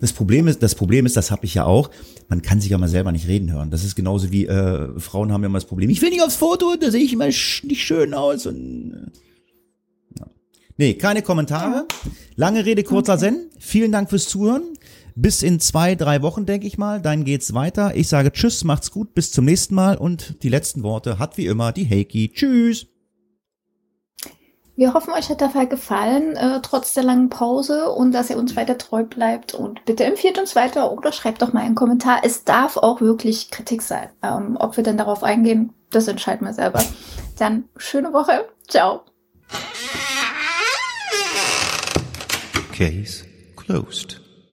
Das 0.00 0.12
Problem 0.12 0.46
ist, 0.46 0.62
das 0.62 0.74
Problem 0.74 1.06
ist, 1.06 1.16
das 1.16 1.30
habe 1.30 1.46
ich 1.46 1.54
ja 1.54 1.64
auch. 1.64 1.90
Man 2.28 2.42
kann 2.42 2.60
sich 2.60 2.70
ja 2.70 2.78
mal 2.78 2.88
selber 2.88 3.12
nicht 3.12 3.26
reden 3.26 3.50
hören. 3.52 3.70
Das 3.70 3.84
ist 3.84 3.96
genauso 3.96 4.30
wie 4.32 4.46
äh, 4.46 5.00
Frauen 5.00 5.32
haben 5.32 5.42
ja 5.42 5.46
immer 5.46 5.58
das 5.58 5.64
Problem. 5.64 5.88
Ich 5.88 6.02
will 6.02 6.10
nicht 6.10 6.22
aufs 6.22 6.36
Foto, 6.36 6.76
da 6.78 6.90
sehe 6.90 7.02
ich 7.02 7.14
immer 7.14 7.26
nicht 7.26 7.82
schön 7.82 8.12
aus 8.12 8.44
und 8.44 8.92
äh, 8.92 10.20
ja. 10.20 10.26
Nee, 10.76 10.94
keine 10.94 11.22
Kommentare. 11.22 11.86
Lange 12.34 12.66
Rede, 12.66 12.82
kurzer 12.82 13.16
Sinn. 13.16 13.48
Vielen 13.58 13.92
Dank 13.92 14.10
fürs 14.10 14.28
Zuhören. 14.28 14.62
Bis 15.14 15.42
in 15.42 15.60
zwei, 15.60 15.94
drei 15.94 16.20
Wochen, 16.20 16.44
denke 16.44 16.66
ich 16.66 16.76
mal. 16.76 17.00
Dann 17.00 17.24
geht's 17.24 17.54
weiter. 17.54 17.96
Ich 17.96 18.08
sage 18.08 18.30
Tschüss, 18.30 18.64
macht's 18.64 18.90
gut, 18.90 19.14
bis 19.14 19.32
zum 19.32 19.46
nächsten 19.46 19.74
Mal. 19.74 19.96
Und 19.96 20.42
die 20.42 20.50
letzten 20.50 20.82
Worte 20.82 21.18
hat 21.18 21.38
wie 21.38 21.46
immer 21.46 21.72
die 21.72 21.88
Heiki. 21.88 22.30
Tschüss. 22.34 22.88
Wir 24.78 24.92
hoffen, 24.92 25.14
euch 25.14 25.30
hat 25.30 25.40
der 25.40 25.48
Fall 25.48 25.66
gefallen, 25.66 26.36
äh, 26.36 26.60
trotz 26.60 26.92
der 26.92 27.02
langen 27.02 27.30
Pause 27.30 27.90
und 27.90 28.12
dass 28.12 28.28
ihr 28.28 28.36
uns 28.36 28.56
weiter 28.56 28.76
treu 28.76 29.04
bleibt. 29.04 29.54
Und 29.54 29.82
bitte 29.86 30.04
empfiehlt 30.04 30.38
uns 30.38 30.54
weiter 30.54 30.92
oder 30.92 31.12
schreibt 31.12 31.40
doch 31.40 31.54
mal 31.54 31.62
einen 31.62 31.74
Kommentar. 31.74 32.20
Es 32.24 32.44
darf 32.44 32.76
auch 32.76 33.00
wirklich 33.00 33.50
Kritik 33.50 33.80
sein. 33.80 34.10
Ähm, 34.22 34.58
ob 34.60 34.76
wir 34.76 34.84
dann 34.84 34.98
darauf 34.98 35.22
eingehen, 35.22 35.72
das 35.90 36.08
entscheiden 36.08 36.46
wir 36.46 36.52
selber. 36.52 36.84
Dann 37.38 37.70
schöne 37.78 38.12
Woche. 38.12 38.50
Ciao. 38.68 39.00
Case 42.74 43.24
closed. 43.56 44.25